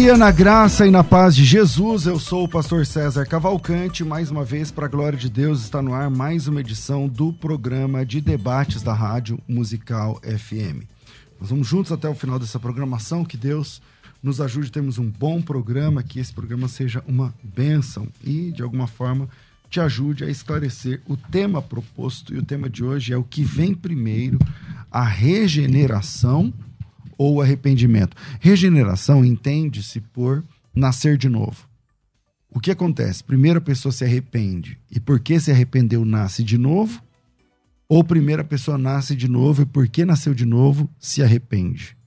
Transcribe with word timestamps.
Dia 0.00 0.16
na 0.16 0.30
graça 0.30 0.86
e 0.86 0.92
na 0.92 1.02
paz 1.02 1.34
de 1.34 1.44
Jesus. 1.44 2.06
Eu 2.06 2.20
sou 2.20 2.44
o 2.44 2.48
pastor 2.48 2.86
César 2.86 3.26
Cavalcante. 3.26 4.04
Mais 4.04 4.30
uma 4.30 4.44
vez, 4.44 4.70
para 4.70 4.86
a 4.86 4.88
glória 4.88 5.18
de 5.18 5.28
Deus, 5.28 5.60
está 5.60 5.82
no 5.82 5.92
ar 5.92 6.08
mais 6.08 6.46
uma 6.46 6.60
edição 6.60 7.08
do 7.08 7.32
programa 7.32 8.06
de 8.06 8.20
debates 8.20 8.80
da 8.80 8.94
Rádio 8.94 9.40
Musical 9.48 10.20
FM. 10.22 10.84
Nós 11.40 11.50
vamos 11.50 11.66
juntos 11.66 11.90
até 11.90 12.08
o 12.08 12.14
final 12.14 12.38
dessa 12.38 12.60
programação. 12.60 13.24
Que 13.24 13.36
Deus 13.36 13.82
nos 14.22 14.40
ajude 14.40 14.68
a 14.68 14.70
termos 14.70 14.98
um 14.98 15.10
bom 15.10 15.42
programa, 15.42 16.00
que 16.00 16.20
esse 16.20 16.32
programa 16.32 16.68
seja 16.68 17.02
uma 17.04 17.34
bênção 17.42 18.06
e, 18.22 18.52
de 18.52 18.62
alguma 18.62 18.86
forma, 18.86 19.28
te 19.68 19.80
ajude 19.80 20.22
a 20.22 20.30
esclarecer 20.30 21.02
o 21.08 21.16
tema 21.16 21.60
proposto. 21.60 22.32
E 22.32 22.38
o 22.38 22.44
tema 22.44 22.70
de 22.70 22.84
hoje 22.84 23.12
é 23.12 23.16
o 23.16 23.24
que 23.24 23.42
vem 23.42 23.74
primeiro: 23.74 24.38
a 24.92 25.02
regeneração 25.02 26.54
ou 27.18 27.42
arrependimento. 27.42 28.16
Regeneração 28.40 29.24
entende-se 29.24 30.00
por 30.00 30.44
nascer 30.74 31.18
de 31.18 31.28
novo. 31.28 31.68
O 32.48 32.60
que 32.60 32.70
acontece? 32.70 33.22
Primeiro 33.22 33.58
a 33.58 33.62
pessoa 33.62 33.92
se 33.92 34.04
arrepende 34.04 34.78
e 34.90 34.98
porque 34.98 35.38
se 35.38 35.50
arrependeu 35.50 36.04
nasce 36.04 36.42
de 36.42 36.56
novo, 36.56 37.02
ou 37.88 38.02
primeiro 38.02 38.42
a 38.42 38.44
pessoa 38.44 38.78
nasce 38.78 39.14
de 39.14 39.28
novo 39.28 39.62
e 39.62 39.66
porque 39.66 40.04
nasceu 40.04 40.32
de 40.32 40.46
novo 40.46 40.88
se 40.98 41.22
arrepende. 41.22 41.98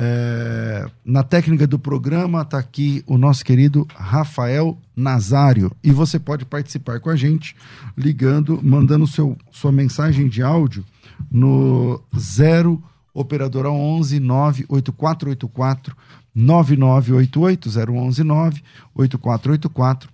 É, 0.00 0.86
na 1.04 1.24
técnica 1.24 1.66
do 1.66 1.76
programa 1.76 2.42
está 2.42 2.56
aqui 2.56 3.02
o 3.04 3.18
nosso 3.18 3.44
querido 3.44 3.84
Rafael 3.96 4.78
Nazário 4.94 5.72
e 5.82 5.90
você 5.90 6.20
pode 6.20 6.44
participar 6.44 7.00
com 7.00 7.10
a 7.10 7.16
gente 7.16 7.56
ligando, 7.96 8.60
mandando 8.62 9.08
seu, 9.08 9.36
sua 9.50 9.72
mensagem 9.72 10.28
de 10.28 10.40
áudio 10.40 10.84
no 11.28 12.00
0 12.16 12.80
operadora 13.20 13.70
11 13.70 14.20
98484 14.20 15.96
9988 16.34 17.68
011 17.68 18.24
98484 18.24 20.10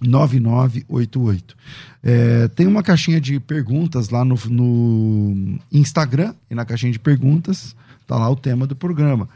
9988. 0.00 1.56
É, 2.02 2.48
tem 2.48 2.66
uma 2.66 2.82
caixinha 2.82 3.20
de 3.20 3.40
perguntas 3.40 4.10
lá 4.10 4.24
no, 4.24 4.36
no 4.48 5.58
Instagram 5.72 6.34
e 6.48 6.54
na 6.54 6.64
caixinha 6.64 6.92
de 6.92 6.98
perguntas 6.98 7.74
tá 8.06 8.16
lá 8.16 8.30
o 8.30 8.36
tema 8.36 8.66
do 8.66 8.76
programa. 8.76 9.28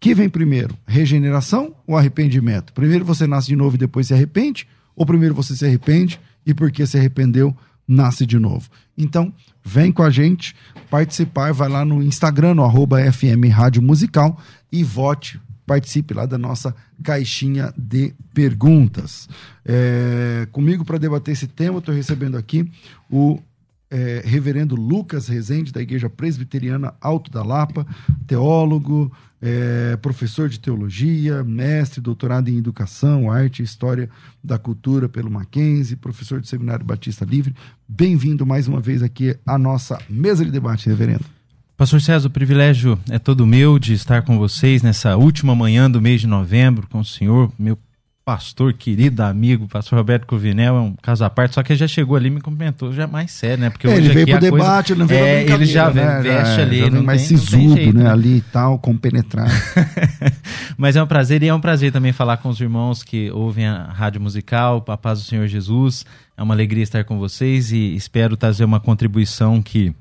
Que 0.00 0.14
vem 0.14 0.28
primeiro, 0.28 0.74
regeneração 0.86 1.74
ou 1.86 1.96
arrependimento? 1.96 2.72
Primeiro 2.72 3.04
você 3.04 3.26
nasce 3.26 3.48
de 3.48 3.56
novo 3.56 3.76
e 3.76 3.78
depois 3.78 4.06
se 4.06 4.14
arrepende? 4.14 4.66
Ou 4.96 5.04
primeiro 5.04 5.34
você 5.34 5.54
se 5.54 5.66
arrepende 5.66 6.18
e 6.46 6.54
porque 6.54 6.86
se 6.86 6.96
arrependeu, 6.96 7.54
nasce 7.86 8.24
de 8.24 8.38
novo? 8.38 8.68
Então, 8.96 9.32
vem 9.64 9.92
com 9.92 10.02
a 10.02 10.10
gente 10.10 10.54
participar, 10.90 11.52
vai 11.52 11.68
lá 11.68 11.84
no 11.84 12.02
Instagram, 12.02 12.54
no 12.54 12.64
arroba 12.64 13.00
FM 13.12 13.50
Rádio 13.52 13.80
Musical 13.80 14.38
e 14.72 14.82
vote, 14.82 15.40
participe 15.66 16.12
lá 16.12 16.26
da 16.26 16.36
nossa 16.36 16.74
caixinha 17.02 17.72
de 17.76 18.12
perguntas. 18.34 19.28
É, 19.64 20.48
comigo 20.50 20.84
para 20.84 20.98
debater 20.98 21.32
esse 21.32 21.46
tema, 21.46 21.78
estou 21.78 21.94
recebendo 21.94 22.36
aqui 22.36 22.70
o 23.08 23.40
é, 23.90 24.22
reverendo 24.24 24.76
Lucas 24.76 25.26
Rezende, 25.26 25.72
da 25.72 25.82
Igreja 25.82 26.08
Presbiteriana 26.08 26.94
Alto 27.00 27.30
da 27.30 27.42
Lapa, 27.42 27.86
teólogo, 28.26 29.12
é, 29.42 29.96
professor 29.96 30.48
de 30.48 30.60
teologia, 30.60 31.42
mestre, 31.42 32.00
doutorado 32.00 32.48
em 32.48 32.58
educação, 32.58 33.30
arte 33.30 33.60
e 33.60 33.64
história 33.64 34.08
da 34.44 34.58
cultura 34.58 35.08
pelo 35.08 35.30
Mackenzie, 35.30 35.96
professor 35.96 36.40
de 36.40 36.48
Seminário 36.48 36.84
Batista 36.84 37.24
Livre. 37.24 37.54
Bem-vindo 37.88 38.46
mais 38.46 38.68
uma 38.68 38.80
vez 38.80 39.02
aqui 39.02 39.36
à 39.44 39.58
nossa 39.58 39.98
mesa 40.08 40.44
de 40.44 40.50
debate, 40.50 40.88
reverendo. 40.88 41.24
Pastor 41.76 42.00
César, 42.00 42.28
o 42.28 42.30
privilégio 42.30 42.98
é 43.08 43.18
todo 43.18 43.46
meu 43.46 43.78
de 43.78 43.94
estar 43.94 44.22
com 44.22 44.38
vocês 44.38 44.82
nessa 44.82 45.16
última 45.16 45.54
manhã 45.54 45.90
do 45.90 46.00
mês 46.00 46.20
de 46.20 46.26
novembro, 46.26 46.86
com 46.86 47.00
o 47.00 47.04
senhor, 47.04 47.50
meu 47.58 47.78
pastor 48.24 48.72
querido, 48.74 49.22
amigo, 49.22 49.66
pastor 49.66 49.98
Roberto 49.98 50.26
Covinel, 50.26 50.76
é 50.76 50.80
um 50.80 50.94
caso 51.02 51.24
à 51.24 51.30
parte, 51.30 51.54
só 51.54 51.62
que 51.62 51.72
ele 51.72 51.78
já 51.78 51.88
chegou 51.88 52.16
ali 52.16 52.28
e 52.28 52.30
me 52.30 52.40
cumprimentou 52.40 52.92
já 52.92 53.06
mais 53.06 53.32
sério, 53.32 53.58
né? 53.58 53.70
Porque 53.70 53.88
é, 53.88 53.96
ele 53.96 54.08
veio 54.10 54.26
pro 54.26 54.38
debate, 54.40 54.88
coisa, 54.88 54.92
ele 54.92 55.00
não 55.00 55.06
veio 55.06 55.24
é, 55.24 55.42
ele 55.42 55.66
já 55.66 55.90
né? 55.90 56.20
veste 56.20 56.60
ali, 56.60 56.80
já 56.80 56.90
não 56.90 57.02
mais 57.02 57.26
tem, 57.26 57.36
sisudo, 57.36 57.74
jeito, 57.74 57.98
né? 57.98 58.10
Ali 58.10 58.36
e 58.36 58.40
tal, 58.42 58.78
compenetrado. 58.78 59.50
Mas 60.76 60.96
é 60.96 61.02
um 61.02 61.06
prazer 61.06 61.42
e 61.42 61.48
é 61.48 61.54
um 61.54 61.60
prazer 61.60 61.92
também 61.92 62.12
falar 62.12 62.36
com 62.36 62.48
os 62.48 62.60
irmãos 62.60 63.02
que 63.02 63.30
ouvem 63.30 63.66
a 63.66 63.84
Rádio 63.84 64.20
Musical, 64.20 64.84
a 64.86 64.96
paz 64.96 65.20
do 65.20 65.24
Senhor 65.24 65.46
Jesus. 65.46 66.04
É 66.36 66.42
uma 66.42 66.54
alegria 66.54 66.82
estar 66.82 67.04
com 67.04 67.18
vocês 67.18 67.72
e 67.72 67.94
espero 67.94 68.36
trazer 68.36 68.64
uma 68.64 68.80
contribuição 68.80 69.60
que 69.60 69.94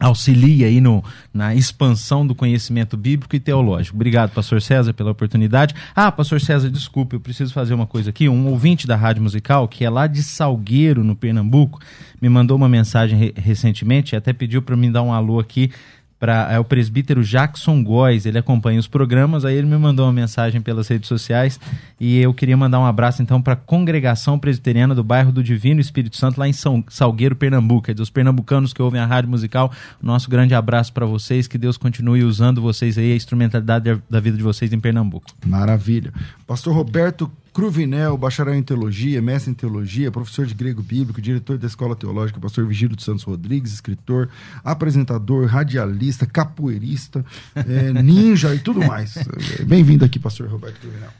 auxilia 0.00 0.66
aí 0.66 0.80
no, 0.80 1.04
na 1.32 1.54
expansão 1.54 2.26
do 2.26 2.34
conhecimento 2.34 2.96
bíblico 2.96 3.36
e 3.36 3.40
teológico. 3.40 3.96
Obrigado, 3.96 4.30
pastor 4.30 4.62
César, 4.62 4.94
pela 4.94 5.10
oportunidade. 5.10 5.74
Ah, 5.94 6.10
pastor 6.10 6.40
César, 6.40 6.70
desculpe, 6.70 7.14
eu 7.14 7.20
preciso 7.20 7.52
fazer 7.52 7.74
uma 7.74 7.86
coisa 7.86 8.08
aqui. 8.08 8.28
Um 8.28 8.46
ouvinte 8.48 8.86
da 8.86 8.96
Rádio 8.96 9.22
Musical, 9.22 9.68
que 9.68 9.84
é 9.84 9.90
lá 9.90 10.06
de 10.06 10.22
Salgueiro, 10.22 11.04
no 11.04 11.14
Pernambuco, 11.14 11.78
me 12.20 12.28
mandou 12.28 12.56
uma 12.56 12.68
mensagem 12.68 13.18
re 13.18 13.34
recentemente 13.36 14.14
e 14.14 14.16
até 14.16 14.32
pediu 14.32 14.62
para 14.62 14.76
me 14.76 14.90
dar 14.90 15.02
um 15.02 15.12
alô 15.12 15.38
aqui 15.38 15.70
para 16.20 16.52
é 16.52 16.58
o 16.58 16.64
presbítero 16.64 17.24
Jackson 17.24 17.82
Góes, 17.82 18.26
ele 18.26 18.38
acompanha 18.38 18.78
os 18.78 18.86
programas, 18.86 19.46
aí 19.46 19.56
ele 19.56 19.66
me 19.66 19.78
mandou 19.78 20.04
uma 20.04 20.12
mensagem 20.12 20.60
pelas 20.60 20.86
redes 20.86 21.08
sociais 21.08 21.58
e 21.98 22.20
eu 22.20 22.34
queria 22.34 22.56
mandar 22.56 22.78
um 22.78 22.84
abraço 22.84 23.22
então 23.22 23.40
para 23.40 23.54
a 23.54 23.56
congregação 23.56 24.38
presbiteriana 24.38 24.94
do 24.94 25.02
bairro 25.02 25.32
do 25.32 25.42
Divino 25.42 25.80
Espírito 25.80 26.18
Santo 26.18 26.38
lá 26.38 26.46
em 26.46 26.52
São 26.52 26.84
Salgueiro, 26.90 27.34
Pernambuco, 27.34 27.90
é 27.90 27.94
dos 27.94 28.10
pernambucanos 28.10 28.74
que 28.74 28.82
ouvem 28.82 29.00
a 29.00 29.06
rádio 29.06 29.30
musical, 29.30 29.72
nosso 30.02 30.28
grande 30.28 30.54
abraço 30.54 30.92
para 30.92 31.06
vocês, 31.06 31.48
que 31.48 31.56
Deus 31.56 31.78
continue 31.78 32.22
usando 32.22 32.60
vocês 32.60 32.98
aí, 32.98 33.12
a 33.12 33.16
instrumentalidade 33.16 33.98
da 34.08 34.20
vida 34.20 34.36
de 34.36 34.42
vocês 34.42 34.72
em 34.74 34.78
Pernambuco. 34.78 35.26
Maravilha. 35.46 36.12
Pastor 36.46 36.74
Roberto 36.74 37.32
Cruvinel, 37.52 38.16
bacharel 38.16 38.54
em 38.54 38.62
teologia, 38.62 39.20
mestre 39.20 39.50
em 39.50 39.54
teologia, 39.54 40.10
professor 40.10 40.46
de 40.46 40.54
grego 40.54 40.82
bíblico, 40.82 41.20
diretor 41.20 41.58
da 41.58 41.66
Escola 41.66 41.96
Teológica, 41.96 42.38
pastor 42.38 42.66
Vigílio 42.66 42.94
dos 42.94 43.04
Santos 43.04 43.24
Rodrigues, 43.24 43.72
escritor, 43.72 44.28
apresentador, 44.64 45.46
radialista, 45.46 46.26
capoeirista, 46.26 47.24
é, 47.54 47.92
ninja 48.02 48.54
e 48.54 48.58
tudo 48.58 48.80
mais. 48.80 49.18
Bem-vindo 49.66 50.04
aqui, 50.04 50.18
pastor 50.18 50.48
Roberto 50.48 50.80
Cruvinel. 50.80 51.10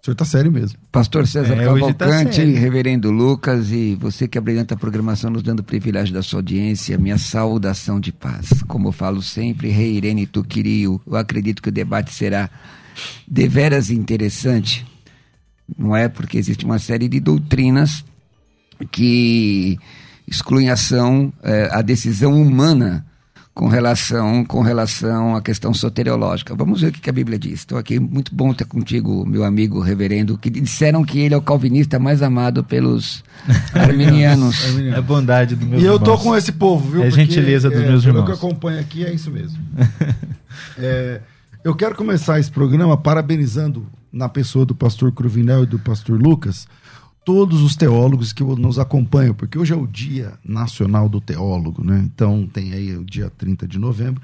O 0.00 0.04
senhor 0.06 0.12
está 0.12 0.24
sério 0.24 0.52
mesmo. 0.52 0.78
Pastor 0.92 1.26
César 1.26 1.54
é, 1.54 1.56
tá 1.56 1.64
Cavalcante, 1.64 2.52
tá 2.52 2.60
reverendo 2.60 3.10
Lucas 3.10 3.72
e 3.72 3.96
você 3.96 4.28
que 4.28 4.38
abrilhanta 4.38 4.74
a 4.74 4.76
programação 4.76 5.30
nos 5.30 5.42
dando 5.42 5.60
o 5.60 5.64
privilégio 5.64 6.14
da 6.14 6.22
sua 6.22 6.38
audiência, 6.38 6.96
minha 6.96 7.18
saudação 7.18 7.98
de 7.98 8.12
paz. 8.12 8.62
Como 8.68 8.88
eu 8.88 8.92
falo 8.92 9.20
sempre, 9.20 9.68
Rei 9.68 9.94
Irene 9.94 10.24
Tuquirio, 10.24 11.00
eu 11.04 11.16
acredito 11.16 11.60
que 11.60 11.70
o 11.70 11.72
debate 11.72 12.14
será 12.14 12.48
deveras 13.26 13.90
interessante, 13.90 14.86
não 15.76 15.96
é? 15.96 16.08
Porque 16.08 16.38
existe 16.38 16.64
uma 16.64 16.78
série 16.78 17.08
de 17.08 17.20
doutrinas 17.20 18.04
que 18.90 19.78
excluem 20.26 20.70
ação, 20.70 21.32
é, 21.42 21.68
a 21.72 21.82
decisão 21.82 22.40
humana 22.40 23.06
com 23.56 23.68
relação, 23.68 24.44
com 24.44 24.60
relação 24.60 25.34
à 25.34 25.40
questão 25.40 25.72
soteriológica. 25.72 26.54
Vamos 26.54 26.82
ver 26.82 26.88
o 26.88 26.92
que 26.92 27.08
a 27.08 27.12
Bíblia 27.12 27.38
diz. 27.38 27.60
Estou 27.60 27.78
aqui, 27.78 27.98
muito 27.98 28.34
bom 28.34 28.52
ter 28.52 28.66
contigo, 28.66 29.24
meu 29.24 29.44
amigo 29.44 29.80
reverendo, 29.80 30.36
que 30.36 30.50
disseram 30.50 31.02
que 31.02 31.20
ele 31.20 31.32
é 31.32 31.38
o 31.38 31.40
calvinista 31.40 31.98
mais 31.98 32.22
amado 32.22 32.62
pelos 32.62 33.24
arminianos. 33.72 34.62
É 34.94 35.00
bondade 35.00 35.56
do 35.56 35.64
meu 35.64 35.80
E 35.80 35.84
eu 35.86 35.98
tô 35.98 36.18
com 36.18 36.36
esse 36.36 36.52
povo, 36.52 36.90
viu? 36.90 37.02
É 37.02 37.08
Porque, 37.08 37.24
gentileza 37.24 37.70
dos 37.70 37.80
é, 37.80 37.88
meus 37.88 38.04
irmãos. 38.04 38.26
que 38.26 38.30
eu 38.32 38.34
acompanho 38.34 38.78
aqui, 38.78 39.04
é 39.04 39.12
isso 39.12 39.30
mesmo. 39.30 39.58
É, 40.78 41.20
eu 41.64 41.74
quero 41.74 41.94
começar 41.94 42.38
esse 42.38 42.50
programa 42.50 42.96
parabenizando, 42.96 43.86
na 44.16 44.30
pessoa 44.30 44.64
do 44.64 44.74
pastor 44.74 45.12
Cruvinel 45.12 45.64
e 45.64 45.66
do 45.66 45.78
pastor 45.78 46.18
Lucas, 46.20 46.66
todos 47.22 47.60
os 47.60 47.76
teólogos 47.76 48.32
que 48.32 48.42
nos 48.42 48.78
acompanham, 48.78 49.34
porque 49.34 49.58
hoje 49.58 49.74
é 49.74 49.76
o 49.76 49.86
Dia 49.86 50.38
Nacional 50.42 51.06
do 51.06 51.20
Teólogo, 51.20 51.84
né? 51.84 52.02
Então 52.14 52.48
tem 52.50 52.72
aí 52.72 52.96
o 52.96 53.04
dia 53.04 53.28
30 53.28 53.68
de 53.68 53.78
novembro, 53.78 54.22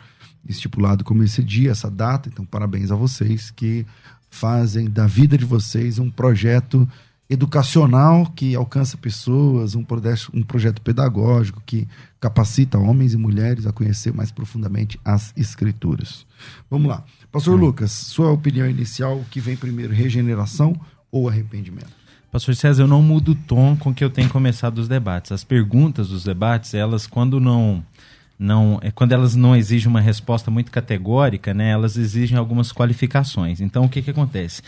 estipulado 0.49 1.05
como 1.05 1.23
esse 1.23 1.45
dia, 1.45 1.71
essa 1.71 1.91
data. 1.91 2.29
Então, 2.29 2.45
parabéns 2.45 2.91
a 2.91 2.95
vocês 2.97 3.51
que 3.51 3.85
fazem 4.31 4.89
da 4.89 5.07
vida 5.07 5.37
de 5.37 5.45
vocês 5.45 5.99
um 5.99 6.11
projeto 6.11 6.89
educacional 7.29 8.27
que 8.35 8.55
alcança 8.55 8.97
pessoas, 8.97 9.75
um, 9.75 9.85
projeto- 9.85 10.31
um 10.33 10.43
projeto 10.43 10.81
pedagógico 10.81 11.63
que 11.67 11.87
capacita 12.21 12.79
homens 12.79 13.15
e 13.15 13.17
mulheres 13.17 13.67
a 13.67 13.73
conhecer 13.73 14.13
mais 14.13 14.31
profundamente 14.31 14.99
as 15.05 15.33
escrituras. 15.37 16.27
Vamos 16.71 16.89
lá. 16.89 17.05
Pastor 17.33 17.59
Lucas, 17.59 17.91
sua 17.91 18.31
opinião 18.31 18.69
inicial, 18.69 19.17
o 19.17 19.25
que 19.25 19.41
vem 19.41 19.57
primeiro, 19.57 19.95
regeneração 19.95 20.79
ou 21.11 21.31
arrependimento? 21.31 21.91
Pastor 22.31 22.55
César, 22.55 22.83
eu 22.83 22.87
não 22.87 23.01
mudo 23.01 23.33
o 23.33 23.35
tom 23.35 23.75
com 23.75 23.93
que 23.93 24.05
eu 24.05 24.11
tenho 24.11 24.29
começado 24.29 24.79
os 24.79 24.87
debates. 24.87 25.33
As 25.33 25.43
perguntas 25.43 26.09
dos 26.11 26.25
debates, 26.25 26.75
elas 26.75 27.07
quando 27.07 27.41
não 27.41 27.83
não 28.39 28.79
é 28.83 28.91
quando 28.91 29.13
elas 29.13 29.35
não 29.35 29.57
exigem 29.57 29.89
uma 29.89 30.01
resposta 30.01 30.51
muito 30.51 30.71
categórica, 30.71 31.55
né? 31.55 31.71
Elas 31.71 31.97
exigem 31.97 32.37
algumas 32.37 32.71
qualificações. 32.71 33.63
Então, 33.63 33.85
o 33.85 33.89
que 33.89 34.03
que 34.03 34.11
acontece? 34.11 34.61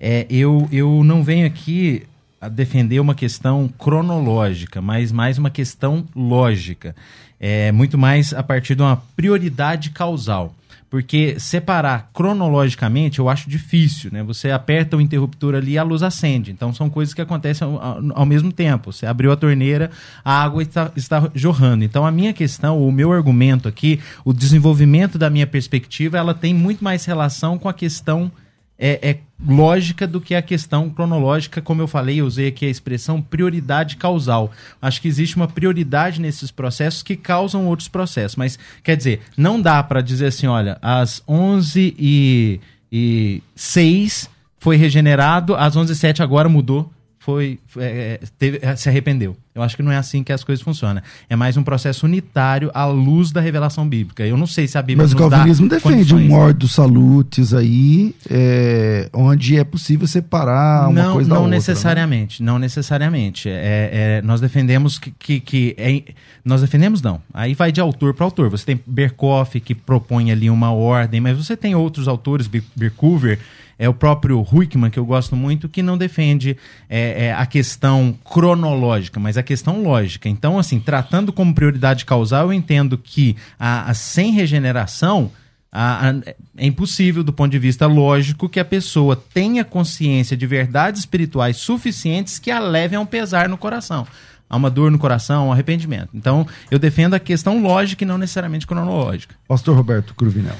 É, 0.00 0.26
eu 0.28 0.68
eu 0.72 1.04
não 1.04 1.22
venho 1.22 1.46
aqui 1.46 2.04
a 2.40 2.48
defender 2.48 2.98
uma 2.98 3.14
questão 3.14 3.68
cronológica, 3.78 4.80
mas 4.82 5.12
mais 5.12 5.38
uma 5.38 5.50
questão 5.50 6.04
lógica. 6.16 6.96
É 7.38 7.70
muito 7.70 7.96
mais 7.96 8.32
a 8.32 8.42
partir 8.42 8.74
de 8.74 8.82
uma 8.82 8.96
prioridade 9.14 9.90
causal. 9.90 10.54
Porque 10.90 11.38
separar 11.38 12.10
cronologicamente 12.14 13.18
eu 13.18 13.28
acho 13.28 13.48
difícil, 13.50 14.10
né? 14.10 14.22
Você 14.22 14.50
aperta 14.50 14.96
o 14.96 15.00
interruptor 15.00 15.54
ali 15.54 15.72
e 15.72 15.78
a 15.78 15.82
luz 15.82 16.02
acende. 16.02 16.50
Então 16.50 16.72
são 16.72 16.88
coisas 16.88 17.12
que 17.12 17.20
acontecem 17.20 17.66
ao, 17.66 17.78
ao- 18.14 18.24
mesmo 18.26 18.50
tempo. 18.50 18.90
Você 18.92 19.04
abriu 19.04 19.30
a 19.30 19.36
torneira, 19.36 19.90
a 20.24 20.42
água 20.42 20.62
está, 20.62 20.90
está 20.96 21.30
jorrando. 21.34 21.84
Então 21.84 22.06
a 22.06 22.10
minha 22.10 22.32
questão, 22.32 22.82
o 22.82 22.90
meu 22.90 23.12
argumento 23.12 23.68
aqui, 23.68 24.00
o 24.24 24.32
desenvolvimento 24.32 25.18
da 25.18 25.28
minha 25.28 25.46
perspectiva, 25.46 26.16
ela 26.16 26.32
tem 26.32 26.54
muito 26.54 26.82
mais 26.82 27.04
relação 27.04 27.58
com 27.58 27.68
a 27.68 27.74
questão 27.74 28.32
é, 28.78 29.10
é 29.10 29.18
lógica 29.46 30.06
do 30.06 30.20
que 30.20 30.34
a 30.34 30.42
questão 30.42 30.88
cronológica, 30.90 31.60
como 31.60 31.82
eu 31.82 31.88
falei, 31.88 32.20
eu 32.20 32.26
usei 32.26 32.48
aqui 32.48 32.66
a 32.66 32.70
expressão 32.70 33.20
prioridade 33.20 33.96
causal. 33.96 34.52
Acho 34.80 35.00
que 35.00 35.08
existe 35.08 35.36
uma 35.36 35.48
prioridade 35.48 36.20
nesses 36.20 36.50
processos 36.50 37.02
que 37.02 37.16
causam 37.16 37.66
outros 37.66 37.88
processos, 37.88 38.36
mas 38.36 38.58
quer 38.82 38.96
dizer, 38.96 39.20
não 39.36 39.60
dá 39.60 39.82
para 39.82 40.00
dizer 40.00 40.26
assim, 40.26 40.46
olha, 40.46 40.78
às 40.80 41.22
11 41.28 41.94
e, 41.98 42.60
e 42.90 43.42
6 43.54 44.30
foi 44.58 44.76
regenerado, 44.76 45.54
às 45.54 45.76
11 45.76 45.92
e 45.92 45.96
7 45.96 46.22
agora 46.22 46.48
mudou, 46.48 46.90
foi, 47.28 47.58
foi, 47.66 47.84
é, 47.84 48.20
teve- 48.38 48.58
é, 48.62 48.74
se 48.74 48.88
arrependeu. 48.88 49.36
Eu 49.54 49.62
acho 49.62 49.76
que 49.76 49.82
não 49.82 49.92
é 49.92 49.98
assim 49.98 50.22
que 50.22 50.32
as 50.32 50.42
coisas 50.42 50.62
funcionam. 50.64 51.02
É 51.28 51.36
mais 51.36 51.58
um 51.58 51.62
processo 51.62 52.06
unitário 52.06 52.70
à 52.72 52.86
luz 52.86 53.30
da 53.32 53.38
revelação 53.38 53.86
bíblica. 53.86 54.24
Eu 54.26 54.34
não 54.38 54.46
sei 54.46 54.66
se 54.66 54.78
a 54.78 54.82
Bíblia 54.82 55.04
Mas 55.04 55.12
o 55.12 55.16
calvinismo 55.16 55.68
defende 55.68 56.14
um 56.14 56.20
mordo 56.26 56.66
salutis 56.66 57.52
aí, 57.52 58.14
é, 58.30 59.10
onde 59.12 59.58
é 59.58 59.64
possível 59.64 60.06
separar 60.06 60.88
uma 60.88 61.02
não, 61.02 61.12
coisa 61.12 61.28
da 61.28 61.34
não 61.34 61.42
outra. 61.42 61.50
né? 61.50 61.56
necessariamente, 61.58 62.42
não 62.42 62.58
necessariamente. 62.58 63.50
É, 63.50 63.90
é, 64.20 64.22
nós 64.22 64.40
defendemos 64.40 64.98
que, 64.98 65.10
que, 65.10 65.38
que 65.40 65.74
é- 65.76 66.14
nós 66.42 66.62
defendemos 66.62 67.02
não. 67.02 67.20
Aí 67.34 67.52
vai 67.52 67.70
de 67.70 67.80
autor 67.80 68.14
para 68.14 68.24
autor. 68.24 68.48
Você 68.48 68.64
tem 68.64 68.80
Berkoff 68.86 69.60
que 69.60 69.74
propõe 69.74 70.32
ali 70.32 70.48
uma 70.48 70.72
ordem, 70.72 71.20
mas 71.20 71.36
você 71.36 71.54
tem 71.54 71.74
outros 71.74 72.08
autores, 72.08 72.46
Bir- 72.46 72.64
Birkover, 72.74 73.38
é 73.78 73.88
o 73.88 73.94
próprio 73.94 74.40
Huykman 74.52 74.90
que 74.90 74.98
eu 74.98 75.04
gosto 75.06 75.36
muito, 75.36 75.68
que 75.68 75.82
não 75.82 75.96
defende 75.96 76.56
é, 76.90 77.26
é, 77.26 77.32
a 77.34 77.46
questão 77.46 78.14
cronológica, 78.24 79.20
mas 79.20 79.36
a 79.36 79.42
questão 79.42 79.82
lógica. 79.82 80.28
Então, 80.28 80.58
assim, 80.58 80.80
tratando 80.80 81.32
como 81.32 81.54
prioridade 81.54 82.04
causal, 82.04 82.46
eu 82.46 82.52
entendo 82.52 82.98
que 82.98 83.36
a, 83.58 83.90
a 83.90 83.94
sem 83.94 84.32
regeneração 84.32 85.30
a- 85.70 86.08
a- 86.08 86.14
é 86.56 86.66
impossível, 86.66 87.22
do 87.22 87.32
ponto 87.32 87.50
de 87.52 87.58
vista 87.58 87.86
lógico, 87.86 88.48
que 88.48 88.58
a 88.58 88.64
pessoa 88.64 89.14
tenha 89.14 89.64
consciência 89.64 90.34
de 90.36 90.46
verdades 90.46 91.00
espirituais 91.00 91.58
suficientes 91.58 92.38
que 92.38 92.50
a 92.50 92.58
levem 92.58 92.96
a 92.96 93.00
um 93.00 93.06
pesar 93.06 93.48
no 93.48 93.58
coração. 93.58 94.06
Há 94.50 94.56
uma 94.56 94.70
dor 94.70 94.90
no 94.90 94.98
coração, 94.98 95.48
um 95.48 95.52
arrependimento. 95.52 96.08
Então, 96.14 96.46
eu 96.70 96.78
defendo 96.78 97.12
a 97.12 97.18
questão 97.20 97.60
lógica 97.62 98.02
e 98.02 98.06
não 98.06 98.16
necessariamente 98.16 98.66
cronológica. 98.66 99.34
Pastor 99.46 99.76
Roberto 99.76 100.14
Cruvinel. 100.14 100.56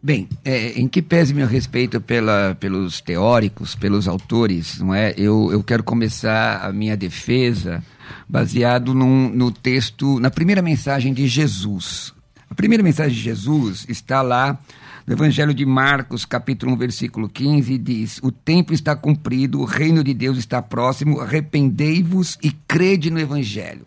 Bem, 0.00 0.28
é, 0.44 0.78
em 0.78 0.86
que 0.86 1.02
pese 1.02 1.34
meu 1.34 1.46
respeito 1.46 2.00
pela, 2.00 2.56
pelos 2.60 3.00
teóricos, 3.00 3.74
pelos 3.74 4.06
autores, 4.06 4.78
não 4.78 4.94
é? 4.94 5.12
Eu, 5.16 5.50
eu 5.50 5.60
quero 5.60 5.82
começar 5.82 6.64
a 6.64 6.72
minha 6.72 6.96
defesa 6.96 7.82
baseado 8.28 8.94
num, 8.94 9.28
no 9.28 9.50
texto, 9.50 10.20
na 10.20 10.30
primeira 10.30 10.62
mensagem 10.62 11.12
de 11.12 11.26
Jesus. 11.26 12.14
A 12.48 12.54
primeira 12.54 12.82
mensagem 12.82 13.12
de 13.12 13.20
Jesus 13.20 13.86
está 13.88 14.22
lá 14.22 14.56
no 15.04 15.14
Evangelho 15.14 15.52
de 15.52 15.66
Marcos, 15.66 16.24
capítulo 16.24 16.74
1, 16.74 16.76
versículo 16.76 17.28
15, 17.28 17.72
e 17.72 17.78
diz: 17.78 18.20
O 18.22 18.30
tempo 18.30 18.72
está 18.72 18.94
cumprido, 18.94 19.60
o 19.60 19.64
reino 19.64 20.04
de 20.04 20.14
Deus 20.14 20.38
está 20.38 20.62
próximo, 20.62 21.20
arrependei-vos 21.20 22.38
e 22.40 22.52
crede 22.52 23.10
no 23.10 23.18
Evangelho. 23.18 23.84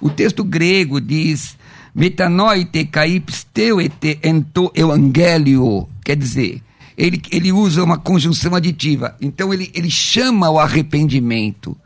O 0.00 0.08
texto 0.08 0.44
grego 0.44 1.00
diz 1.00 1.56
metanoite 1.94 2.84
caipsteu 2.86 3.80
ete 3.80 4.18
ento 4.22 4.72
evangelio, 4.74 5.88
quer 6.04 6.16
dizer, 6.16 6.62
ele, 6.96 7.20
ele 7.30 7.52
usa 7.52 7.82
uma 7.82 7.98
conjunção 7.98 8.54
aditiva. 8.54 9.16
Então 9.20 9.52
ele, 9.52 9.70
ele 9.74 9.90
chama 9.90 10.50
o 10.50 10.58
arrependimento, 10.58 11.76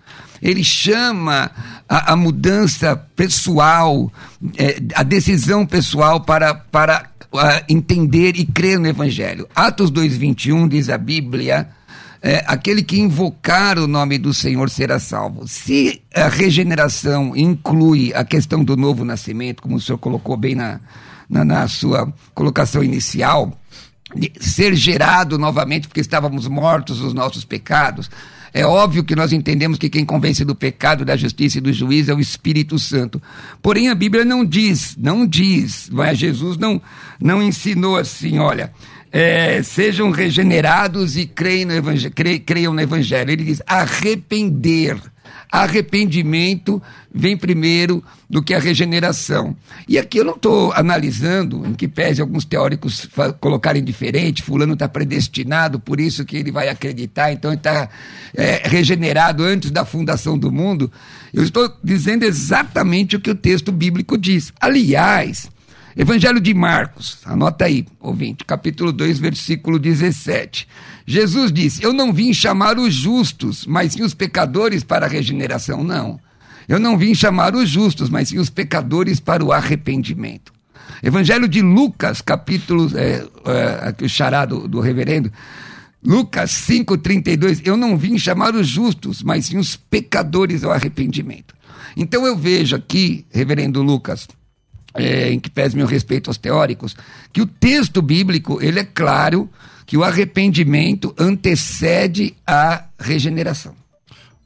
ele 0.42 0.62
chama 0.62 1.50
a, 1.88 2.12
a 2.12 2.16
mudança 2.16 2.96
pessoal, 3.14 4.12
eh, 4.58 4.80
a 4.94 5.02
decisão 5.02 5.66
pessoal 5.66 6.20
para, 6.20 6.54
para 6.54 7.10
ah, 7.34 7.62
entender 7.68 8.36
e 8.36 8.44
crer 8.44 8.78
no 8.78 8.86
Evangelho. 8.86 9.48
Atos 9.54 9.90
2,21 9.90 10.68
diz 10.68 10.88
a 10.88 10.98
Bíblia 10.98 11.68
é, 12.26 12.42
aquele 12.48 12.82
que 12.82 12.98
invocar 12.98 13.78
o 13.78 13.86
nome 13.86 14.18
do 14.18 14.34
Senhor 14.34 14.68
será 14.68 14.98
salvo. 14.98 15.46
Se 15.46 16.02
a 16.12 16.26
regeneração 16.26 17.36
inclui 17.36 18.12
a 18.12 18.24
questão 18.24 18.64
do 18.64 18.76
novo 18.76 19.04
nascimento, 19.04 19.62
como 19.62 19.76
o 19.76 19.80
senhor 19.80 19.98
colocou 19.98 20.36
bem 20.36 20.56
na, 20.56 20.80
na, 21.30 21.44
na 21.44 21.68
sua 21.68 22.12
colocação 22.34 22.82
inicial, 22.82 23.56
de 24.12 24.32
ser 24.40 24.74
gerado 24.74 25.38
novamente 25.38 25.86
porque 25.86 26.00
estávamos 26.00 26.48
mortos 26.48 27.00
nos 27.00 27.14
nossos 27.14 27.44
pecados, 27.44 28.10
é 28.52 28.66
óbvio 28.66 29.04
que 29.04 29.14
nós 29.14 29.32
entendemos 29.32 29.78
que 29.78 29.88
quem 29.88 30.04
convence 30.04 30.44
do 30.44 30.54
pecado, 30.54 31.04
da 31.04 31.16
justiça 31.16 31.58
e 31.58 31.60
do 31.60 31.72
juízo 31.72 32.10
é 32.10 32.14
o 32.14 32.18
Espírito 32.18 32.76
Santo. 32.76 33.22
Porém, 33.62 33.88
a 33.88 33.94
Bíblia 33.94 34.24
não 34.24 34.44
diz, 34.44 34.96
não 34.98 35.24
diz, 35.24 35.88
mas 35.92 36.18
Jesus 36.18 36.56
não, 36.56 36.82
não 37.20 37.40
ensinou 37.40 37.96
assim, 37.96 38.40
olha, 38.40 38.72
é, 39.12 39.62
sejam 39.62 40.10
regenerados 40.10 41.16
e 41.16 41.26
creiam 41.26 41.68
no, 41.68 41.74
evangel 41.74 42.10
cre 42.10 42.38
creiam 42.38 42.72
no 42.72 42.80
Evangelho. 42.80 43.30
Ele 43.30 43.44
diz 43.44 43.62
arrepender. 43.66 44.98
Arrependimento 45.50 46.82
vem 47.14 47.36
primeiro 47.36 48.02
do 48.28 48.42
que 48.42 48.52
a 48.52 48.58
regeneração. 48.58 49.56
E 49.88 49.96
aqui 49.96 50.18
eu 50.18 50.24
não 50.24 50.34
estou 50.34 50.72
analisando, 50.72 51.64
em 51.64 51.72
que 51.72 51.86
pese 51.86 52.20
alguns 52.20 52.44
teóricos 52.44 53.08
colocarem 53.40 53.82
diferente, 53.82 54.42
fulano 54.42 54.74
está 54.74 54.88
predestinado, 54.88 55.78
por 55.78 56.00
isso 56.00 56.24
que 56.24 56.36
ele 56.36 56.50
vai 56.50 56.68
acreditar, 56.68 57.32
então 57.32 57.52
ele 57.52 57.58
está 57.58 57.88
é, 58.34 58.62
regenerado 58.68 59.44
antes 59.44 59.70
da 59.70 59.84
fundação 59.84 60.36
do 60.36 60.50
mundo. 60.50 60.90
Eu 61.32 61.44
estou 61.44 61.72
dizendo 61.82 62.24
exatamente 62.24 63.16
o 63.16 63.20
que 63.20 63.30
o 63.30 63.34
texto 63.34 63.70
bíblico 63.70 64.18
diz. 64.18 64.52
Aliás, 64.60 65.48
Evangelho 65.96 66.38
de 66.38 66.52
Marcos, 66.52 67.20
anota 67.24 67.64
aí, 67.64 67.86
ouvinte, 67.98 68.44
capítulo 68.44 68.92
2, 68.92 69.18
versículo 69.18 69.78
17. 69.78 70.68
Jesus 71.06 71.50
disse: 71.50 71.82
Eu 71.82 71.90
não 71.94 72.12
vim 72.12 72.34
chamar 72.34 72.78
os 72.78 72.92
justos, 72.92 73.64
mas 73.64 73.94
sim 73.94 74.02
os 74.02 74.12
pecadores 74.12 74.84
para 74.84 75.06
a 75.06 75.08
regeneração. 75.08 75.82
Não. 75.82 76.20
Eu 76.68 76.78
não 76.78 76.98
vim 76.98 77.14
chamar 77.14 77.54
os 77.54 77.70
justos, 77.70 78.10
mas 78.10 78.28
sim 78.28 78.38
os 78.38 78.50
pecadores 78.50 79.20
para 79.20 79.42
o 79.42 79.52
arrependimento. 79.52 80.52
Evangelho 81.02 81.48
de 81.48 81.62
Lucas, 81.62 82.20
capítulo, 82.20 82.90
é, 82.94 83.26
é, 83.46 83.88
aqui 83.88 84.04
o 84.04 84.08
chará 84.08 84.44
do, 84.44 84.68
do 84.68 84.80
reverendo, 84.80 85.32
Lucas 86.04 86.50
5,32, 86.68 87.62
eu 87.64 87.74
não 87.74 87.96
vim 87.96 88.18
chamar 88.18 88.54
os 88.54 88.68
justos, 88.68 89.22
mas 89.22 89.46
sim 89.46 89.56
os 89.56 89.76
pecadores 89.76 90.62
ao 90.62 90.72
arrependimento. 90.72 91.54
Então 91.96 92.26
eu 92.26 92.36
vejo 92.36 92.76
aqui, 92.76 93.24
reverendo 93.30 93.82
Lucas, 93.82 94.28
é, 94.96 95.32
em 95.32 95.40
que 95.40 95.50
pese 95.50 95.76
meu 95.76 95.86
respeito 95.86 96.28
aos 96.28 96.38
teóricos, 96.38 96.96
que 97.32 97.40
o 97.40 97.46
texto 97.46 98.00
bíblico, 98.02 98.62
ele 98.62 98.80
é 98.80 98.84
claro 98.84 99.48
que 99.86 99.96
o 99.96 100.04
arrependimento 100.04 101.14
antecede 101.18 102.34
a 102.46 102.84
regeneração. 102.98 103.74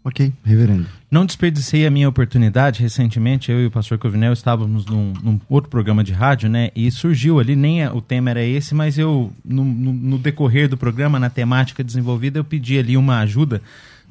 Ok, 0.03 0.33
reverendo. 0.43 0.87
Não 1.11 1.27
desperdicei 1.27 1.87
a 1.87 1.91
minha 1.91 2.09
oportunidade. 2.09 2.81
Recentemente, 2.81 3.51
eu 3.51 3.61
e 3.61 3.67
o 3.67 3.71
pastor 3.71 3.99
Covinel 3.99 4.33
estávamos 4.33 4.87
num, 4.87 5.13
num 5.23 5.41
outro 5.49 5.69
programa 5.69 6.03
de 6.03 6.13
rádio, 6.13 6.49
né? 6.49 6.71
E 6.75 6.91
surgiu 6.91 7.39
ali, 7.39 7.55
nem 7.55 7.87
o 7.89 8.01
tema 8.01 8.31
era 8.31 8.43
esse, 8.43 8.75
mas 8.75 8.97
eu, 8.97 9.31
no, 9.45 9.63
no, 9.63 9.93
no, 9.93 10.19
decorrer 10.19 10.69
do 10.69 10.77
programa, 10.77 11.19
na 11.19 11.29
temática 11.29 11.85
desenvolvida, 11.85 12.39
eu 12.39 12.45
pedi 12.45 12.79
ali 12.79 12.97
uma 12.97 13.19
ajuda 13.19 13.61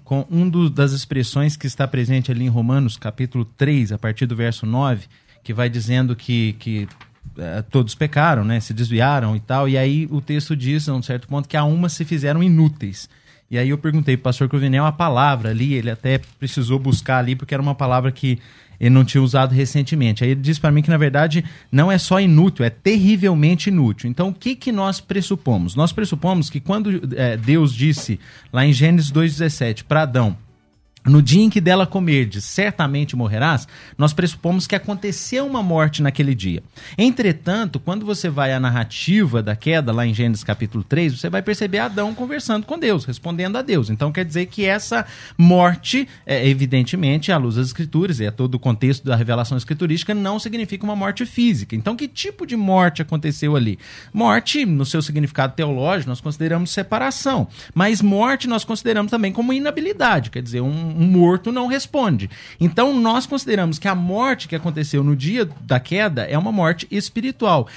com 0.03 0.27
um 0.29 0.48
do, 0.48 0.69
das 0.69 0.91
expressões 0.91 1.55
que 1.55 1.65
está 1.65 1.88
presente 1.88 2.31
ali 2.31 2.43
em 2.43 2.50
Romanos, 2.50 2.98
capítulo 2.98 3.46
3, 3.46 3.91
a 3.91 3.98
partir 3.98 4.25
do 4.25 4.36
verso 4.36 4.65
9, 4.65 5.08
que 5.43 5.53
vai 5.53 5.69
dizendo 5.69 6.15
que, 6.15 6.53
que 6.60 6.88
é, 7.38 7.62
todos 7.62 7.96
pecaram, 7.96 8.43
né? 8.43 8.60
Se 8.60 8.74
desviaram 8.74 9.36
e 9.36 9.39
tal. 9.39 9.67
E 9.67 9.77
aí 9.77 10.08
o 10.12 10.22
texto 10.22 10.55
diz, 10.55 10.88
a 10.89 10.93
um 10.93 11.01
certo 11.01 11.27
ponto, 11.27 11.48
que 11.48 11.58
a 11.58 11.63
uma 11.63 11.89
se 11.89 12.05
fizeram 12.05 12.43
inúteis. 12.43 13.10
E 13.51 13.58
aí 13.58 13.69
eu 13.69 13.77
perguntei 13.77 14.15
para 14.15 14.22
o 14.22 14.24
pastor 14.25 14.48
Cruvinel 14.48 14.86
a 14.86 14.91
palavra 14.91 15.50
ali, 15.50 15.74
ele 15.74 15.89
até 15.89 16.19
precisou 16.38 16.77
buscar 16.77 17.17
ali, 17.17 17.36
porque 17.36 17.53
era 17.53 17.63
uma 17.63 17.74
palavra 17.74 18.12
que 18.12 18.39
ele 18.79 18.91
não 18.91 19.03
tinha 19.03 19.22
usado 19.22 19.53
recentemente. 19.53 20.24
Aí 20.24 20.31
ele 20.31 20.41
disse 20.41 20.62
para 20.62 20.72
mim 20.72 20.81
que, 20.81 20.89
na 20.89 20.98
verdade, 20.98 21.43
não 21.72 21.91
é 21.91 21.98
só 21.98 22.22
inútil, 22.22 22.63
é 22.63 22.69
terrivelmente 22.69 23.69
inútil. 23.69 24.10
Então, 24.10 24.29
o 24.29 24.34
que, 24.34 24.55
que 24.55 24.72
nós 24.72 25.01
pressupomos? 25.01 25.75
Nós 25.75 25.91
pressupomos 25.91 26.50
que 26.50 26.60
quando 26.60 27.01
é, 27.15 27.36
Deus 27.36 27.74
disse, 27.74 28.19
lá 28.53 28.65
em 28.65 28.72
Gênesis 28.72 29.12
2,17, 29.12 29.84
para 29.84 30.03
Adão, 30.03 30.38
no 31.06 31.22
dia 31.22 31.44
em 31.44 31.50
que 31.50 31.62
dela 31.62 31.88
comerdes, 31.88 32.44
certamente 32.44 33.15
morrerás, 33.15 33.68
nós 33.98 34.13
pressupomos 34.13 34.68
que 34.68 34.75
aconteceu 34.75 35.46
uma 35.46 35.63
morte 35.63 36.01
naquele 36.01 36.36
dia. 36.36 36.62
Entretanto, 36.98 37.79
quando 37.79 38.06
você 38.06 38.29
vai 38.29 38.53
à 38.53 38.60
narrativa 38.60 39.41
da 39.41 39.56
queda, 39.56 39.94
lá 39.94 40.06
em 40.06 40.13
Gênesis 40.13 40.44
capítulo 40.44 40.84
3, 40.84 41.18
você 41.18 41.29
vai 41.29 41.41
perceber 41.41 41.79
Adão 41.79 42.13
conversando 42.13 42.65
com 42.65 42.77
Deus, 42.77 43.06
respondendo 43.06 43.58
a 43.58 43.62
Deus. 43.62 43.89
Então 43.89 44.12
quer 44.12 44.25
dizer 44.25 44.48
que 44.48 44.65
essa 44.65 45.06
morte, 45.38 46.08
é, 46.25 46.48
evidentemente, 46.48 47.32
à 47.32 47.38
luz 47.38 47.56
das 47.56 47.68
escrituras 47.68 48.20
e 48.20 48.27
a 48.27 48.32
todo 48.32 48.56
o 48.56 48.60
contexto 48.60 49.06
da 49.06 49.15
revelação 49.15 49.58
escriturística, 49.58 50.13
não 50.13 50.38
significa 50.38 50.84
uma 50.84 50.96
morte 50.96 51.25
física. 51.25 51.75
Então 51.75 51.96
que 51.96 52.08
tipo 52.08 52.46
de 52.46 52.56
morte 52.56 53.01
aconteceu 53.01 53.56
ali? 53.56 53.79
Morte, 54.13 54.65
no 54.65 54.86
seu 54.86 55.01
significado 55.01 55.53
teológico, 55.53 56.10
nós 56.10 56.22
consideramos 56.22 56.72
separação. 56.72 57.48
Mas 57.74 58.01
morte 58.01 58.48
nós 58.48 58.63
consideramos 58.63 59.10
também 59.10 59.32
como 59.32 59.53
inabilidade, 59.53 60.29
quer 60.29 60.41
dizer, 60.41 60.62
um 60.62 60.88
morto 60.89 61.51
não 61.51 61.67
responde. 61.67 62.29
Então 62.60 62.93
nós 63.00 63.25
consideramos 63.25 63.77
que 63.79 63.88
a 63.88 63.96
morte 63.96 64.48
que 64.48 64.55
aconteceu 64.55 65.03
no 65.03 65.15
dia 65.15 65.50
da 65.62 65.79
queda 65.79 66.24
é 66.24 66.38
uma 66.38 66.51
morte 66.51 66.88
espiritual. 66.91 67.67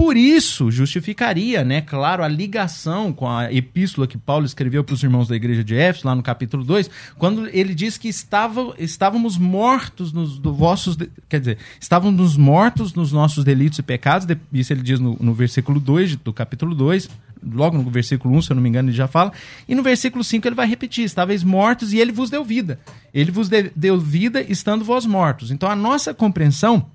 Por 0.00 0.16
isso, 0.16 0.70
justificaria, 0.70 1.62
né, 1.62 1.82
claro, 1.82 2.24
a 2.24 2.28
ligação 2.28 3.12
com 3.12 3.28
a 3.28 3.52
epístola 3.52 4.06
que 4.06 4.16
Paulo 4.16 4.46
escreveu 4.46 4.82
para 4.82 4.94
os 4.94 5.02
irmãos 5.02 5.28
da 5.28 5.36
igreja 5.36 5.62
de 5.62 5.76
Éfeso, 5.76 6.06
lá 6.06 6.14
no 6.14 6.22
capítulo 6.22 6.64
2, 6.64 6.88
quando 7.18 7.46
ele 7.48 7.74
diz 7.74 7.98
que 7.98 8.08
estava, 8.08 8.74
estávamos 8.78 9.36
mortos 9.36 10.10
nos 10.10 10.38
do 10.38 10.54
vossos. 10.54 10.96
Quer 11.28 11.40
dizer, 11.40 11.58
estávamos 11.78 12.34
mortos 12.34 12.94
nos 12.94 13.12
nossos 13.12 13.44
delitos 13.44 13.78
e 13.78 13.82
pecados, 13.82 14.26
isso 14.54 14.72
ele 14.72 14.80
diz 14.80 14.98
no, 14.98 15.18
no 15.20 15.34
versículo 15.34 15.78
2 15.78 16.16
do 16.16 16.32
capítulo 16.32 16.74
2, 16.74 17.10
logo 17.42 17.76
no 17.78 17.90
versículo 17.90 18.34
1, 18.36 18.42
se 18.42 18.52
eu 18.52 18.54
não 18.56 18.62
me 18.62 18.68
engano, 18.68 18.88
ele 18.88 18.96
já 18.96 19.06
fala. 19.06 19.32
E 19.68 19.74
no 19.74 19.82
versículo 19.82 20.22
5 20.22 20.46
ele 20.46 20.54
vai 20.54 20.66
repetir: 20.66 21.04
estáveis 21.04 21.42
mortos 21.42 21.92
e 21.92 21.98
ele 21.98 22.12
vos 22.12 22.30
deu 22.30 22.44
vida. 22.44 22.78
Ele 23.12 23.30
vos 23.30 23.48
deu 23.48 23.98
vida 23.98 24.40
estando 24.42 24.84
vós 24.84 25.06
mortos. 25.06 25.50
Então 25.50 25.68
a 25.68 25.76
nossa 25.76 26.14
compreensão 26.14 26.86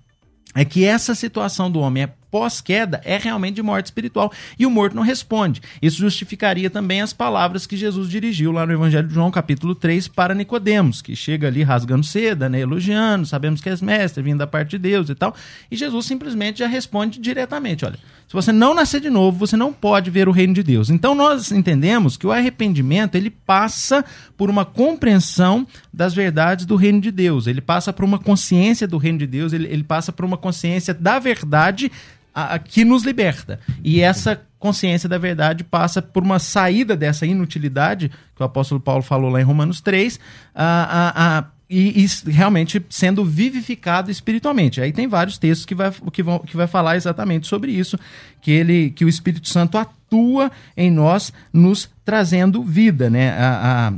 é 0.56 0.64
que 0.64 0.86
essa 0.86 1.14
situação 1.14 1.70
do 1.70 1.80
homem 1.80 2.04
é 2.04 2.14
pós-queda 2.36 3.00
é 3.06 3.18
realmente 3.18 3.56
de 3.56 3.64
morte 3.64 3.86
espiritual 3.86 4.30
e 4.60 4.66
o 4.66 4.70
morto 4.70 4.94
não 4.94 5.04
responde. 5.04 5.62
Isso 5.82 5.98
justificaria 5.98 6.70
também 6.70 7.02
as 7.02 7.14
palavras 7.14 7.66
que 7.66 7.78
Jesus 7.78 8.10
dirigiu 8.10 8.52
lá 8.52 8.66
no 8.66 8.74
Evangelho 8.74 9.08
de 9.08 9.14
João, 9.14 9.32
capítulo 9.32 9.74
3, 9.74 10.10
para 10.10 10.36
Nicodemos, 10.36 11.02
que 11.02 11.16
chega 11.16 11.48
ali 11.48 11.64
rasgando 11.64 12.06
seda, 12.06 12.50
né, 12.50 12.60
elogiando, 12.60 13.26
sabemos 13.26 13.62
que 13.62 13.70
és 13.70 13.82
mestre, 13.82 14.22
vindo 14.22 14.40
da 14.40 14.48
parte 14.48 14.72
de 14.72 14.80
Deus 14.80 15.10
e 15.10 15.16
tal, 15.16 15.34
e 15.72 15.78
Jesus 15.78 16.06
simplesmente 16.06 16.60
já 16.60 16.68
responde 16.68 17.20
diretamente, 17.20 17.86
olha, 17.86 17.98
se 18.28 18.34
você 18.34 18.52
não 18.52 18.74
nascer 18.74 19.00
de 19.00 19.10
novo, 19.10 19.38
você 19.38 19.56
não 19.56 19.72
pode 19.72 20.10
ver 20.10 20.28
o 20.28 20.32
reino 20.32 20.54
de 20.54 20.64
Deus. 20.64 20.90
Então 20.90 21.14
nós 21.14 21.52
entendemos 21.52 22.18
que 22.18 22.26
o 22.26 22.32
arrependimento, 22.32 23.16
ele 23.16 23.30
passa 23.30 24.04
por 24.36 24.50
uma 24.50 24.66
compreensão 24.66 25.68
das 25.94 26.14
verdades 26.14 26.66
do 26.66 26.76
reino 26.76 27.00
de 27.00 27.12
Deus, 27.12 27.48
ele 27.48 27.62
passa 27.62 27.94
por 27.94 28.04
uma 28.04 28.18
consciência 28.18 28.88
do 28.88 28.98
reino 28.98 29.20
de 29.20 29.28
Deus, 29.28 29.54
ele, 29.54 29.68
ele 29.68 29.84
passa 29.84 30.12
por 30.12 30.26
uma 30.26 30.38
consciência 30.38 30.94
da 30.94 31.20
verdade 31.20 31.92
a, 32.34 32.56
a, 32.56 32.60
que 32.60 32.84
nos 32.84 33.04
liberta. 33.04 33.60
E 33.84 34.02
essa 34.02 34.42
consciência 34.60 35.08
da 35.08 35.18
verdade 35.18 35.64
passa 35.64 36.02
por 36.02 36.24
uma 36.24 36.40
saída 36.40 36.98
dessa 36.98 37.26
inutilidade, 37.26 38.10
que 38.36 38.42
o 38.42 38.46
apóstolo 38.46 38.82
Paulo 38.82 39.04
falou 39.04 39.30
lá 39.30 39.40
em 39.40 39.44
Romanos 39.44 39.80
3, 39.80 40.20
a, 40.54 41.38
a, 41.38 41.46
e, 41.70 42.06
e, 42.06 42.32
realmente 42.32 42.84
sendo 42.90 43.26
vivificado 43.26 44.12
espiritualmente. 44.12 44.82
Aí 44.82 44.92
tem 44.92 45.08
vários 45.08 45.38
textos 45.38 45.66
que 45.66 45.76
vai, 45.76 45.92
que, 46.12 46.22
vão, 46.24 46.40
que 46.40 46.56
vai 46.56 46.68
falar 46.68 46.96
exatamente 46.96 47.48
sobre 47.48 47.72
isso, 47.72 47.98
que, 48.42 48.52
ele, 48.52 48.92
que 48.92 49.04
o 49.04 49.10
Espírito 49.10 49.50
Santo 49.50 49.78
atua 49.78 50.52
em 50.78 50.92
nós, 50.92 51.34
nos 51.52 51.90
trazendo 52.04 52.64
vida. 52.64 53.10
Né? 53.10 53.32
A, 53.32 53.88
a, 53.88 53.94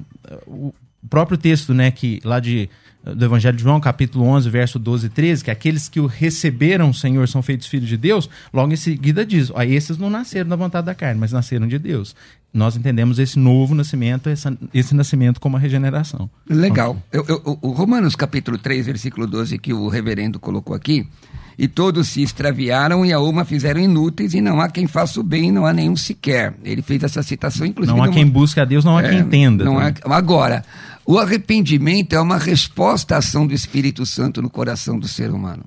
o 0.48 0.74
próprio 1.10 1.38
texto 1.38 1.74
né, 1.74 1.92
que, 1.92 2.20
lá 2.24 2.40
de 2.40 2.70
do 3.16 3.26
Evangelho 3.26 3.58
de 3.58 3.64
João, 3.64 3.80
capítulo 3.80 4.26
11, 4.26 4.50
verso 4.50 4.80
12 4.80 5.08
e 5.08 5.10
13, 5.10 5.44
que 5.44 5.52
aqueles 5.52 5.88
que 5.88 6.00
o 6.00 6.06
receberam, 6.06 6.92
Senhor, 6.94 7.28
são 7.28 7.42
feitos 7.42 7.68
filhos 7.68 7.88
de 7.88 7.98
Deus, 7.98 8.30
logo 8.54 8.72
em 8.72 8.76
seguida 8.76 9.26
diz, 9.26 9.52
ó, 9.54 9.62
esses 9.62 9.98
não 9.98 10.10
nasceram 10.10 10.50
da 10.50 10.56
vontade 10.56 10.86
da 10.86 10.96
carne, 10.96 11.20
mas 11.20 11.32
nasceram 11.32 11.68
de 11.68 11.78
Deus. 11.80 12.16
Nós 12.54 12.76
entendemos 12.76 13.20
esse 13.20 13.38
novo 13.38 13.76
nascimento, 13.76 14.30
essa, 14.30 14.58
esse 14.74 14.96
nascimento 14.96 15.40
como 15.40 15.58
a 15.58 15.60
regeneração. 15.60 16.30
Legal. 16.50 17.02
Eu, 17.12 17.26
eu, 17.28 17.60
o 17.62 17.72
Romanos 17.72 18.16
capítulo 18.16 18.58
3, 18.58 18.86
versículo 18.86 19.28
12, 19.28 19.58
que 19.60 19.74
o 19.74 19.88
reverendo 19.88 20.40
colocou 20.40 20.76
aqui, 20.76 21.08
e 21.58 21.68
todos 21.68 22.10
se 22.10 22.22
extraviaram 22.22 23.06
e 23.06 23.12
a 23.12 23.20
uma 23.20 23.44
fizeram 23.44 23.82
inúteis 23.82 24.34
e 24.34 24.42
não 24.42 24.62
há 24.62 24.70
quem 24.70 24.86
faça 24.86 25.20
o 25.20 25.24
bem, 25.24 25.52
não 25.52 25.66
há 25.66 25.74
nenhum 25.74 25.96
sequer. 25.96 26.54
Ele 26.64 26.84
fez 26.84 27.04
essa 27.04 27.24
citação, 27.24 27.66
inclusive. 27.66 27.96
Não 27.96 28.04
há 28.04 28.08
numa... 28.08 28.16
quem 28.16 28.28
busque 28.28 28.60
a 28.60 28.66
Deus, 28.66 28.86
não 28.86 28.98
há 28.98 29.04
é, 29.04 29.10
quem 29.10 29.20
entenda. 29.20 29.66
Não 29.66 29.80
há... 29.80 29.92
Agora, 30.06 30.64
o 31.08 31.18
arrependimento 31.18 32.14
é 32.14 32.20
uma 32.20 32.38
resposta 32.38 33.16
à 33.16 33.20
ação 33.20 33.48
do 33.48 33.54
Espírito 33.54 34.06
Santo 34.06 34.42
no 34.42 34.50
coração 34.50 35.00
do 35.00 35.08
ser 35.08 35.32
humano. 35.32 35.64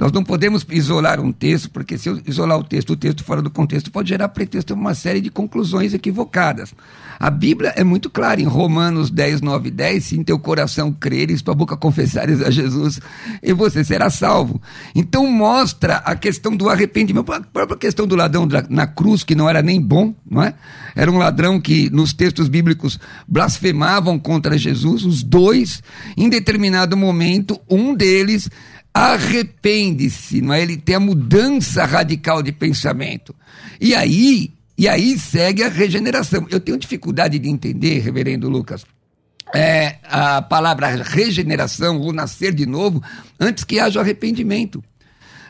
Nós 0.00 0.12
não 0.12 0.24
podemos 0.24 0.66
isolar 0.70 1.20
um 1.20 1.30
texto, 1.30 1.68
porque 1.68 1.98
se 1.98 2.08
eu 2.08 2.18
isolar 2.26 2.58
o 2.58 2.64
texto, 2.64 2.94
o 2.94 2.96
texto 2.96 3.22
fora 3.22 3.42
do 3.42 3.50
contexto 3.50 3.90
pode 3.90 4.08
gerar 4.08 4.30
pretexto 4.30 4.72
a 4.72 4.76
uma 4.76 4.94
série 4.94 5.20
de 5.20 5.28
conclusões 5.28 5.92
equivocadas. 5.92 6.72
A 7.18 7.28
Bíblia 7.28 7.74
é 7.76 7.84
muito 7.84 8.08
clara 8.08 8.40
em 8.40 8.46
Romanos 8.46 9.10
10, 9.10 9.42
9 9.42 9.68
e 9.68 9.70
10, 9.70 10.02
se 10.02 10.18
em 10.18 10.24
teu 10.24 10.38
coração 10.38 10.90
creres, 10.90 11.42
tua 11.42 11.54
boca 11.54 11.76
confessares 11.76 12.40
a 12.40 12.50
Jesus, 12.50 12.98
e 13.42 13.52
você 13.52 13.84
será 13.84 14.08
salvo. 14.08 14.58
Então 14.94 15.30
mostra 15.30 15.96
a 15.96 16.16
questão 16.16 16.56
do 16.56 16.70
arrependimento, 16.70 17.30
a 17.30 17.42
própria 17.42 17.76
questão 17.76 18.06
do 18.06 18.16
ladrão 18.16 18.48
na 18.70 18.86
cruz, 18.86 19.22
que 19.22 19.34
não 19.34 19.50
era 19.50 19.60
nem 19.60 19.78
bom, 19.78 20.14
não 20.24 20.42
é? 20.42 20.54
Era 20.96 21.12
um 21.12 21.18
ladrão 21.18 21.60
que 21.60 21.90
nos 21.90 22.14
textos 22.14 22.48
bíblicos 22.48 22.98
blasfemavam 23.28 24.18
contra 24.18 24.56
Jesus, 24.56 25.04
os 25.04 25.22
dois, 25.22 25.82
em 26.16 26.30
determinado 26.30 26.96
momento, 26.96 27.60
um 27.68 27.94
deles 27.94 28.48
arrepende-se, 28.92 30.40
não 30.40 30.52
é? 30.52 30.62
Ele 30.62 30.76
tem 30.76 30.96
a 30.96 31.00
mudança 31.00 31.84
radical 31.84 32.42
de 32.42 32.52
pensamento. 32.52 33.34
E 33.80 33.94
aí, 33.94 34.52
e 34.76 34.88
aí 34.88 35.18
segue 35.18 35.62
a 35.62 35.68
regeneração. 35.68 36.46
Eu 36.50 36.60
tenho 36.60 36.78
dificuldade 36.78 37.38
de 37.38 37.48
entender, 37.48 38.00
reverendo 38.00 38.48
Lucas, 38.48 38.84
é, 39.54 39.96
a 40.04 40.42
palavra 40.42 40.88
regeneração 41.02 42.00
ou 42.00 42.12
nascer 42.12 42.54
de 42.54 42.66
novo 42.66 43.02
antes 43.38 43.64
que 43.64 43.78
haja 43.78 44.00
arrependimento. 44.00 44.82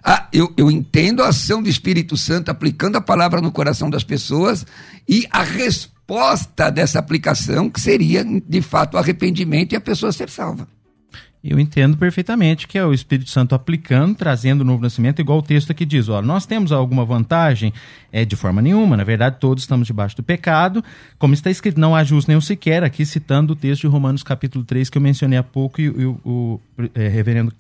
Ah, 0.02 0.28
eu, 0.32 0.52
eu 0.56 0.70
entendo 0.70 1.22
a 1.22 1.28
ação 1.28 1.62
do 1.62 1.68
Espírito 1.68 2.16
Santo 2.16 2.50
aplicando 2.50 2.96
a 2.96 3.02
palavra 3.02 3.40
no 3.40 3.52
coração 3.52 3.90
das 3.90 4.02
pessoas 4.02 4.64
e 5.06 5.26
a 5.30 5.42
resposta 5.42 6.70
dessa 6.70 6.98
aplicação, 6.98 7.68
que 7.68 7.80
seria, 7.80 8.24
de 8.24 8.62
fato, 8.62 8.94
o 8.94 8.98
arrependimento 8.98 9.72
e 9.72 9.76
a 9.76 9.80
pessoa 9.80 10.10
ser 10.10 10.30
salva. 10.30 10.66
Eu 11.42 11.58
entendo 11.58 11.96
perfeitamente 11.96 12.68
que 12.68 12.76
é 12.76 12.84
o 12.84 12.92
Espírito 12.92 13.30
Santo 13.30 13.54
aplicando, 13.54 14.14
trazendo 14.14 14.60
o 14.60 14.64
novo 14.64 14.82
nascimento, 14.82 15.20
igual 15.20 15.38
o 15.38 15.42
texto 15.42 15.70
aqui 15.70 15.86
diz: 15.86 16.08
ó, 16.08 16.20
nós 16.20 16.44
temos 16.44 16.70
alguma 16.70 17.04
vantagem? 17.04 17.72
É, 18.12 18.24
de 18.24 18.36
forma 18.36 18.60
nenhuma, 18.60 18.96
na 18.96 19.04
verdade, 19.04 19.36
todos 19.40 19.62
estamos 19.62 19.86
debaixo 19.86 20.16
do 20.16 20.22
pecado. 20.22 20.84
Como 21.18 21.32
está 21.32 21.50
escrito, 21.50 21.80
não 21.80 21.96
há 21.96 22.04
justo 22.04 22.28
nenhum 22.28 22.40
sequer, 22.40 22.84
aqui 22.84 23.06
citando 23.06 23.54
o 23.54 23.56
texto 23.56 23.82
de 23.82 23.86
Romanos 23.86 24.22
capítulo 24.22 24.64
3 24.64 24.90
que 24.90 24.98
eu 24.98 25.02
mencionei 25.02 25.38
há 25.38 25.42
pouco 25.42 25.80
e, 25.80 25.84
e 25.84 26.04
o, 26.04 26.20
o 26.24 26.60
é, 26.94 27.08
reverendo 27.08 27.52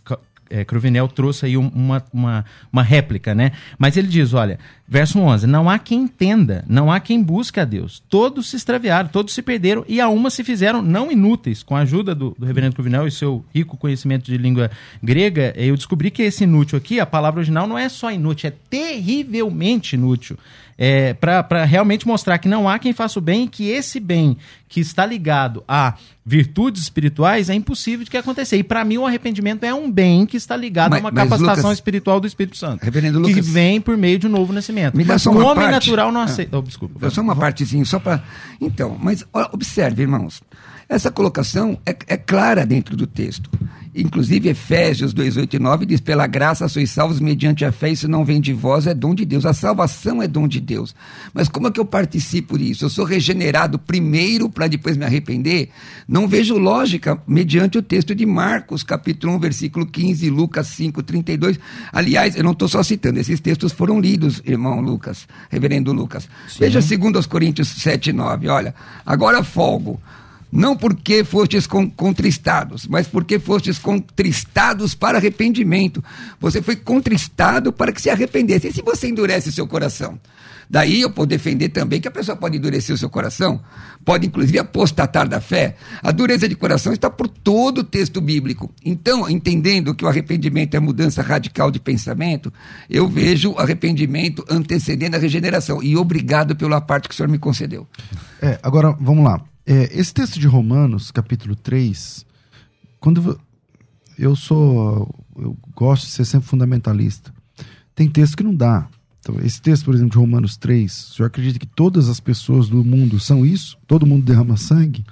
é, 0.50 0.64
Cruvinel 0.64 1.06
trouxe 1.06 1.46
aí 1.46 1.56
uma, 1.56 2.04
uma, 2.12 2.44
uma 2.72 2.82
réplica, 2.82 3.34
né? 3.34 3.52
Mas 3.78 3.96
ele 3.96 4.08
diz: 4.08 4.34
olha, 4.34 4.58
Verso 4.92 5.20
11: 5.20 5.46
Não 5.46 5.70
há 5.70 5.78
quem 5.78 6.00
entenda, 6.00 6.64
não 6.68 6.90
há 6.90 6.98
quem 6.98 7.22
busque 7.22 7.60
a 7.60 7.64
Deus. 7.64 8.02
Todos 8.08 8.50
se 8.50 8.56
extraviaram, 8.56 9.08
todos 9.08 9.32
se 9.32 9.40
perderam 9.40 9.84
e 9.86 10.00
a 10.00 10.08
uma 10.08 10.30
se 10.30 10.42
fizeram 10.42 10.82
não 10.82 11.12
inúteis. 11.12 11.62
Com 11.62 11.76
a 11.76 11.82
ajuda 11.82 12.12
do, 12.12 12.34
do 12.36 12.44
reverendo 12.44 12.74
Cruvinel 12.74 13.06
e 13.06 13.10
seu 13.12 13.44
rico 13.54 13.76
conhecimento 13.76 14.24
de 14.24 14.36
língua 14.36 14.68
grega, 15.00 15.54
eu 15.56 15.76
descobri 15.76 16.10
que 16.10 16.24
esse 16.24 16.42
inútil 16.42 16.76
aqui, 16.76 16.98
a 16.98 17.06
palavra 17.06 17.38
original 17.38 17.68
não 17.68 17.78
é 17.78 17.88
só 17.88 18.10
inútil, 18.10 18.48
é 18.48 18.52
terrivelmente 18.68 19.94
inútil 19.94 20.36
é, 20.82 21.12
para 21.12 21.62
realmente 21.66 22.06
mostrar 22.06 22.38
que 22.38 22.48
não 22.48 22.66
há 22.66 22.78
quem 22.78 22.94
faça 22.94 23.18
o 23.18 23.22
bem 23.22 23.44
e 23.44 23.48
que 23.48 23.68
esse 23.68 24.00
bem 24.00 24.38
que 24.66 24.80
está 24.80 25.04
ligado 25.04 25.62
a 25.68 25.94
virtudes 26.24 26.80
espirituais 26.80 27.50
é 27.50 27.54
impossível 27.54 28.02
de 28.02 28.10
que 28.10 28.16
acontecer. 28.16 28.56
E 28.56 28.62
para 28.62 28.82
mim 28.82 28.96
o 28.96 29.04
arrependimento 29.04 29.64
é 29.64 29.74
um 29.74 29.90
bem 29.90 30.24
que 30.24 30.38
está 30.38 30.56
ligado 30.56 30.92
mas, 30.92 31.00
a 31.00 31.02
uma 31.02 31.12
capacitação 31.12 31.64
Lucas, 31.64 31.76
espiritual 31.76 32.18
do 32.18 32.26
Espírito 32.26 32.56
Santo. 32.56 32.82
Reverendo 32.82 33.20
que 33.20 33.28
Lucas, 33.28 33.46
vem 33.46 33.78
por 33.78 33.94
meio 33.98 34.18
de 34.18 34.26
um 34.26 34.30
novo 34.30 34.54
nascimento. 34.54 34.79
Me 34.94 35.04
dá 35.04 35.18
só 35.18 35.30
uma 35.30 35.40
o 35.40 35.44
homem 35.44 35.64
parte. 35.64 35.72
natural 35.72 36.12
não 36.12 36.22
aceita. 36.22 36.56
Ah, 36.56 36.58
oh, 36.58 36.62
desculpa. 36.62 37.10
Só 37.10 37.20
uma 37.20 37.36
partezinha, 37.36 37.84
só 37.84 37.98
para. 37.98 38.22
Então, 38.60 38.96
mas 39.00 39.24
observe, 39.52 40.02
irmãos. 40.02 40.42
Essa 40.88 41.10
colocação 41.10 41.78
é, 41.86 41.94
é 42.08 42.16
clara 42.16 42.66
dentro 42.66 42.96
do 42.96 43.06
texto. 43.06 43.48
Inclusive, 43.94 44.48
Efésios 44.48 45.12
2, 45.12 45.36
8 45.36 45.56
e 45.56 45.58
9 45.58 45.86
diz: 45.86 46.00
Pela 46.00 46.26
graça 46.26 46.68
sois 46.68 46.90
salvos 46.90 47.18
mediante 47.18 47.64
a 47.64 47.72
fé, 47.72 47.90
isso 47.90 48.06
não 48.06 48.24
vem 48.24 48.40
de 48.40 48.52
vós, 48.52 48.86
é 48.86 48.94
dom 48.94 49.14
de 49.14 49.24
Deus. 49.24 49.44
A 49.44 49.52
salvação 49.52 50.22
é 50.22 50.28
dom 50.28 50.46
de 50.46 50.60
Deus. 50.60 50.94
Mas 51.34 51.48
como 51.48 51.66
é 51.66 51.70
que 51.72 51.80
eu 51.80 51.84
participo 51.84 52.56
disso? 52.56 52.84
Eu 52.84 52.90
sou 52.90 53.04
regenerado 53.04 53.78
primeiro 53.78 54.48
para 54.48 54.68
depois 54.68 54.96
me 54.96 55.04
arrepender? 55.04 55.70
Não 56.06 56.28
vejo 56.28 56.56
lógica 56.56 57.20
mediante 57.26 57.78
o 57.78 57.82
texto 57.82 58.14
de 58.14 58.24
Marcos, 58.24 58.84
capítulo 58.84 59.34
1, 59.34 59.38
versículo 59.40 59.84
15, 59.84 60.30
Lucas 60.30 60.68
5, 60.68 61.02
32. 61.02 61.58
Aliás, 61.92 62.36
eu 62.36 62.44
não 62.44 62.52
estou 62.52 62.68
só 62.68 62.84
citando, 62.84 63.18
esses 63.18 63.40
textos 63.40 63.72
foram 63.72 64.00
lidos, 64.00 64.40
irmão 64.46 64.80
Lucas, 64.80 65.26
reverendo 65.50 65.92
Lucas. 65.92 66.28
Sim. 66.48 66.58
Veja 66.60 66.80
2 66.80 67.26
Coríntios 67.26 67.68
7, 67.68 68.12
9. 68.12 68.48
Olha, 68.48 68.74
agora 69.04 69.42
folgo 69.42 70.00
não 70.52 70.76
porque 70.76 71.22
fostes 71.24 71.66
contristados, 71.66 72.86
mas 72.86 73.06
porque 73.06 73.38
fostes 73.38 73.78
contristados 73.78 74.94
para 74.94 75.18
arrependimento. 75.18 76.02
Você 76.40 76.60
foi 76.60 76.76
contristado 76.76 77.72
para 77.72 77.92
que 77.92 78.00
se 78.00 78.10
arrependesse. 78.10 78.68
E 78.68 78.72
se 78.72 78.82
você 78.82 79.08
endurece 79.08 79.52
seu 79.52 79.66
coração? 79.66 80.18
Daí 80.70 81.00
eu 81.00 81.10
posso 81.10 81.26
defender 81.26 81.70
também 81.70 82.00
que 82.00 82.06
a 82.06 82.12
pessoa 82.12 82.36
pode 82.36 82.56
endurecer 82.56 82.94
o 82.94 82.98
seu 82.98 83.10
coração, 83.10 83.60
pode 84.04 84.24
inclusive 84.24 84.56
apostatar 84.56 85.28
da 85.28 85.40
fé. 85.40 85.74
A 86.00 86.12
dureza 86.12 86.48
de 86.48 86.54
coração 86.54 86.92
está 86.92 87.10
por 87.10 87.26
todo 87.26 87.78
o 87.78 87.84
texto 87.84 88.20
bíblico. 88.20 88.72
Então, 88.84 89.28
entendendo 89.28 89.96
que 89.96 90.04
o 90.04 90.08
arrependimento 90.08 90.76
é 90.76 90.80
mudança 90.80 91.22
radical 91.22 91.72
de 91.72 91.80
pensamento, 91.80 92.52
eu 92.88 93.08
vejo 93.08 93.56
arrependimento 93.58 94.44
antecedendo 94.48 95.16
a 95.16 95.18
regeneração. 95.18 95.82
E 95.82 95.96
obrigado 95.96 96.54
pela 96.54 96.80
parte 96.80 97.08
que 97.08 97.14
o 97.14 97.16
senhor 97.16 97.28
me 97.28 97.38
concedeu. 97.38 97.84
É, 98.40 98.56
agora, 98.62 98.96
vamos 99.00 99.24
lá. 99.24 99.49
É, 99.66 99.98
esse 99.98 100.12
texto 100.12 100.38
de 100.38 100.46
Romanos, 100.46 101.10
capítulo 101.10 101.54
3, 101.54 102.26
quando 102.98 103.38
eu 104.18 104.36
sou. 104.36 105.14
Eu 105.36 105.56
gosto 105.74 106.04
de 106.04 106.12
ser 106.12 106.24
sempre 106.24 106.48
fundamentalista. 106.48 107.32
Tem 107.94 108.08
texto 108.08 108.36
que 108.36 108.42
não 108.42 108.54
dá. 108.54 108.88
Então, 109.20 109.36
esse 109.42 109.60
texto, 109.60 109.84
por 109.84 109.94
exemplo, 109.94 110.12
de 110.12 110.18
Romanos 110.18 110.56
3, 110.56 110.92
o 110.92 111.14
senhor 111.14 111.26
acredita 111.26 111.58
que 111.58 111.66
todas 111.66 112.08
as 112.08 112.20
pessoas 112.20 112.68
do 112.68 112.84
mundo 112.84 113.18
são 113.20 113.44
isso? 113.44 113.78
Todo 113.86 114.06
mundo 114.06 114.24
derrama 114.24 114.56
sangue? 114.56 115.04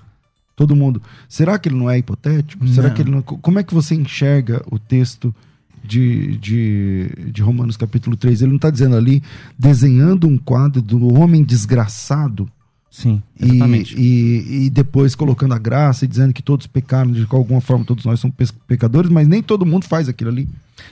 Todo 0.57 0.75
mundo. 0.75 1.01
Será 1.29 1.59
que 1.59 1.69
ele 1.69 1.77
não 1.77 1.89
é 1.89 1.99
hipotético? 1.99 2.65
Não. 2.65 2.73
Será 2.73 2.91
que 2.91 3.03
ele 3.03 3.11
não... 3.11 3.23
Como 3.23 3.59
é 3.59 3.63
que 3.63 3.75
você 3.75 3.95
enxerga 3.95 4.63
o 4.71 4.79
texto 4.79 5.35
de, 5.85 6.37
de, 6.39 7.11
de 7.33 7.43
Romanos 7.43 7.77
capítulo 7.77 8.17
3? 8.17 8.43
Ele 8.43 8.51
não 8.51 8.57
está 8.57 8.71
dizendo 8.71 8.97
ali, 8.97 9.23
desenhando 9.59 10.27
um 10.27 10.39
quadro 10.39 10.83
do 10.83 11.15
homem 11.15 11.45
desgraçado 11.45 12.51
Sim, 12.99 13.23
exatamente. 13.41 13.95
E, 13.97 14.01
e, 14.01 14.67
e, 14.67 14.71
depois 14.71 15.15
colocando 15.15 15.55
a 15.55 15.59
graça 15.59 16.05
e 16.05 16.09
dizendo 16.09 16.35
que 16.35 16.43
todos 16.43 16.67
pecaram, 16.67 17.13
de 17.13 17.25
alguma 17.31 17.61
forma 17.61 17.85
todos 17.85 18.05
nós 18.05 18.19
somos 18.19 18.35
pecadores, 18.67 19.09
mas 19.09 19.29
nem 19.29 19.41
todo 19.41 19.65
mundo 19.65 19.85
faz 19.85 20.09
aquilo 20.09 20.31
ali. 20.31 20.49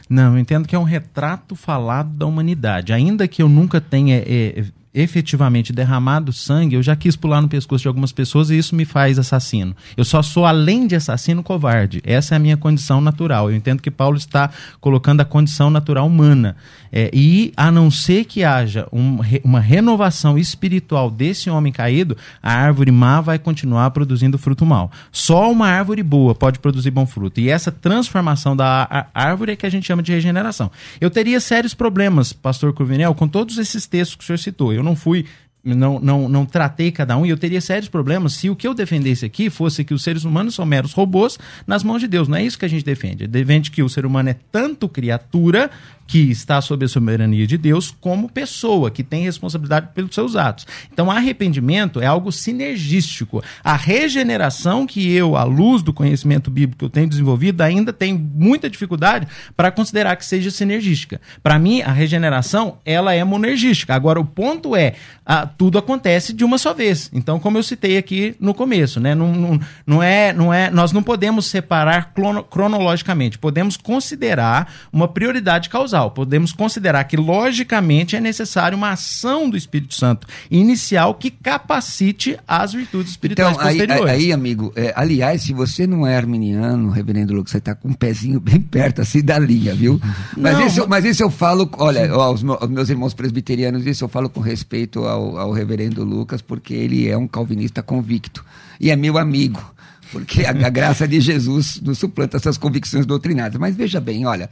Não, 0.09 0.35
eu 0.35 0.39
entendo 0.39 0.69
que 0.69 0.77
é 0.77 0.79
um 0.79 0.85
retrato 0.85 1.57
falado 1.57 2.11
da 2.11 2.25
humanidade. 2.25 2.93
Ainda 2.93 3.27
que 3.27 3.43
eu 3.43 3.49
nunca 3.49 3.81
tenha 3.81 4.23
é, 4.25 4.67
efetivamente 4.97 5.75
derramado 5.75 6.33
sangue, 6.33 6.75
eu 6.77 6.83
já 6.83 6.97
quis 6.97 7.15
pular 7.15 7.43
no 7.43 7.49
pescoço 7.49 7.83
de 7.83 7.89
algumas 7.89 8.13
pessoas 8.13 8.49
e 8.49 8.57
isso 8.57 8.75
me 8.75 8.87
faz 8.87 9.19
assassino. 9.19 9.77
Eu 9.95 10.05
só 10.07 10.23
sou, 10.23 10.47
além 10.47 10.87
de 10.87 10.97
assassino, 10.97 11.43
covarde. 11.43 12.01
Essa 12.03 12.35
é 12.35 12.37
a 12.37 12.39
minha 12.39 12.57
condição 12.57 13.01
natural. 13.01 13.51
Eu 13.51 13.57
entendo 13.57 13.83
que 13.83 13.91
Paulo 13.91 14.17
está 14.17 14.49
colocando 14.81 15.21
a 15.21 15.25
condição 15.25 15.69
natural 15.69 16.07
humana. 16.07 16.57
É, 16.99 17.11
e 17.13 17.53
a 17.59 17.71
não 17.71 17.91
ser 17.91 18.25
que 18.25 18.43
haja 18.43 18.89
um, 18.91 19.19
uma 19.45 19.61
renovação 19.61 20.39
espiritual 20.39 21.11
desse 21.11 21.51
homem 21.51 21.71
caído, 21.71 22.17
a 22.43 22.51
árvore 22.51 22.91
má 22.91 23.21
vai 23.21 23.39
continuar 23.39 23.91
produzindo 23.91 24.39
fruto 24.39 24.65
mal. 24.65 24.91
Só 25.13 25.53
uma 25.53 25.69
árvore 25.69 26.03
boa 26.03 26.35
pode 26.35 26.59
produzir 26.59 26.91
bom 26.91 27.05
fruto. 27.05 27.39
E 27.39 27.51
essa 27.51 27.71
transformação 27.71 28.57
da 28.57 29.09
árvore 29.13 29.53
é 29.53 29.57
que 29.57 29.67
a 29.67 29.71
gente 29.71 29.87
chama 29.87 30.03
de 30.03 30.11
regeneração. 30.11 30.71
Eu 30.99 31.11
teria 31.11 31.39
sérios 31.39 31.75
problemas, 31.75 32.33
pastor 32.33 32.73
Cruvinel, 32.73 33.15
com 33.15 33.29
todos 33.29 33.59
esses 33.59 33.87
textos 33.87 34.17
que 34.17 34.25
o 34.25 34.27
senhor 34.27 34.39
citou. 34.39 34.73
Eu 34.73 34.83
não 34.83 34.97
fui 34.97 35.27
não, 35.75 35.99
não, 35.99 36.29
não 36.29 36.47
tratei 36.47 36.93
cada 36.93 37.17
um 37.17 37.27
e 37.27 37.31
eu 37.31 37.37
teria 37.37 37.61
sérios 37.61 37.89
problemas 37.89 38.35
se 38.35 38.49
o 38.49 38.55
que 38.55 38.69
eu 38.69 38.75
defendesse 38.75 39.25
aqui 39.25 39.51
fosse 39.51 39.85
que 39.85 39.93
os 39.93 40.03
seres 40.03 40.25
humanos 40.25 40.55
são 40.55 40.65
meros 40.65 40.93
robôs 40.93 41.39
nas 41.67 41.83
mãos 41.83 42.01
de 42.01 42.07
Deus. 42.07 42.29
Não 42.29 42.37
é 42.37 42.45
isso 42.45 42.59
que 42.59 42.65
a 42.65 42.69
gente 42.69 42.85
defende. 42.85 43.27
Defende 43.27 43.71
que 43.71 43.83
o 43.83 43.89
ser 43.89 44.07
humano 44.07 44.29
é 44.29 44.37
tanto 44.53 44.89
criatura 44.89 45.71
que 46.07 46.31
está 46.31 46.61
sob 46.61 46.85
a 46.85 46.89
soberania 46.89 47.47
de 47.47 47.59
Deus, 47.59 47.95
como 48.01 48.31
pessoa 48.31 48.91
que 48.91 49.03
tem 49.03 49.25
responsabilidade 49.25 49.89
pelos 49.95 50.15
seus 50.15 50.37
atos. 50.37 50.67
Então, 50.93 51.11
arrependimento 51.11 52.01
é 52.01 52.07
algo 52.07 52.31
sinergístico. 52.31 53.43
A 53.63 53.75
regeneração 53.75 54.87
que 54.87 55.13
eu, 55.13 55.37
à 55.37 55.45
luz 55.45 55.83
do 55.83 55.93
conhecimento 55.93 56.51
bíblico 56.51 56.79
que 56.79 56.85
eu 56.85 56.91
tenho 56.91 57.09
desenvolvido, 57.09 57.61
ainda 57.61 57.93
tenho 57.93 58.19
muita 58.19 58.71
dificuldade 58.71 59.27
para 59.57 59.71
considerar 59.71 60.17
que 60.17 60.25
seja 60.25 60.51
sinergística. 60.51 61.21
Para 61.43 61.59
mim, 61.59 61.83
a 61.83 61.91
regeneração 61.91 62.79
ela 62.85 63.13
é 63.13 63.25
monergística. 63.25 63.95
Agora, 63.95 64.21
o 64.21 64.25
ponto 64.25 64.77
é, 64.77 64.95
a, 65.25 65.47
tudo 65.47 65.79
acontece 65.79 66.33
de 66.33 66.45
uma 66.45 66.59
só 66.59 66.73
vez. 66.73 67.11
Então, 67.13 67.41
como 67.41 67.59
eu 67.59 67.63
citei 67.63 67.97
aqui 67.97 68.37
no 68.39 68.55
começo, 68.55 69.01
né? 69.01 69.15
não, 69.15 69.33
não, 69.33 69.61
não 69.87 70.03
é, 70.03 70.33
não 70.33 70.53
é, 70.55 70.71
nós 70.71 70.93
não 70.93 71.03
podemos 71.03 71.47
separar 71.47 72.13
cronologicamente. 72.51 73.39
Podemos 73.39 73.77
considerar 73.77 74.73
uma 74.93 75.09
prioridade 75.09 75.69
causal 75.69 75.96
causal. 75.97 76.11
Podemos 76.11 76.53
considerar 76.53 77.05
que, 77.05 77.17
logicamente, 77.17 78.17
é 78.17 78.21
necessário 78.21 78.77
uma 78.77 78.91
ação 78.91 79.49
do 79.49 79.57
Espírito 79.57 79.95
Santo 79.95 80.27
inicial 80.51 81.15
que 81.15 81.31
capacite 81.31 82.39
as 82.47 82.73
virtudes 82.73 83.13
espirituais 83.13 83.55
então, 83.55 83.65
posteriores. 83.65 84.13
Aí, 84.13 84.25
aí 84.27 84.33
amigo, 84.33 84.73
é, 84.77 84.93
aliás, 84.95 85.43
se 85.43 85.53
você 85.53 85.87
não 85.87 86.07
é 86.07 86.17
arminiano, 86.17 86.91
reverendo 86.91 87.33
Lucas, 87.33 87.53
você 87.53 87.59
está 87.59 87.75
com 87.75 87.89
um 87.89 87.95
pezinho 87.95 88.39
bem 88.39 88.61
perto 88.61 89.01
assim 89.01 89.23
da 89.23 89.39
linha, 89.39 89.75
viu? 89.75 90.01
Mas, 90.37 90.59
não, 90.59 90.67
isso, 90.67 90.89
mas 90.89 91.05
isso 91.05 91.23
eu 91.23 91.31
falo, 91.31 91.69
olha, 91.79 92.11
aos 92.11 92.43
meus 92.43 92.89
irmãos 92.89 93.15
presbiterianos, 93.15 93.87
isso 93.87 94.05
eu 94.05 94.09
falo 94.09 94.29
com 94.29 94.41
respeito 94.41 95.05
ao, 95.05 95.39
ao 95.39 95.53
reverendo 95.53 96.05
Lucas, 96.05 96.43
porque 96.43 96.75
ele 96.75 97.09
é 97.09 97.17
um 97.17 97.27
calvinista 97.27 97.83
convicto 97.83 98.45
e 98.81 98.91
é 98.91 98.97
meu 98.97 99.17
amigo 99.17 99.75
porque 100.13 100.45
a, 100.45 100.51
a, 100.51 100.71
graça 100.71 101.07
de 101.07 101.21
Jesus 101.21 101.81
nos 101.81 101.99
suplanta 101.99 102.37
essas 102.37 102.57
convicções 102.57 103.07
doutrinárias. 103.07 103.59
Mas 103.59 103.75
veja 103.75 104.01
bem, 104.01 104.27
olha, 104.27 104.49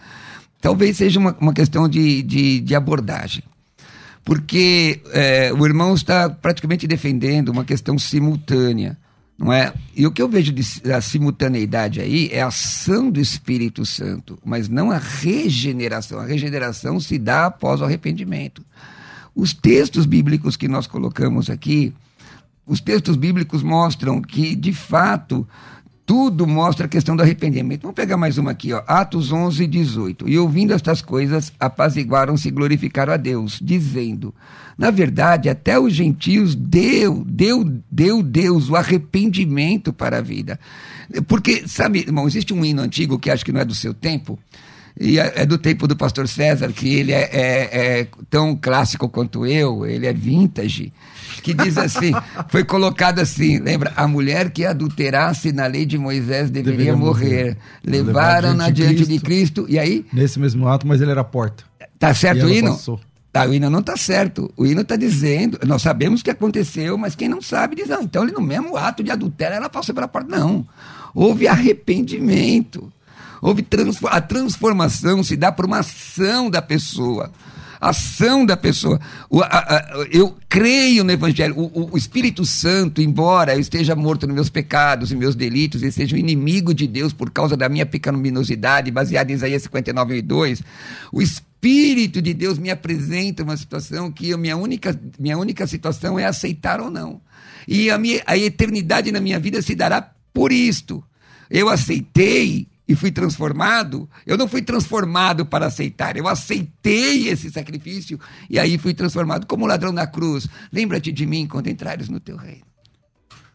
Talvez 0.65 0.97
seja 0.97 1.21
uma, 1.21 1.37
uma 1.39 1.53
questão 1.53 1.87
de, 1.87 2.23
de, 2.23 2.59
de 2.59 2.75
abordagem. 2.75 3.45
Porque 4.25 5.03
é, 5.13 5.53
o 5.53 5.67
irmão 5.67 5.93
está 5.93 6.31
praticamente 6.31 6.87
defendendo 6.87 7.51
uma 7.51 7.67
questão 7.67 7.99
simultânea. 7.99 8.97
Não 9.37 9.53
é? 9.53 9.75
E 9.95 10.07
o 10.07 10.11
que 10.11 10.23
eu 10.23 10.29
vejo 10.29 10.55
de 10.55 10.91
a 10.91 11.03
simultaneidade 11.03 12.01
aí 12.01 12.31
é 12.33 12.41
a 12.41 12.47
ação 12.47 13.11
do 13.11 13.21
Espírito 13.21 13.85
Santo, 13.85 14.39
mas 14.43 14.67
não 14.67 14.91
a 14.91 14.97
regeneração. 14.97 16.19
A 16.19 16.25
regeneração 16.25 16.99
se 16.99 17.19
dá 17.19 17.45
após 17.45 17.83
o 17.83 17.85
arrependimento. 17.85 18.65
Os 19.37 19.53
textos 19.53 20.07
bíblicos 20.07 20.57
que 20.57 20.67
nós 20.67 20.87
colocamos 20.87 21.51
aqui, 21.51 21.93
os 22.67 22.81
textos 22.81 23.17
bíblicos 23.17 23.63
mostram 23.63 24.23
que, 24.23 24.57
de 24.57 24.73
fato, 24.73 25.47
tudo 26.07 26.47
mostra 26.47 26.87
a 26.87 26.89
questão 26.89 27.17
do 27.17 27.23
arrependimento. 27.23 27.83
Vamos 27.83 27.95
pegar 27.95 28.17
mais 28.17 28.37
uma 28.37 28.51
aqui, 28.51 28.73
ó. 28.73 28.83
Atos 28.87 29.33
11, 29.33 29.67
18. 29.67 30.29
E 30.29 30.39
ouvindo 30.39 30.75
estas 30.75 31.01
coisas, 31.01 31.53
apaziguaram-se 31.59 32.49
e 32.49 32.51
glorificaram 32.51 33.13
a 33.13 33.17
Deus, 33.17 33.59
dizendo: 33.63 34.35
Na 34.77 34.91
verdade, 34.91 35.49
até 35.49 35.79
os 35.79 35.95
gentios 35.95 36.55
deu, 36.55 37.25
deu, 37.27 37.65
deu 37.91 38.23
Deus 38.23 38.69
o 38.69 38.77
arrependimento 38.77 39.93
para 39.93 40.19
a 40.19 40.23
vida. 40.23 40.61
Porque, 41.27 41.67
sabe, 41.67 42.01
irmão, 42.01 42.27
existe 42.27 42.53
um 42.53 42.65
hino 42.65 42.83
antigo 42.83 43.19
que 43.19 43.31
acho 43.31 43.45
que 43.45 43.53
não 43.53 43.61
é 43.61 43.65
do 43.65 43.75
seu 43.75 43.95
tempo, 43.95 44.39
e 44.99 45.19
é, 45.19 45.33
é 45.37 45.47
do 45.47 45.59
tempo 45.59 45.89
do 45.89 45.97
pastor 45.97 46.29
César, 46.29 46.73
que 46.73 46.95
ele 46.95 47.13
é, 47.13 47.31
é, 47.33 48.01
é 48.01 48.09
tão 48.31 48.57
clássico 48.57 49.09
quanto 49.09 49.47
eu, 49.47 49.85
ele 49.87 50.07
é 50.07 50.13
vintage 50.13 50.93
que 51.43 51.53
diz 51.53 51.77
assim: 51.77 52.13
foi 52.49 52.65
colocado 52.65 53.19
assim, 53.19 53.59
lembra? 53.59 53.93
A 53.95 54.09
mulher 54.09 54.51
que 54.51 54.65
adulterasse 54.65 55.53
na 55.53 55.67
lei 55.67 55.85
de 55.85 55.99
Moisés 55.99 56.51
deveria, 56.51 56.79
deveria 56.79 56.97
morrer. 56.97 57.27
morrer. 57.29 57.59
Levaram-na 57.85 58.71
diante, 58.71 58.95
diante 58.95 59.13
de 59.13 59.21
Cristo, 59.21 59.67
e 59.69 59.79
aí? 59.79 60.07
Nesse 60.13 60.41
mesmo 60.41 60.67
ato, 60.67 60.87
mas 60.87 61.01
ele 61.01 61.11
era 61.11 61.21
a 61.21 61.25
porta. 61.25 61.65
Tá 61.99 62.15
certo 62.15 62.47
o 62.47 62.51
hino? 62.51 62.71
Passou. 62.73 63.01
Tá, 63.31 63.47
o 63.47 63.53
hino 63.53 63.69
não 63.69 63.81
está 63.81 63.97
certo. 63.97 64.53
O 64.57 64.65
hino 64.65 64.83
está 64.83 64.95
dizendo, 64.95 65.59
nós 65.67 65.83
sabemos 65.83 66.21
o 66.21 66.25
que 66.25 66.31
aconteceu, 66.31 66.97
mas 66.97 67.17
quem 67.17 67.29
não 67.29 67.43
sabe 67.43 67.75
diz, 67.75 67.89
não, 67.89 68.03
então 68.03 68.23
ele 68.23 68.33
no 68.33 68.41
mesmo 68.41 68.77
ato 68.77 69.03
de 69.03 69.11
adultério, 69.11 69.57
ela 69.57 69.69
passou 69.69 69.93
pela 69.93 70.07
porta. 70.07 70.29
Não. 70.29 70.65
Houve 71.13 71.49
arrependimento. 71.49 72.93
Houve 73.45 73.63
a 74.07 74.21
transformação 74.23 75.23
se 75.23 75.37
dá 75.37 75.53
por 75.53 75.67
uma 75.67 75.81
ação 75.81 76.49
da 76.49 76.63
pessoa 76.63 77.31
ação 77.79 78.47
da 78.47 78.57
pessoa. 78.57 78.99
O, 79.29 79.43
a, 79.43 79.47
a, 79.47 80.07
eu 80.11 80.35
creio 80.49 81.05
no 81.05 81.13
Evangelho. 81.13 81.55
O, 81.55 81.91
o, 81.93 81.99
Espírito 81.99 82.43
Santo, 82.47 83.03
embora 83.03 83.55
eu 83.55 83.61
esteja 83.61 83.95
morto 83.95 84.27
nos 84.27 84.35
meus 84.35 84.49
pecados 84.49 85.13
e 85.13 85.17
meus 85.17 85.35
delitos, 85.35 85.83
e 85.83 85.93
seja 85.93 86.17
um 86.17 86.19
inimigo 86.19 86.73
de 86.73 86.87
Deus 86.87 87.13
por 87.13 87.31
causa 87.31 87.59
da 87.59 87.69
minha 87.69 87.85
pecaminosidade, 87.85 88.91
baseada 88.91 89.31
em 89.31 89.35
Isaías 89.35 89.65
59, 89.65 90.23
2, 90.23 90.63
o 91.13 91.21
Espírito 91.21 92.23
de 92.23 92.33
Deus 92.33 92.59
me 92.59 92.71
apresenta 92.71 93.43
uma 93.43 93.57
situação 93.57 94.11
que 94.11 94.35
minha 94.35 94.57
única, 94.57 94.99
minha 95.19 95.37
única 95.37 95.67
situação 95.67 96.19
é 96.19 96.25
aceitar 96.25 96.81
ou 96.81 96.91
não. 96.91 97.21
E 97.69 97.91
a, 97.91 97.99
minha, 97.99 98.23
a 98.25 98.39
eternidade 98.39 99.13
na 99.13 99.21
minha 99.21 99.39
vida 99.39 99.61
se 99.61 99.75
dará 99.75 100.11
por 100.33 100.53
isto. 100.53 101.05
Eu 101.51 101.69
aceitei 101.69 102.67
e 102.87 102.95
fui 102.95 103.11
transformado, 103.11 104.09
eu 104.27 104.37
não 104.37 104.47
fui 104.47 104.63
transformado 104.63 105.47
para 105.47 105.67
aceitar, 105.67 106.17
eu 106.17 106.29
aceitei 106.29 107.29
esse 107.29 107.51
sacrifício 107.51 108.21
e 108.49 108.59
aí 108.59 108.77
fui 108.77 108.93
transformado 108.93 109.47
como 109.47 109.67
ladrão 109.67 109.93
na 109.93 110.07
cruz. 110.07 110.47
Lembra-te 110.71 111.11
de 111.11 111.25
mim 111.25 111.47
quando 111.47 111.69
entrares 111.69 112.09
no 112.09 112.21
teu 112.21 112.37
reino. 112.37 112.65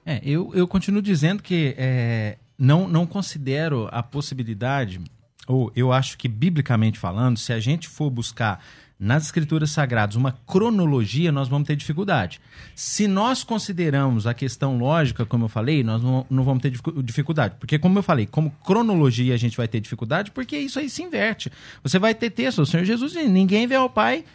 É, 0.06 0.20
eu, 0.24 0.52
eu 0.56 0.68
continuo 0.68 1.02
dizendo 1.02 1.44
que 1.44 1.76
é, 1.78 2.38
não, 2.58 2.88
não 2.88 3.06
considero 3.06 3.88
a 3.92 4.02
possibilidade, 4.02 5.00
ou 5.48 5.72
eu 5.76 5.94
acho 5.94 6.18
que 6.18 6.28
biblicamente 6.28 6.98
falando, 6.98 7.38
se 7.38 7.54
a 7.54 7.60
gente 7.60 7.88
for 7.88 8.10
buscar 8.10 8.64
nas 9.00 9.24
escrituras 9.24 9.72
sagradas 9.72 10.18
uma 10.18 10.34
cronologia, 10.46 11.32
nós 11.32 11.48
vamos 11.48 11.66
ter 11.66 11.76
dificuldade. 11.78 12.42
Se 12.76 13.08
nós 13.08 13.46
consideramos 13.46 14.28
a 14.28 14.34
questão 14.34 14.78
lógica, 14.78 15.26
como 15.26 15.46
eu 15.46 15.50
falei, 15.50 15.84
nós 15.84 16.04
não, 16.04 16.26
vamos 16.44 16.62
ter 16.62 16.74
dificuldade. 17.02 17.56
Porque, 17.58 17.80
como 17.80 17.98
eu 17.98 18.04
falei, 18.04 18.26
como 18.26 18.52
cronologia 18.66 19.34
a 19.34 19.38
gente 19.38 19.56
vai 19.56 19.70
ter 19.70 19.80
dificuldade, 19.80 20.32
porque 20.32 20.58
isso 20.58 20.78
aí 20.78 20.90
se 20.90 21.02
inverte. 21.02 21.50
Você 21.82 21.98
vai 21.98 22.14
ter 22.14 22.30
texto, 22.30 22.62
o 22.62 22.66
Senhor 22.66 22.84
Jesus 22.84 23.14
diz, 23.14 23.30
ninguém 23.30 23.66
vem 23.68 23.78
ao 23.78 23.90
Pai, 23.90 24.26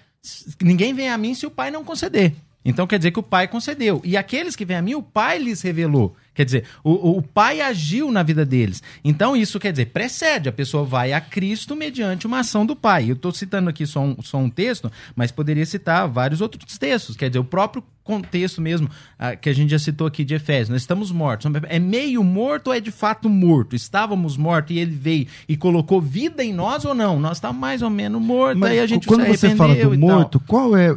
ninguém 0.62 0.94
vem 0.94 1.10
a 1.10 1.18
mim 1.18 1.34
se 1.34 1.44
o 1.44 1.50
Pai 1.50 1.70
não 1.70 1.84
conceder. 1.84 2.34
Então 2.64 2.86
quer 2.86 2.98
dizer 2.98 3.10
que 3.10 3.18
o 3.18 3.22
Pai 3.22 3.46
concedeu. 3.46 4.00
E 4.04 4.16
aqueles 4.16 4.56
que 4.56 4.64
vêm 4.64 4.76
a 4.76 4.82
mim, 4.82 4.94
o 4.94 5.02
Pai 5.02 5.38
lhes 5.38 5.60
revelou. 5.60 6.16
Quer 6.34 6.44
dizer, 6.44 6.64
o, 6.82 7.18
o 7.18 7.22
Pai 7.22 7.60
agiu 7.60 8.10
na 8.10 8.22
vida 8.22 8.44
deles. 8.44 8.82
Então 9.04 9.36
isso 9.36 9.60
quer 9.60 9.70
dizer, 9.70 9.86
precede, 9.86 10.48
a 10.48 10.52
pessoa 10.52 10.84
vai 10.84 11.12
a 11.12 11.20
Cristo 11.20 11.76
mediante 11.76 12.26
uma 12.26 12.40
ação 12.40 12.66
do 12.66 12.74
Pai. 12.74 13.08
Eu 13.08 13.14
estou 13.14 13.32
citando 13.32 13.70
aqui 13.70 13.86
só 13.86 14.00
um, 14.00 14.16
só 14.22 14.38
um 14.38 14.50
texto, 14.50 14.90
mas 15.14 15.30
poderia 15.30 15.64
citar 15.64 16.08
vários 16.08 16.40
outros 16.40 16.76
textos. 16.76 17.16
Quer 17.16 17.28
dizer, 17.28 17.38
o 17.38 17.44
próprio 17.44 17.84
contexto 18.02 18.60
mesmo 18.60 18.86
uh, 18.88 19.38
que 19.40 19.48
a 19.48 19.52
gente 19.52 19.70
já 19.70 19.78
citou 19.78 20.06
aqui 20.06 20.24
de 20.24 20.34
Efésios. 20.34 20.68
Nós 20.68 20.82
estamos 20.82 21.10
mortos. 21.10 21.50
É 21.68 21.78
meio 21.78 22.22
morto 22.22 22.68
ou 22.68 22.74
é 22.74 22.80
de 22.80 22.90
fato 22.90 23.28
morto? 23.28 23.74
Estávamos 23.74 24.36
mortos 24.36 24.76
e 24.76 24.78
ele 24.78 24.94
veio 24.94 25.26
e 25.48 25.56
colocou 25.56 26.00
vida 26.00 26.44
em 26.44 26.52
nós 26.52 26.84
ou 26.84 26.94
não? 26.94 27.18
Nós 27.18 27.38
estávamos 27.38 27.60
mais 27.60 27.80
ou 27.80 27.90
menos 27.90 28.20
mortos, 28.20 28.60
mas 28.60 28.72
aí 28.72 28.80
a 28.80 28.86
gente 28.86 29.06
quando 29.06 29.24
você 29.24 29.56
fala 29.56 29.74
do 29.74 29.98
morto, 29.98 30.38
qual 30.40 30.76
é 30.76 30.96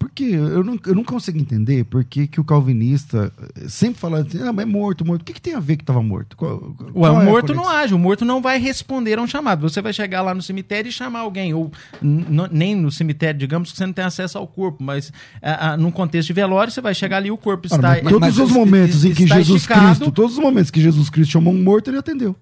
porque 0.00 0.24
eu 0.24 0.64
não, 0.64 0.78
eu 0.86 0.94
não 0.94 1.04
consigo 1.04 1.38
entender 1.38 1.84
por 1.84 2.02
que, 2.02 2.26
que 2.26 2.40
o 2.40 2.44
calvinista 2.44 3.30
sempre 3.68 4.00
fala 4.00 4.20
assim, 4.20 4.40
ah, 4.40 4.50
mas 4.50 4.62
é 4.62 4.66
morto, 4.66 5.04
morto. 5.04 5.20
O 5.20 5.24
que, 5.26 5.34
que 5.34 5.42
tem 5.42 5.54
a 5.54 5.60
ver 5.60 5.76
que 5.76 5.82
estava 5.82 6.02
morto? 6.02 6.38
Qual, 6.38 6.58
qual 6.58 7.16
o 7.16 7.20
é 7.20 7.24
morto 7.26 7.52
não 7.52 7.68
age, 7.68 7.92
o 7.92 7.98
morto 7.98 8.24
não 8.24 8.40
vai 8.40 8.58
responder 8.58 9.18
a 9.18 9.22
um 9.22 9.26
chamado. 9.26 9.68
Você 9.68 9.82
vai 9.82 9.92
chegar 9.92 10.22
lá 10.22 10.34
no 10.34 10.40
cemitério 10.40 10.88
e 10.88 10.92
chamar 10.92 11.20
alguém, 11.20 11.52
ou 11.52 11.70
nem 12.50 12.74
no 12.74 12.90
cemitério, 12.90 13.38
digamos 13.38 13.72
que 13.72 13.76
você 13.76 13.84
não 13.84 13.92
tem 13.92 14.06
acesso 14.06 14.38
ao 14.38 14.46
corpo, 14.46 14.82
mas 14.82 15.12
a, 15.42 15.72
a, 15.72 15.76
num 15.76 15.90
contexto 15.90 16.28
de 16.28 16.32
velório, 16.32 16.72
você 16.72 16.80
vai 16.80 16.94
chegar 16.94 17.18
ali 17.18 17.30
o 17.30 17.36
corpo 17.36 17.66
está... 17.66 18.00
Mas 18.02 18.02
todos 18.04 18.20
mas, 18.20 18.38
os 18.38 18.50
momentos 18.50 19.04
em 19.04 19.12
que 19.12 19.26
Jesus 19.26 19.60
esticado, 19.60 19.86
Cristo, 19.86 20.10
todos 20.10 20.32
os 20.32 20.42
momentos 20.42 20.70
que 20.70 20.80
Jesus 20.80 21.10
Cristo 21.10 21.32
chamou 21.32 21.52
um 21.52 21.62
morto, 21.62 21.90
ele 21.90 21.98
atendeu. 21.98 22.34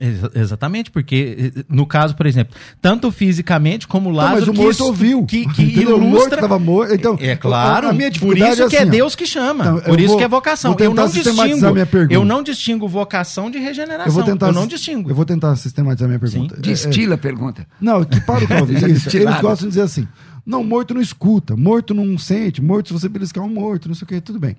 Ex 0.00 0.22
exatamente, 0.32 0.92
porque 0.92 1.52
eh, 1.56 1.64
no 1.68 1.84
caso, 1.84 2.14
por 2.14 2.24
exemplo, 2.24 2.54
tanto 2.80 3.10
fisicamente 3.10 3.88
como 3.88 4.10
lá. 4.10 4.30
Mas 4.30 4.46
o 4.46 4.54
morto 4.54 4.84
ouviu. 4.84 5.26
Que, 5.26 5.44
que 5.48 5.62
ilustra... 5.62 5.96
O 5.96 6.00
morto 6.00 6.34
estava 6.34 6.58
morto. 6.58 6.94
Então, 6.94 7.18
é 7.20 7.34
claro. 7.34 7.88
A, 7.88 7.92
minha 7.92 8.08
por 8.12 8.38
isso 8.38 8.62
é 8.62 8.68
que 8.68 8.76
é 8.76 8.82
assim, 8.82 8.90
Deus 8.90 9.16
que 9.16 9.26
chama. 9.26 9.64
Então, 9.64 9.80
por 9.80 9.98
isso 9.98 10.10
vou, 10.10 10.18
que 10.18 10.24
é 10.24 10.28
vocação. 10.28 10.76
Eu 10.78 10.94
não 10.94 11.08
distingo. 11.08 11.66
Eu 12.10 12.24
não 12.24 12.42
distingo 12.44 12.86
vocação 12.86 13.50
de 13.50 13.58
regeneração. 13.58 14.06
Eu, 14.06 14.12
vou 14.12 14.22
tentar, 14.22 14.46
eu 14.46 14.52
não 14.52 14.66
distingo. 14.68 15.10
Eu 15.10 15.16
vou 15.16 15.24
tentar 15.24 15.56
sistematizar 15.56 16.08
minha 16.08 16.20
pergunta. 16.20 16.54
Sim. 16.54 16.62
Destila 16.62 17.14
é, 17.14 17.16
a 17.16 17.18
pergunta. 17.18 17.66
Não, 17.80 18.04
que 18.04 18.20
para 18.20 18.44
o 18.44 18.46
Calvin, 18.46 18.74
eles 18.76 19.04
gostam 19.40 19.66
de 19.66 19.68
dizer 19.68 19.82
assim: 19.82 20.06
não, 20.46 20.62
morto 20.62 20.94
não 20.94 21.00
escuta, 21.00 21.56
morto 21.56 21.92
não 21.92 22.16
sente, 22.16 22.62
morto 22.62 22.86
se 22.86 22.92
você 22.92 23.08
beliscar 23.08 23.42
um 23.42 23.48
morto, 23.48 23.88
não 23.88 23.96
sei 23.96 24.04
o 24.04 24.08
que, 24.08 24.20
tudo 24.20 24.38
bem. 24.38 24.56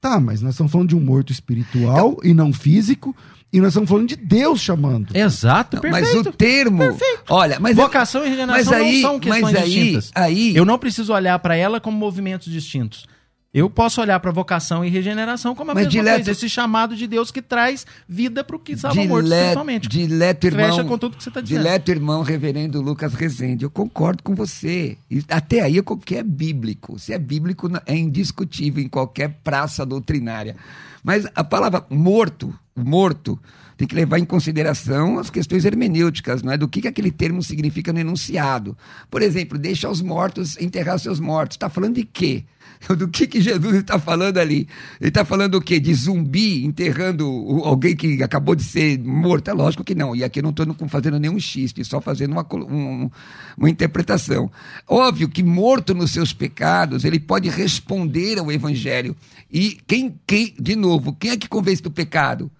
Tá, 0.00 0.18
mas 0.18 0.40
nós 0.40 0.54
estamos 0.54 0.72
falando 0.72 0.88
de 0.88 0.96
um 0.96 1.00
morto 1.00 1.30
espiritual 1.30 2.16
então, 2.18 2.30
e 2.30 2.32
não 2.32 2.52
físico. 2.52 3.14
E 3.52 3.60
nós 3.60 3.68
estamos 3.68 3.90
falando 3.90 4.08
de 4.08 4.16
Deus 4.16 4.60
chamando. 4.60 5.14
Exato, 5.14 5.76
não, 5.76 5.82
perfeito. 5.82 6.16
Mas 6.16 6.26
o 6.26 6.32
termo. 6.32 6.78
Perfeito. 6.78 7.24
Olha, 7.28 7.58
mas 7.58 7.76
vocação 7.76 8.24
e 8.24 8.28
regeneração 8.28 8.72
mas 8.72 8.80
aí, 8.80 9.02
não 9.02 9.10
são 9.10 9.20
questões 9.20 9.42
mas 9.42 9.56
aí, 9.56 9.64
distintas. 9.64 10.10
Aí, 10.14 10.56
eu 10.56 10.64
não 10.64 10.78
preciso 10.78 11.12
olhar 11.12 11.38
para 11.40 11.56
ela 11.56 11.80
como 11.80 11.98
movimentos 11.98 12.50
distintos. 12.50 13.06
Eu 13.52 13.68
posso 13.68 14.00
olhar 14.00 14.20
para 14.20 14.30
vocação 14.30 14.84
e 14.84 14.88
regeneração 14.88 15.56
como 15.56 15.72
a 15.72 15.74
Mas 15.74 15.86
mesma 15.86 15.90
dileto, 15.90 16.16
coisa. 16.18 16.30
Esse 16.30 16.48
chamado 16.48 16.94
de 16.94 17.08
Deus 17.08 17.32
que 17.32 17.42
traz 17.42 17.84
vida 18.08 18.44
para 18.44 18.54
o 18.54 18.58
que 18.60 18.72
estava 18.72 18.94
morto 18.94 19.26
espiritualmente. 19.26 19.88
Dileto 19.88 20.46
irmão, 20.46 20.66
Fecha 20.70 20.84
com 20.84 20.96
tudo 20.96 21.16
que 21.16 21.22
você 21.24 21.30
está 21.30 21.40
dizendo. 21.40 21.58
Dileto 21.58 21.90
irmão 21.90 22.22
reverendo 22.22 22.80
Lucas 22.80 23.12
Rezende, 23.12 23.64
eu 23.64 23.70
concordo 23.70 24.22
com 24.22 24.36
você. 24.36 24.96
Até 25.28 25.62
aí 25.62 25.82
que 26.04 26.14
é 26.14 26.22
bíblico. 26.22 26.96
Se 26.96 27.12
é 27.12 27.18
bíblico, 27.18 27.68
é 27.86 27.96
indiscutível 27.96 28.84
em 28.84 28.88
qualquer 28.88 29.40
praça 29.42 29.84
doutrinária. 29.84 30.54
Mas 31.02 31.26
a 31.34 31.42
palavra 31.42 31.84
morto, 31.90 32.54
morto, 32.76 33.36
tem 33.76 33.88
que 33.88 33.96
levar 33.96 34.18
em 34.20 34.24
consideração 34.24 35.18
as 35.18 35.28
questões 35.28 35.64
hermenêuticas, 35.64 36.40
não 36.42 36.52
é? 36.52 36.56
Do 36.56 36.68
que, 36.68 36.82
que 36.82 36.88
aquele 36.88 37.10
termo 37.10 37.42
significa 37.42 37.92
no 37.92 37.98
enunciado. 37.98 38.78
Por 39.10 39.22
exemplo, 39.22 39.58
deixa 39.58 39.88
os 39.88 40.00
mortos 40.00 40.56
enterrar 40.60 41.00
seus 41.00 41.18
mortos. 41.18 41.56
Está 41.56 41.68
falando 41.68 41.96
de 41.96 42.04
quê? 42.04 42.44
Do 42.96 43.08
que, 43.08 43.26
que 43.26 43.40
Jesus 43.40 43.74
está 43.74 43.98
falando 43.98 44.38
ali? 44.38 44.66
Ele 45.00 45.08
está 45.08 45.24
falando 45.24 45.56
o 45.56 45.60
quê? 45.60 45.78
De 45.78 45.92
zumbi 45.92 46.64
enterrando 46.64 47.24
alguém 47.64 47.94
que 47.94 48.22
acabou 48.22 48.54
de 48.54 48.64
ser 48.64 48.98
morto? 48.98 49.48
É 49.48 49.52
lógico 49.52 49.84
que 49.84 49.94
não. 49.94 50.16
E 50.16 50.24
aqui 50.24 50.38
eu 50.38 50.42
não 50.42 50.50
estou 50.50 50.88
fazendo 50.88 51.18
nenhum 51.18 51.38
xiste, 51.38 51.84
só 51.84 52.00
fazendo 52.00 52.32
uma, 52.32 52.46
um, 52.54 53.10
uma 53.56 53.68
interpretação. 53.68 54.50
Óbvio 54.88 55.28
que 55.28 55.42
morto 55.42 55.94
nos 55.94 56.10
seus 56.10 56.32
pecados, 56.32 57.04
ele 57.04 57.20
pode 57.20 57.48
responder 57.48 58.38
ao 58.38 58.50
evangelho. 58.50 59.14
E 59.52 59.78
quem, 59.86 60.18
quem 60.26 60.54
de 60.58 60.74
novo, 60.74 61.12
quem 61.12 61.32
é 61.32 61.36
que 61.36 61.48
convence 61.48 61.82
do 61.82 61.90
pecado? 61.90 62.50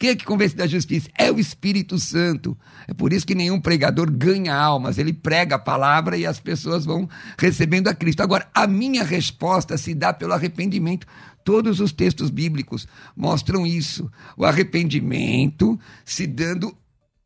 Quem 0.00 0.08
é 0.08 0.16
que 0.16 0.24
convence 0.24 0.56
da 0.56 0.66
justiça? 0.66 1.10
É 1.14 1.30
o 1.30 1.38
Espírito 1.38 1.98
Santo. 1.98 2.56
É 2.88 2.94
por 2.94 3.12
isso 3.12 3.26
que 3.26 3.34
nenhum 3.34 3.60
pregador 3.60 4.10
ganha 4.10 4.56
almas. 4.56 4.96
Ele 4.96 5.12
prega 5.12 5.56
a 5.56 5.58
palavra 5.58 6.16
e 6.16 6.24
as 6.24 6.40
pessoas 6.40 6.86
vão 6.86 7.06
recebendo 7.38 7.86
a 7.86 7.94
Cristo. 7.94 8.22
Agora, 8.22 8.48
a 8.54 8.66
minha 8.66 9.04
resposta 9.04 9.76
se 9.76 9.94
dá 9.94 10.10
pelo 10.10 10.32
arrependimento. 10.32 11.06
Todos 11.44 11.80
os 11.80 11.92
textos 11.92 12.30
bíblicos 12.30 12.88
mostram 13.14 13.66
isso. 13.66 14.10
O 14.38 14.46
arrependimento 14.46 15.78
se 16.02 16.26
dando 16.26 16.74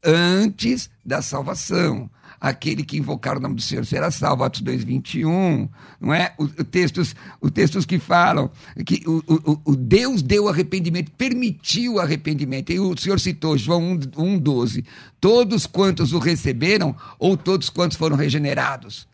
antes 0.05 0.91
da 1.05 1.23
salvação 1.23 2.11
aquele 2.45 2.85
que 2.85 2.99
invocar 2.99 3.39
o 3.39 3.41
nome 3.41 3.55
do 3.55 3.63
Senhor 3.63 3.87
será 3.87 4.11
salvo, 4.11 4.45
Atos 4.45 4.61
2, 4.61 4.85
21, 4.85 5.67
não 5.99 6.13
é? 6.13 6.35
Os 6.37 6.53
textos, 6.71 7.17
os 7.41 7.51
textos 7.51 7.87
que 7.87 7.99
falam 7.99 8.51
que 8.85 9.03
o, 9.09 9.23
o, 9.27 9.73
o 9.73 9.75
Deus 9.75 10.21
deu 10.21 10.47
arrependimento, 10.47 11.11
permitiu 11.13 11.95
o 11.95 12.01
arrependimento, 12.01 12.71
e 12.71 12.79
o 12.79 12.95
Senhor 12.99 13.19
citou 13.19 13.57
João 13.57 13.93
1, 13.93 14.01
1, 14.19 14.39
12, 14.39 14.85
todos 15.19 15.67
quantos 15.67 16.13
o 16.13 16.19
receberam, 16.19 16.95
ou 17.19 17.35
todos 17.35 17.71
quantos 17.71 17.97
foram 17.97 18.15
regenerados. 18.15 19.09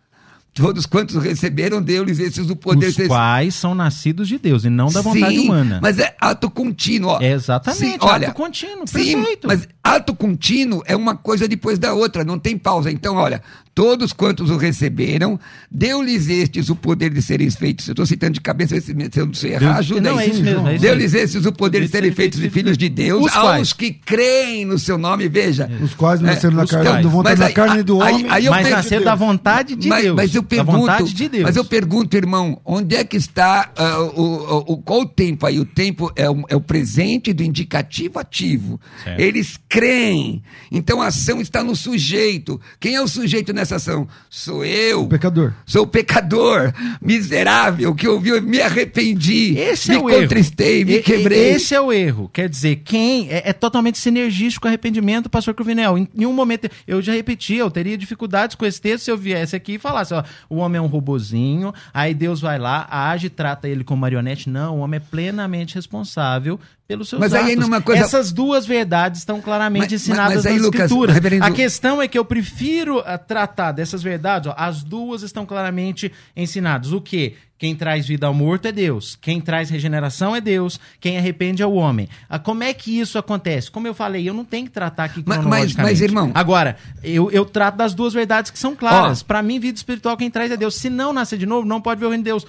Todos 0.53 0.85
quantos 0.85 1.17
receberam, 1.23 1.81
deu-lhes 1.81 2.19
esses 2.19 2.51
o 2.51 2.57
poder. 2.57 2.89
Os 2.89 2.97
quais 3.07 3.55
são 3.55 3.75
nascidos 3.75 4.27
de 4.27 4.37
Deus 4.37 4.65
e 4.65 4.71
não 4.71 4.89
da 4.89 5.01
vontade 5.01 5.37
sim, 5.37 5.47
humana. 5.47 5.79
Mas 5.81 5.99
é 5.99 6.15
ato 6.21 6.51
contínuo. 6.51 7.11
Ó. 7.11 7.21
É 7.21 7.33
exatamente, 7.33 7.93
sim, 7.93 7.97
olha, 8.01 8.29
ato 8.29 8.37
contínuo, 8.37 8.87
sim, 8.87 9.15
perfeito. 9.15 9.47
Mas 9.47 9.69
ato 9.83 10.15
contínuo 10.15 10.83
é 10.87 10.97
uma 10.97 11.15
coisa 11.17 11.47
depois 11.47 11.79
da 11.79 11.95
outra, 11.95 12.25
não 12.25 12.39
tem 12.39 12.59
pausa. 12.59 12.91
Então, 12.91 13.15
olha, 13.15 13.41
todos 13.81 14.13
quantos 14.13 14.51
o 14.51 14.59
receberam, 14.59 15.41
deu-lhes 15.71 16.29
estes 16.29 16.69
o 16.69 16.77
poder 16.77 17.09
de 17.09 17.23
serem 17.23 17.51
feitos. 17.51 17.89
Eu 17.89 17.93
estou 17.93 18.05
citando 18.05 18.35
de 18.35 18.41
cabeça, 18.41 18.79
se 18.79 18.95
eu 19.17 19.25
não 19.25 19.33
sei 19.33 19.55
errar, 19.55 19.79
ajuda 19.79 20.13
aí. 20.19 20.31
É 20.31 20.75
é 20.75 20.79
deu-lhes 20.79 21.15
estes 21.15 21.47
o 21.47 21.53
poder 21.53 21.81
de, 21.81 21.89
serem 21.89 22.13
feitos 22.13 22.39
de 22.39 22.51
filhos 22.51 22.77
de 22.77 22.91
Deus, 22.91 23.25
os 23.25 23.35
aos 23.35 23.47
quais? 23.47 23.73
que 23.73 23.91
creem 23.93 24.67
no 24.67 24.79
seu 24.79 24.99
nome, 24.99 25.29
veja. 25.29 25.71
Os 25.83 25.95
quais 25.95 26.21
nasceram 26.21 26.55
é, 26.55 26.57
na 26.59 26.67
carne, 26.67 27.03
do 27.03 27.09
vontade 27.09 27.41
da 27.41 27.51
carne 27.51 27.83
do 27.83 27.97
homem, 27.99 28.27
aí, 28.29 28.47
aí 28.47 28.51
mas 28.51 28.71
nasceram 28.71 29.05
da 29.05 29.15
vontade 29.15 29.75
de 29.75 29.89
mas, 29.89 30.03
Deus. 30.03 30.17
Mas 30.17 30.35
eu 30.35 30.43
pergunto, 30.43 31.05
de 31.05 31.43
mas 31.43 31.57
eu 31.57 31.65
pergunto, 31.65 32.17
irmão, 32.17 32.61
onde 32.65 32.97
é 32.97 33.03
que 33.03 33.17
está 33.17 33.73
uh, 33.79 34.21
o, 34.21 34.75
o, 34.75 34.77
qual 34.79 35.01
o 35.01 35.07
tempo 35.07 35.47
aí? 35.47 35.59
O 35.59 35.65
tempo 35.65 36.13
é 36.15 36.29
o, 36.29 36.45
é 36.49 36.57
o 36.57 36.61
presente 36.61 37.33
do 37.33 37.43
indicativo 37.43 38.19
ativo. 38.19 38.81
Certo. 39.05 39.19
Eles 39.19 39.59
creem 39.69 39.91
creem. 39.91 40.43
Então 40.71 41.01
a 41.03 41.09
ação 41.09 41.41
está 41.41 41.63
no 41.63 41.75
sujeito. 41.75 42.61
Quem 42.79 42.95
é 42.95 43.01
o 43.01 43.09
sujeito 43.09 43.53
nessa 43.53 43.70
ação? 43.77 44.07
Sou 44.29 44.65
eu. 44.65 45.03
O 45.05 45.09
pecador. 45.09 45.53
Sou 45.67 45.83
o 45.85 45.87
pecador, 45.87 46.73
miserável, 47.01 47.95
que 47.95 48.07
ouviu, 48.09 48.41
me 48.43 48.61
arrependi, 48.61 49.57
Esse 49.59 49.91
me 49.91 49.97
é 49.97 49.99
o 50.01 50.11
erro. 50.11 50.21
contristei, 50.23 50.85
me 50.85 50.93
E- 50.93 50.97
e- 50.99 51.03
quebrei. 51.03 51.51
Esse 51.51 51.75
é 51.75 51.81
o 51.81 51.93
erro. 51.93 52.29
Quer 52.33 52.49
dizer, 52.49 52.77
quem 52.85 53.29
é, 53.31 53.51
é 53.51 53.53
totalmente 53.53 53.99
sinergístico 53.99 54.63
com 54.63 54.69
arrependimento, 54.69 55.29
pastor 55.29 55.55
Cruvinel. 55.55 55.99
Em 55.99 56.09
nenhum 56.15 56.33
momento, 56.33 56.69
eu 56.87 57.01
já 57.03 57.13
repeti, 57.13 57.57
eu 57.57 57.71
teria 57.71 57.97
dificuldades 57.99 58.55
com 58.57 58.65
esse 58.67 58.81
texto 58.81 59.05
se 59.05 59.11
eu 59.11 59.17
viesse 59.19 59.55
aqui 59.57 59.75
e 59.75 59.79
falasse, 59.79 60.15
ó, 60.15 60.23
o 60.49 60.57
homem 60.57 60.79
é 60.79 60.83
um 60.83 60.87
robozinho, 60.87 61.73
aí 61.93 62.15
Deus 62.15 62.41
vai 62.41 62.59
lá, 62.59 62.87
age 62.91 63.27
e 63.27 63.31
trata 63.31 63.69
ele 63.69 63.85
como 63.85 64.01
marionete. 64.01 64.49
Não, 64.49 64.77
o 64.77 64.81
homem 64.81 64.99
é 64.99 65.01
plenamente 65.11 65.75
responsável 65.75 66.59
pelos 66.91 67.09
seus 67.09 67.21
Mas 67.21 67.33
aí 67.33 67.53
atos. 67.53 67.65
numa 67.65 67.81
coisa- 67.81 68.03
Essas 68.03 68.33
duas 68.33 68.67
verdades 68.67 69.21
estão 69.21 69.41
claramente 69.41 69.83
Mas- 69.83 69.93
ensinadas 69.93 70.35
mas 70.39 70.47
aí, 70.47 70.55
nas 70.55 70.63
Lucas, 70.63 70.81
escrituras. 70.81 71.15
reverendo- 71.15 71.45
A 71.45 71.51
questão 71.53 72.03
é 72.03 72.09
que 72.09 72.19
eu 72.19 72.25
prefiro 72.25 73.01
ah, 73.07 73.17
tratar 73.17 73.71
dessas 73.71 74.03
verdades, 74.03 74.51
ó, 74.51 74.55
as 74.59 74.83
duas 74.83 75.23
estão 75.23 75.47
claramente 75.47 76.11
ensinadas. 76.37 76.91
O 76.93 77.01
quê? 77.01 77.35
Quem 77.57 77.77
traz 77.77 78.07
vida 78.09 78.27
ao 78.27 78.33
morto 78.33 78.67
é 78.67 78.73
Deus. 78.73 79.17
Quem 79.21 79.39
traz 79.39 79.69
regeneração 79.69 80.35
é 80.35 80.41
Deus. 80.41 80.81
Quem 80.99 81.19
arrepende 81.19 81.63
é 81.63 81.67
o 81.67 81.75
homem. 81.75 82.09
Ah, 82.29 82.39
como 82.39 82.65
é 82.65 82.73
que 82.73 82.99
isso 82.99 83.19
acontece? 83.19 83.71
Como 83.71 83.87
eu 83.87 83.93
falei, 83.93 84.27
eu 84.27 84.33
não 84.33 84.47
tenho 84.47 84.65
que 84.67 84.73
tratar 84.73 85.05
aqui 85.05 85.23
Mas- 85.27 85.37
mas- 85.37 85.45
cronologicamente. 85.47 85.93
mas, 85.93 86.01
irmão- 86.01 86.31
Agora, 86.35 86.77
eu, 87.05 87.31
eu 87.31 87.45
trato 87.45 87.77
das 87.77 87.93
duas 87.95 88.15
verdades 88.15 88.51
que 88.51 88.59
são 88.59 88.75
claras. 88.75 89.23
Pra 89.23 89.43
mim, 89.43 89.61
vida 89.61 89.77
espiritual, 89.77 90.17
quem 90.17 90.31
traz 90.31 90.51
é 90.51 90.57
Deus. 90.57 90.75
Se 90.75 90.89
não 90.89 91.13
nascer 91.13 91.39
de 91.39 91.45
novo, 91.47 91.69
não 91.69 91.81
pode 91.83 92.01
ver 92.01 92.07
o 92.07 92.09
reino 92.09 92.25
de 92.25 92.31
Deus. 92.31 92.47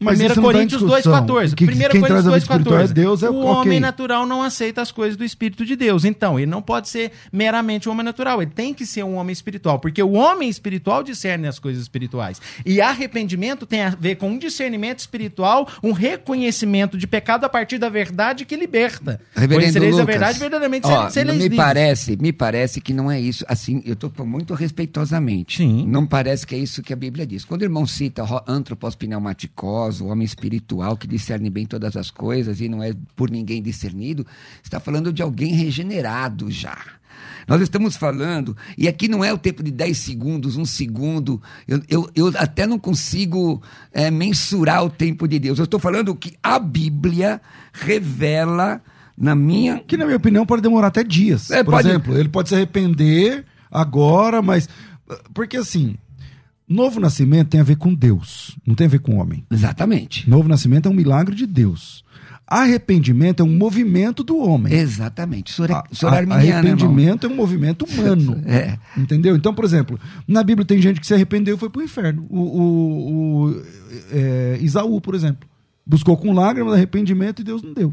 Mas 0.00 0.18
1 0.20 0.26
isso 0.26 0.34
não 0.34 0.34
tá 0.34 0.40
em 0.40 0.52
Coríntios 0.54 0.82
discussão. 0.82 1.12
2,14. 1.26 1.54
Que- 1.54 1.64
1 1.64 1.66
quem 1.68 1.76
Coríntios 2.00 2.02
traz 2.08 2.26
a 2.26 2.30
vida 2.30 2.30
2,14. 2.30 2.42
espiritual 2.42 2.80
é 2.80 2.88
Deus, 2.88 3.22
é 3.22 3.30
o 3.30 3.36
ok. 3.38 3.50
homem 3.50 3.80
natural 3.80 4.26
não 4.26 4.42
aceita 4.42 4.82
as 4.82 4.90
coisas 4.90 5.16
do 5.16 5.24
Espírito 5.24 5.64
de 5.64 5.76
Deus. 5.76 6.04
Então, 6.04 6.38
ele 6.38 6.50
não 6.50 6.60
pode 6.60 6.88
ser 6.88 7.12
meramente 7.32 7.88
um 7.88 7.92
homem 7.92 8.04
natural. 8.04 8.42
Ele 8.42 8.50
tem 8.50 8.74
que 8.74 8.84
ser 8.84 9.04
um 9.04 9.14
homem 9.14 9.32
espiritual. 9.32 9.78
Porque 9.78 10.02
o 10.02 10.12
homem 10.12 10.48
espiritual 10.48 11.02
discerne 11.02 11.46
as 11.46 11.58
coisas 11.58 11.82
espirituais. 11.82 12.40
E 12.64 12.80
arrependimento 12.80 13.64
tem 13.66 13.82
a 13.82 13.90
ver 13.90 14.16
com 14.16 14.30
um 14.30 14.38
discernimento 14.38 14.98
espiritual, 14.98 15.68
um 15.82 15.92
reconhecimento 15.92 16.98
de 16.98 17.06
pecado 17.06 17.44
a 17.44 17.48
partir 17.48 17.78
da 17.78 17.88
verdade 17.88 18.44
que 18.44 18.56
liberta. 18.56 19.20
Reverendo 19.34 19.60
Conhecereis 19.62 19.94
a 19.94 20.00
Lucas, 20.00 20.14
verdade, 20.14 20.38
verdadeiramente 20.38 20.86
ó, 20.86 21.08
sereis 21.10 21.36
me 21.36 21.42
livres. 21.44 21.56
parece, 21.56 22.16
me 22.16 22.32
parece 22.32 22.80
que 22.80 22.92
não 22.92 23.10
é 23.10 23.20
isso. 23.20 23.44
Assim, 23.48 23.82
eu 23.86 23.92
estou 23.94 24.10
muito 24.26 24.52
respeitosamente. 24.54 25.58
Sim. 25.58 25.86
Não 25.86 26.06
parece 26.06 26.46
que 26.46 26.54
é 26.54 26.58
isso 26.58 26.82
que 26.82 26.92
a 26.92 26.96
Bíblia 26.96 27.26
diz. 27.26 27.44
Quando 27.44 27.62
o 27.62 27.64
irmão 27.64 27.86
cita 27.86 28.22
ro- 28.24 28.42
pneumaticos, 29.76 30.00
o 30.00 30.06
homem 30.06 30.24
espiritual 30.24 30.96
que 30.96 31.06
discerne 31.06 31.50
bem 31.50 31.66
todas 31.66 31.96
as 31.96 32.10
coisas 32.10 32.60
e 32.60 32.68
não 32.68 32.82
é 32.82 32.92
por 33.14 33.30
ninguém 33.30 33.62
discernido, 33.62 34.26
está 34.62 34.80
falando 34.80 35.12
de 35.12 35.22
alguém 35.22 35.52
regenerado 35.54 36.50
já. 36.50 36.76
Nós 37.48 37.62
estamos 37.62 37.96
falando, 37.96 38.56
e 38.76 38.88
aqui 38.88 39.06
não 39.08 39.24
é 39.24 39.32
o 39.32 39.38
tempo 39.38 39.62
de 39.62 39.70
10 39.70 39.96
segundos, 39.96 40.56
um 40.56 40.64
segundo, 40.64 41.40
eu, 41.66 41.80
eu, 41.88 42.10
eu 42.14 42.32
até 42.36 42.66
não 42.66 42.78
consigo 42.78 43.62
é, 43.92 44.10
mensurar 44.10 44.84
o 44.84 44.90
tempo 44.90 45.28
de 45.28 45.38
Deus. 45.38 45.58
Eu 45.58 45.64
estou 45.64 45.78
falando 45.78 46.14
que 46.14 46.34
a 46.42 46.58
Bíblia 46.58 47.40
revela, 47.72 48.82
na 49.16 49.34
minha 49.34 49.78
Que, 49.78 49.96
na 49.96 50.04
minha 50.04 50.16
opinião, 50.16 50.44
pode 50.44 50.60
demorar 50.60 50.88
até 50.88 51.04
dias. 51.04 51.50
É, 51.50 51.62
Por 51.62 51.72
pode- 51.74 51.88
exemplo, 51.88 52.18
ele 52.18 52.28
pode 52.28 52.48
se 52.48 52.54
arrepender 52.54 53.44
agora, 53.70 54.42
mas. 54.42 54.68
Porque 55.32 55.56
assim, 55.56 55.96
novo 56.68 56.98
nascimento 57.00 57.48
tem 57.48 57.60
a 57.60 57.64
ver 57.64 57.76
com 57.76 57.94
Deus, 57.94 58.56
não 58.66 58.74
tem 58.74 58.86
a 58.86 58.90
ver 58.90 58.98
com 59.00 59.14
o 59.16 59.18
homem. 59.20 59.44
Exatamente. 59.50 60.28
Novo 60.28 60.48
nascimento 60.48 60.86
é 60.86 60.90
um 60.90 60.94
milagre 60.94 61.34
de 61.34 61.46
Deus. 61.46 62.04
Arrependimento 62.48 63.40
é 63.42 63.44
um 63.44 63.56
movimento 63.56 64.22
do 64.22 64.38
homem. 64.38 64.72
Exatamente. 64.72 65.52
Senhor 65.52 65.68
é, 65.70 65.74
é 65.74 65.76
a- 65.76 66.10
arminiano, 66.10 66.44
irmão. 66.44 66.58
arrependimento 66.58 67.26
é 67.26 67.30
um 67.30 67.34
movimento 67.34 67.84
humano. 67.90 68.40
É. 68.46 68.78
Entendeu? 68.96 69.34
Então, 69.34 69.52
por 69.52 69.64
exemplo, 69.64 69.98
na 70.28 70.44
Bíblia 70.44 70.64
tem 70.64 70.80
gente 70.80 71.00
que 71.00 71.06
se 71.06 71.12
arrependeu 71.12 71.56
e 71.56 71.58
foi 71.58 71.68
inferno. 71.84 72.24
O, 72.30 72.38
o- 72.40 73.46
o, 73.50 73.62
é, 74.12 74.58
Isaú, 74.60 75.00
por 75.00 75.16
exemplo, 75.16 75.48
buscou 75.84 76.16
com 76.16 76.32
lágrimas 76.32 76.72
arrependimento 76.74 77.40
e 77.40 77.44
Deus 77.44 77.62
não 77.62 77.74
deu. 77.74 77.92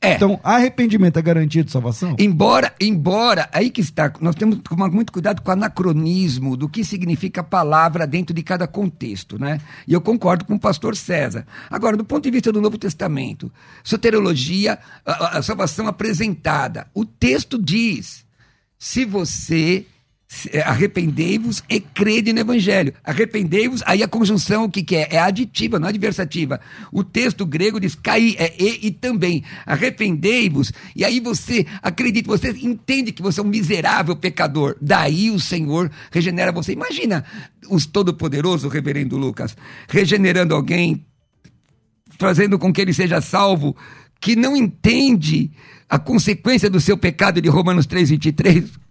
É. 0.00 0.14
Então, 0.14 0.38
arrependimento 0.44 1.18
é 1.18 1.22
garantia 1.22 1.64
de 1.64 1.70
salvação? 1.72 2.14
Embora, 2.18 2.72
embora, 2.80 3.48
aí 3.52 3.70
que 3.70 3.80
está, 3.80 4.12
nós 4.20 4.34
temos 4.34 4.56
que 4.56 4.62
tomar 4.62 4.90
muito 4.90 5.10
cuidado 5.10 5.40
com 5.40 5.48
o 5.48 5.52
anacronismo 5.52 6.56
do 6.56 6.68
que 6.68 6.84
significa 6.84 7.40
a 7.40 7.44
palavra 7.44 8.06
dentro 8.06 8.34
de 8.34 8.42
cada 8.42 8.66
contexto, 8.66 9.38
né? 9.38 9.58
E 9.88 9.94
eu 9.94 10.00
concordo 10.00 10.44
com 10.44 10.54
o 10.54 10.60
pastor 10.60 10.94
César. 10.94 11.46
Agora, 11.70 11.96
do 11.96 12.04
ponto 12.04 12.22
de 12.24 12.30
vista 12.30 12.52
do 12.52 12.60
Novo 12.60 12.76
Testamento, 12.76 13.50
soterologia, 13.82 14.78
a, 15.04 15.38
a- 15.38 15.42
salvação 15.42 15.86
apresentada, 15.88 16.86
o 16.94 17.04
texto 17.04 17.60
diz: 17.60 18.24
se 18.78 19.04
você 19.04 19.86
arrependei-vos 20.64 21.62
e 21.68 21.80
crede 21.80 22.32
no 22.32 22.40
evangelho. 22.40 22.92
Arrependei-vos, 23.04 23.82
aí 23.86 24.02
a 24.02 24.08
conjunção 24.08 24.64
o 24.64 24.70
que, 24.70 24.82
que 24.82 24.96
é? 24.96 25.08
É 25.12 25.18
aditiva, 25.18 25.78
não 25.78 25.86
é 25.86 25.90
adversativa. 25.90 26.60
O 26.92 27.02
texto 27.02 27.46
grego 27.46 27.80
diz 27.80 27.94
caí, 27.94 28.36
é 28.38 28.54
e 28.58 28.86
e 28.86 28.90
também. 28.90 29.42
Arrependei-vos, 29.64 30.72
e 30.94 31.04
aí 31.04 31.20
você 31.20 31.66
acredita, 31.82 32.28
você 32.28 32.50
entende 32.50 33.12
que 33.12 33.22
você 33.22 33.40
é 33.40 33.42
um 33.42 33.48
miserável 33.48 34.16
pecador. 34.16 34.76
Daí 34.80 35.30
o 35.30 35.40
Senhor 35.40 35.90
regenera 36.10 36.52
você. 36.52 36.72
Imagina 36.72 37.24
os 37.68 37.86
todo-poderoso, 37.86 38.68
reverendo 38.68 39.16
Lucas, 39.16 39.56
regenerando 39.88 40.54
alguém, 40.54 41.04
fazendo 42.18 42.58
com 42.58 42.72
que 42.72 42.80
ele 42.80 42.92
seja 42.92 43.20
salvo, 43.20 43.76
que 44.20 44.36
não 44.36 44.56
entende 44.56 45.50
a 45.88 45.98
consequência 45.98 46.68
do 46.68 46.80
seu 46.80 46.96
pecado 46.96 47.40
de 47.40 47.48
Romanos 47.48 47.86
3, 47.86 48.10
23, 48.10 48.85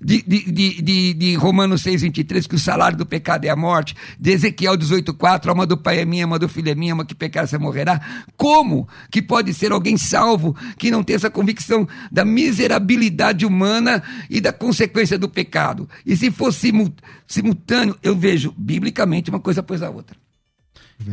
de, 0.00 0.22
de, 0.22 0.82
de, 0.82 1.14
de, 1.14 1.34
Romanos 1.34 1.82
6, 1.82 2.02
23, 2.02 2.46
que 2.46 2.54
o 2.54 2.58
salário 2.58 2.96
do 2.96 3.06
pecado 3.06 3.44
é 3.44 3.48
a 3.48 3.56
morte, 3.56 3.94
de 4.18 4.30
Ezequiel 4.30 4.76
18, 4.76 5.14
4, 5.14 5.50
alma 5.50 5.66
do 5.66 5.76
pai 5.76 6.00
é 6.00 6.04
minha, 6.04 6.24
alma 6.24 6.38
do 6.38 6.48
filho 6.48 6.70
é 6.70 6.74
minha, 6.74 6.92
alma 6.92 7.04
que 7.04 7.14
pecar 7.14 7.46
você 7.46 7.58
morrerá. 7.58 8.00
Como 8.36 8.88
que 9.10 9.20
pode 9.22 9.52
ser 9.54 9.72
alguém 9.72 9.96
salvo 9.96 10.54
que 10.78 10.90
não 10.90 11.02
tem 11.02 11.16
essa 11.16 11.30
convicção 11.30 11.86
da 12.10 12.24
miserabilidade 12.24 13.44
humana 13.46 14.02
e 14.28 14.40
da 14.40 14.52
consequência 14.52 15.18
do 15.18 15.28
pecado? 15.28 15.88
E 16.04 16.16
se 16.16 16.30
fosse 16.30 16.60
simu- 16.60 16.94
simultâneo, 17.26 17.96
eu 18.02 18.16
vejo 18.16 18.54
biblicamente 18.56 19.30
uma 19.30 19.40
coisa 19.40 19.60
após 19.60 19.82
a 19.82 19.90
outra. 19.90 20.16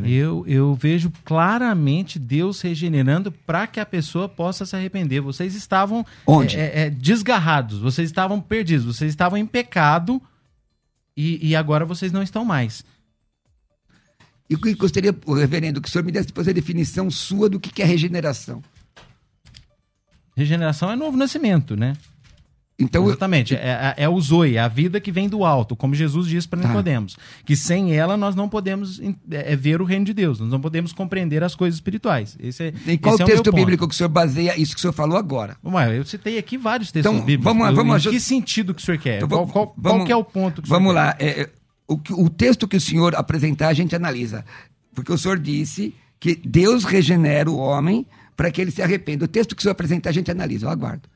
Eu, 0.04 0.44
eu 0.48 0.74
vejo 0.74 1.12
claramente 1.24 2.18
Deus 2.18 2.60
regenerando 2.60 3.32
para 3.32 3.68
que 3.68 3.80
a 3.80 3.86
pessoa 3.86 4.28
possa 4.28 4.66
se 4.66 4.76
arrepender. 4.76 5.22
Vocês 5.22 5.56
estavam 5.56 6.06
Onde? 6.26 6.58
é, 6.58 6.64
é, 6.64 6.82
é, 6.86 6.90
desgarrados, 6.90 7.80
vocês 7.80 8.10
estavam 8.10 8.42
perdidos, 8.42 8.86
vocês 8.86 9.12
estavam 9.12 9.38
em 9.38 9.46
pecado 9.46 10.22
e, 11.16 11.50
e 11.50 11.56
agora 11.56 11.86
vocês 11.86 12.12
não 12.12 12.24
estão 12.24 12.44
mais. 12.44 12.84
E 14.50 14.54
eu 14.54 14.76
gostaria, 14.76 15.16
reverendo, 15.28 15.82
que 15.82 15.88
o 15.88 15.92
senhor 15.92 16.04
me 16.04 16.12
desse 16.12 16.28
depois 16.28 16.48
a 16.48 16.52
definição 16.52 17.10
sua 17.10 17.50
do 17.50 17.60
que 17.60 17.82
é 17.82 17.86
regeneração. 17.86 18.64
Regeneração 20.36 20.92
é 20.92 20.96
novo 20.96 21.16
nascimento, 21.16 21.76
né? 21.76 21.94
Então, 22.78 23.04
eu- 23.04 23.10
Exatamente. 23.12 23.56
É, 23.56 23.94
é, 23.98 24.04
é 24.04 24.10
o 24.10 24.20
Zoe, 24.20 24.58
é 24.58 24.60
a 24.60 24.68
vida 24.68 25.00
que 25.00 25.10
vem 25.10 25.30
do 25.30 25.46
alto, 25.46 25.78
como 25.78 25.96
Jesus 25.96 26.28
disse 26.28 26.46
para 26.46 26.60
Tá. 26.62 26.68
Nicodemos. 26.68 27.16
Que 27.46 27.56
sem 27.56 27.96
ela 27.96 28.18
nós 28.18 28.36
não 28.36 28.50
podemos 28.50 29.00
é, 29.32 29.56
ver 29.56 29.82
o 29.82 29.86
reino 29.86 30.04
de 30.04 30.14
Deus, 30.14 30.42
nós 30.42 30.50
não 30.50 30.60
podemos 30.60 30.92
compreender 30.92 31.42
as 31.42 31.56
coisas 31.56 31.76
espirituais. 31.78 32.36
Esse 32.38 32.64
é, 32.66 32.74
em 32.88 32.98
qual 32.98 33.16
esse 33.16 33.24
é 33.24 33.26
texto 33.28 33.50
bíblico 33.54 33.88
que 33.88 33.94
o 33.94 33.98
senhor 33.98 34.10
baseia 34.10 34.60
isso 34.60 34.74
que 34.74 34.80
o 34.80 34.82
senhor 34.82 34.92
falou 34.92 35.18
agora? 35.18 35.56
Ué, 35.64 35.98
eu 35.98 36.04
citei 36.04 36.38
aqui 36.38 36.58
vários 36.58 36.92
textos 36.92 37.14
Então, 37.14 37.26
bíblicos. 37.26 37.46
vamos 37.46 37.64
lá, 37.64 37.72
Eu- 37.72 37.76
vamos 37.78 38.06
em 38.06 38.10
que 38.10 38.20
sentido 38.20 38.74
que 38.74 38.82
o 38.82 38.86
senhor 38.86 38.98
quer? 38.98 39.18
Então, 39.18 39.30
qual, 39.30 39.40
vamos- 39.46 39.54
qual- 39.54 39.68
qual 39.68 39.76
vamos- 39.94 40.06
que 40.06 40.12
é 40.12 40.16
o 40.18 40.24
ponto 40.26 40.62
que 40.62 40.68
o 40.68 40.70
Vamos 40.70 40.92
senhor 40.92 41.06
lá. 41.06 41.16
é, 41.18 41.50
o, 41.88 41.98
o 42.26 42.30
texto 42.30 42.68
que 42.68 42.76
o 42.76 42.82
senhor 42.82 43.16
apresentar, 43.16 43.70
a 43.70 43.74
gente 43.74 43.96
analisa. 43.96 44.44
Porque 44.94 45.14
o 45.14 45.18
senhor 45.18 45.40
disse 45.40 45.94
que 46.20 46.36
Deus 46.36 46.84
regenera 46.84 47.50
o 47.50 47.56
homem 47.58 48.06
para 48.36 48.52
que 48.52 48.60
ele 48.60 48.72
se 48.72 48.82
arrependa. 48.82 49.24
O 49.24 49.28
texto 49.30 49.56
que 49.56 49.60
o 49.60 49.64
senhor 49.64 49.72
apresentar, 49.72 50.10
a 50.10 50.14
gente 50.14 50.30
analisa. 50.30 50.66
Eu 50.66 50.70
aguardo. 50.70 51.08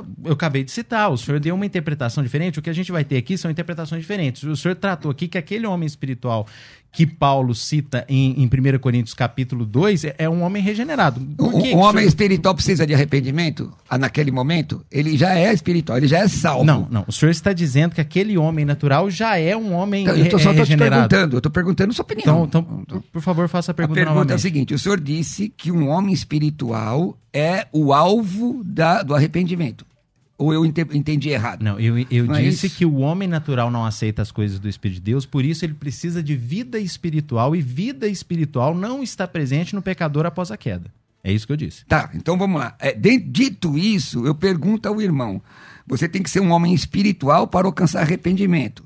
Quer? 0.00 0.02
Eu 0.24 0.32
acabei 0.32 0.64
de 0.64 0.70
citar, 0.70 1.10
o 1.10 1.16
senhor 1.16 1.40
deu 1.40 1.54
uma 1.54 1.66
interpretação 1.66 2.22
diferente. 2.22 2.58
O 2.58 2.62
que 2.62 2.70
a 2.70 2.72
gente 2.72 2.90
vai 2.90 3.04
ter 3.04 3.16
aqui 3.16 3.36
são 3.36 3.50
interpretações 3.50 4.00
diferentes. 4.00 4.42
O 4.44 4.56
senhor 4.56 4.74
tratou 4.74 5.10
aqui 5.10 5.28
que 5.28 5.38
aquele 5.38 5.66
homem 5.66 5.86
espiritual 5.86 6.46
que 6.94 7.06
Paulo 7.06 7.54
cita 7.54 8.04
em, 8.06 8.42
em 8.42 8.44
1 8.46 8.78
Coríntios 8.78 9.14
capítulo 9.14 9.64
2 9.64 10.04
é, 10.04 10.14
é 10.18 10.28
um 10.28 10.42
homem 10.42 10.62
regenerado. 10.62 11.18
Por 11.38 11.54
Um, 11.54 11.62
um 11.76 11.78
homem 11.78 12.06
espiritual 12.06 12.54
precisa 12.54 12.86
de 12.86 12.92
arrependimento? 12.92 13.72
Ah, 13.88 13.96
naquele 13.96 14.30
momento, 14.30 14.84
ele 14.92 15.16
já 15.16 15.34
é 15.34 15.50
espiritual, 15.54 15.96
ele 15.96 16.06
já 16.06 16.18
é 16.18 16.28
salvo. 16.28 16.64
Não, 16.64 16.86
não. 16.90 17.04
O 17.08 17.12
senhor 17.12 17.30
está 17.30 17.54
dizendo 17.54 17.94
que 17.94 18.00
aquele 18.02 18.36
homem 18.36 18.66
natural 18.66 19.08
já 19.10 19.38
é 19.38 19.56
um 19.56 19.72
homem 19.72 20.02
Então, 20.02 20.14
eu 20.16 20.28
tô, 20.28 20.38
só 20.38 20.52
te 20.52 20.58
regenerado. 20.58 21.08
perguntando, 21.08 21.34
eu 21.36 21.38
estou 21.38 21.50
perguntando 21.52 21.94
sua 21.94 22.02
opinião. 22.04 22.44
Então, 22.44 22.66
então, 22.82 23.02
por 23.10 23.22
favor, 23.22 23.48
faça 23.48 23.70
a 23.70 23.72
A 23.72 23.74
pergunta, 23.74 23.94
pergunta 23.94 24.12
é 24.12 24.18
novamente. 24.20 24.42
seguinte: 24.42 24.74
o 24.74 24.78
senhor 24.78 25.00
disse 25.00 25.48
que 25.56 25.72
um 25.72 25.88
homem 25.88 26.12
espiritual 26.12 27.16
é 27.32 27.66
o 27.72 27.94
alvo 27.94 28.62
da- 28.64 29.02
do 29.02 29.14
arrependimento. 29.14 29.86
Ou 30.42 30.52
eu 30.52 30.66
ente- 30.66 30.86
entendi 30.92 31.28
errado? 31.28 31.62
Não, 31.62 31.78
eu, 31.78 31.98
eu 32.10 32.24
Não 32.26 32.34
é 32.34 32.42
disse 32.42 32.66
isso? 32.66 32.76
que 32.76 32.84
o 32.84 32.96
homem 32.96 33.28
natural 33.28 33.70
não 33.70 33.84
aceita 33.84 34.22
as 34.22 34.32
coisas 34.32 34.58
do 34.58 34.68
Espírito 34.68 34.96
de 34.96 35.02
Deus, 35.02 35.24
por 35.24 35.44
isso 35.44 35.64
ele 35.64 35.74
precisa 35.74 36.22
de 36.22 36.34
vida 36.34 36.78
espiritual, 36.78 37.54
e 37.54 37.60
vida 37.60 38.08
espiritual 38.08 38.74
não 38.74 39.02
está 39.02 39.26
presente 39.28 39.74
no 39.74 39.80
pecador 39.82 40.26
após 40.26 40.50
a 40.50 40.56
queda. 40.56 40.90
É 41.22 41.32
isso 41.32 41.46
que 41.46 41.52
eu 41.52 41.56
disse. 41.56 41.84
Tá, 41.86 42.10
então 42.14 42.36
vamos 42.36 42.60
lá. 42.60 42.74
É, 42.80 42.92
dito 42.92 43.78
isso, 43.78 44.26
eu 44.26 44.34
pergunto 44.34 44.88
ao 44.88 45.00
irmão: 45.00 45.40
Você 45.86 46.08
tem 46.08 46.20
que 46.22 46.28
ser 46.30 46.40
um 46.40 46.50
homem 46.50 46.74
espiritual 46.74 47.46
para 47.46 47.66
alcançar 47.68 48.00
arrependimento. 48.00 48.82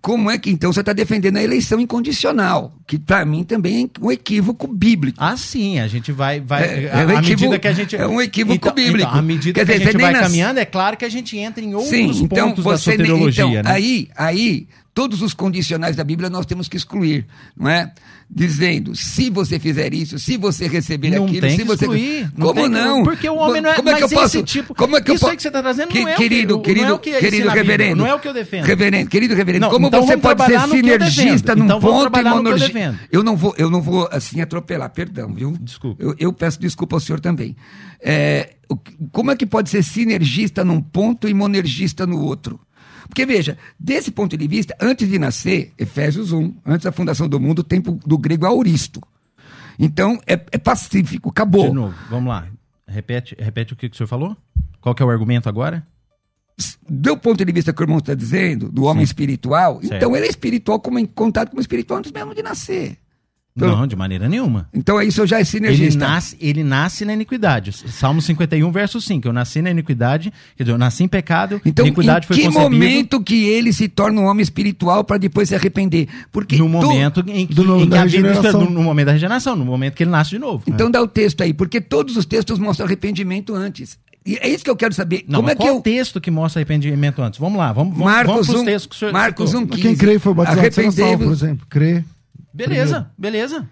Como 0.00 0.30
é 0.30 0.38
que 0.38 0.50
então 0.50 0.72
você 0.72 0.80
está 0.80 0.92
defendendo 0.92 1.38
a 1.38 1.42
eleição 1.42 1.80
incondicional? 1.80 2.72
Que 2.86 2.98
para 2.98 3.24
mim 3.24 3.44
também 3.44 3.90
é 4.00 4.04
um 4.04 4.12
equívoco 4.12 4.66
bíblico. 4.66 5.16
Ah, 5.18 5.36
sim, 5.38 5.78
a 5.80 5.86
gente 5.88 6.12
vai. 6.12 6.38
vai 6.40 6.64
É, 6.64 6.84
é 6.92 6.96
um 6.96 7.00
à 7.00 7.06
medida 7.22 7.32
equívoco- 7.32 7.58
que 7.60 7.68
a 7.68 7.72
gente. 7.72 7.96
é 7.96 8.06
um 8.06 8.20
equívoco 8.20 8.56
então, 8.56 8.74
bíblico. 8.74 9.08
Então, 9.08 9.18
à 9.18 9.22
medida 9.22 9.54
Quer 9.58 9.64
que 9.66 9.72
a 9.72 9.74
dizer, 9.78 9.84
gente 9.84 9.92
você 9.92 9.98
vai 10.02 10.12
nem 10.12 10.20
nas- 10.20 10.28
caminhando, 10.30 10.58
é 10.60 10.64
claro 10.66 10.96
que 10.96 11.04
a 11.04 11.08
gente 11.08 11.38
entra 11.38 11.64
em 11.64 11.72
outros 11.74 11.90
Sim, 11.90 12.24
então 12.24 12.48
pontos 12.50 12.64
da 12.64 12.76
soteriologia, 12.76 13.44
então, 13.44 13.62
né? 13.62 13.62
aí, 13.64 14.08
aí 14.14 14.66
todos 14.92 15.22
os 15.22 15.32
condicionais 15.32 15.96
da 15.96 16.04
Bíblia 16.04 16.28
nós 16.28 16.44
temos 16.44 16.68
que 16.68 16.76
excluir, 16.76 17.26
não 17.56 17.70
é? 17.70 17.90
Dizendo, 18.30 18.96
se 18.96 19.28
você 19.28 19.58
fizer 19.60 19.92
isso, 19.92 20.18
se 20.18 20.36
você 20.38 20.66
receber 20.66 21.10
Não 21.10 21.26
aquilo, 21.26 21.40
tem 21.42 21.50
se 21.50 21.56
que 21.58 21.64
você 21.64 21.84
excluir, 21.84 22.22
não 22.36 22.46
como 22.48 22.54
tem 22.54 22.64
que- 22.64 22.68
não? 22.70 23.02
porque 23.04 23.28
o 23.28 23.36
homem 23.36 23.60
não 23.60 23.70
é- 23.70 23.74
como 23.74 23.90
é 23.90 23.94
que 23.96 24.02
eu 24.02 24.08
posso, 24.08 24.38
esse 24.38 24.42
tipo- 24.42 24.74
como 24.74 24.96
é 24.96 25.00
que 25.02 25.10
eu 25.10 25.14
isso 25.14 25.26
aí 25.26 25.32
po- 25.32 25.36
que 25.36 25.42
você 25.42 25.50
tá 25.50 25.62
trazendo 25.62 25.88
Que- 25.88 26.00
não 26.00 26.08
é 26.08 26.12
o 26.12 26.16
que- 26.16 26.22
querido, 26.22 26.54
não 26.54 26.60
é 26.60 26.64
querido, 26.64 26.94
o 26.94 26.98
que 26.98 27.10
querido 27.12 27.26
ensina 27.36 27.52
a 27.52 27.54
Bíblia, 27.54 27.72
reverendo, 27.72 27.96
não 28.02 28.06
é 28.06 28.14
o 28.14 28.18
que 28.18 28.26
eu 28.26 28.32
defendo. 28.32 28.64
Reverendo, 28.64 29.10
querido 29.10 29.34
reverendo, 29.34 29.66
Não, 29.66 29.70
como 29.70 29.86
então 29.88 30.06
você 30.06 30.16
pode 30.16 30.42
ser 30.46 30.58
sinergista 30.68 31.54
num 31.54 31.64
Então 31.66 31.80
ponto 31.80 31.96
e 31.98 32.00
trabalhar 32.00 32.34
que 32.74 33.16
eu 33.16 33.22
não 33.22 33.36
vou, 33.36 33.54
eu 33.56 33.70
não 33.70 33.80
vou 33.80 34.08
assim 34.10 34.40
atropelar, 34.40 34.90
perdão, 34.90 35.32
viu? 35.32 35.56
Desculpa. 35.60 36.02
Eu, 36.02 36.14
eu 36.18 36.32
peço 36.32 36.60
desculpa 36.60 36.96
ao 36.96 37.00
senhor 37.00 37.20
também. 37.20 37.56
É, 38.00 38.54
como 39.12 39.30
é 39.30 39.36
que 39.36 39.46
pode 39.46 39.70
ser 39.70 39.82
sinergista 39.82 40.64
num 40.64 40.80
ponto 40.80 41.28
e 41.28 41.34
monergista 41.34 42.06
no 42.06 42.20
outro? 42.20 42.60
Porque 43.08 43.26
veja, 43.26 43.58
desse 43.78 44.10
ponto 44.10 44.36
de 44.36 44.48
vista, 44.48 44.74
antes 44.80 45.08
de 45.08 45.18
nascer, 45.18 45.72
Efésios 45.78 46.32
1, 46.32 46.54
antes 46.66 46.84
da 46.84 46.92
fundação 46.92 47.28
do 47.28 47.38
mundo, 47.38 47.60
o 47.60 47.64
tempo 47.64 47.98
do 48.06 48.18
grego 48.18 48.46
auristo. 48.46 49.00
Então, 49.78 50.20
é, 50.26 50.32
é 50.32 50.58
pacífico, 50.58 51.30
acabou. 51.30 51.68
De 51.68 51.74
novo, 51.74 51.94
vamos 52.08 52.28
lá. 52.28 52.46
Repete, 52.86 53.36
repete 53.38 53.72
o 53.72 53.76
que, 53.76 53.88
que 53.88 53.94
o 53.94 53.96
senhor 53.96 54.08
falou? 54.08 54.36
Qual 54.80 54.94
que 54.94 55.02
é 55.02 55.06
o 55.06 55.10
argumento 55.10 55.48
agora? 55.48 55.86
Do 56.88 57.16
ponto 57.16 57.44
de 57.44 57.52
vista 57.52 57.72
que 57.72 57.80
o 57.80 57.84
irmão 57.84 57.98
está 57.98 58.14
dizendo, 58.14 58.70
do 58.70 58.84
homem 58.84 59.02
espiritual, 59.02 59.80
Certo. 59.80 59.94
então 59.94 60.14
ele 60.16 60.26
é 60.26 60.30
espiritual 60.30 60.78
como 60.78 60.98
em 60.98 61.06
contato 61.06 61.50
com 61.50 61.58
o 61.58 61.60
espiritual 61.60 61.98
antes 61.98 62.12
mesmo 62.12 62.34
de 62.34 62.42
nascer. 62.42 62.98
Então- 63.56 63.68
Não, 63.76 63.86
de 63.86 63.94
maneira 63.94 64.28
nenhuma. 64.28 64.68
Então 64.74 65.00
isso 65.00 65.24
já 65.28 65.36
é 65.36 65.38
Ele 65.40 65.44
sinergista. 65.46 66.00
nasce, 66.00 66.36
ele 66.40 66.64
nasce 66.64 67.04
na 67.04 67.12
iniquidade. 67.14 67.70
Salmo 67.72 68.20
51, 68.20 68.68
verso 68.72 69.00
5. 69.00 69.28
Eu 69.28 69.32
nasci 69.32 69.62
na 69.62 69.70
iniquidade, 69.70 70.32
quer 70.56 70.64
dizer, 70.64 70.72
eu 70.74 70.78
nasci 70.78 71.04
em 71.04 71.08
pecado, 71.08 71.60
Então, 71.64 71.86
iniquidade 71.86 72.24
em 72.24 72.28
foi 72.28 72.36
que 72.36 72.42
concebido 72.46 72.70
momento 72.74 73.20
que 73.22 73.44
ele 73.44 73.72
se 73.72 73.86
torna 73.88 74.20
um 74.20 74.24
homem 74.24 74.42
espiritual 74.42 75.04
para 75.04 75.18
depois 75.18 75.48
se 75.50 75.54
arrepender? 75.54 76.08
Porque 76.32 76.56
no 76.56 76.68
momento 76.68 77.22
em 77.28 77.46
que, 77.46 77.54
do 77.54 77.62
no- 77.62 77.80
em 77.80 77.88
que 77.88 77.96
a 77.96 78.02
regeneração. 78.02 78.64
no, 78.64 78.70
no 78.70 78.82
momento 78.82 79.06
da 79.06 79.12
regeneração, 79.12 79.54
no 79.54 79.64
momento 79.64 79.94
que 79.94 80.02
ele 80.02 80.10
nasce 80.10 80.30
de 80.30 80.38
novo. 80.40 80.64
Então 80.66 80.90
dá 80.90 81.00
o 81.00 81.06
texto 81.06 81.40
aí, 81.44 81.54
porque 81.54 81.80
todos 81.80 82.16
os 82.16 82.26
textos 82.26 82.58
mostram 82.58 82.86
arrependimento 82.86 83.54
antes. 83.54 83.96
E 84.26 84.36
é 84.36 84.48
isso 84.48 84.64
que 84.64 84.70
eu 84.70 84.76
quero 84.76 84.94
saber. 84.94 85.24
Não, 85.28 85.40
Como 85.40 85.48
mas 85.48 85.52
é 85.52 85.56
que 85.56 85.62
qual 85.64 85.74
eu... 85.76 85.80
texto 85.82 86.20
que 86.20 86.30
mostra 86.30 86.58
arrependimento 86.60 87.20
antes? 87.20 87.38
Vamos 87.38 87.58
lá, 87.58 87.72
vamos, 87.72 87.92
vamos, 87.96 88.10
Marcos 88.12 88.46
vamos 88.46 88.62
1, 88.62 88.64
textos 88.64 88.86
que 88.86 88.96
o 88.96 88.98
senhor 88.98 89.12
Marcos 89.12 89.50
citou. 89.50 89.64
1, 89.64 89.66
15. 89.68 89.82
Quem 89.82 89.96
crê 89.96 90.18
foi 90.18 90.32
batizado 90.34 90.72
será 90.72 90.90
salvo, 90.92 91.24
por 91.24 91.32
exemplo. 91.32 91.66
Crê. 91.68 92.04
Beleza, 92.52 93.10
beleza. 93.18 93.68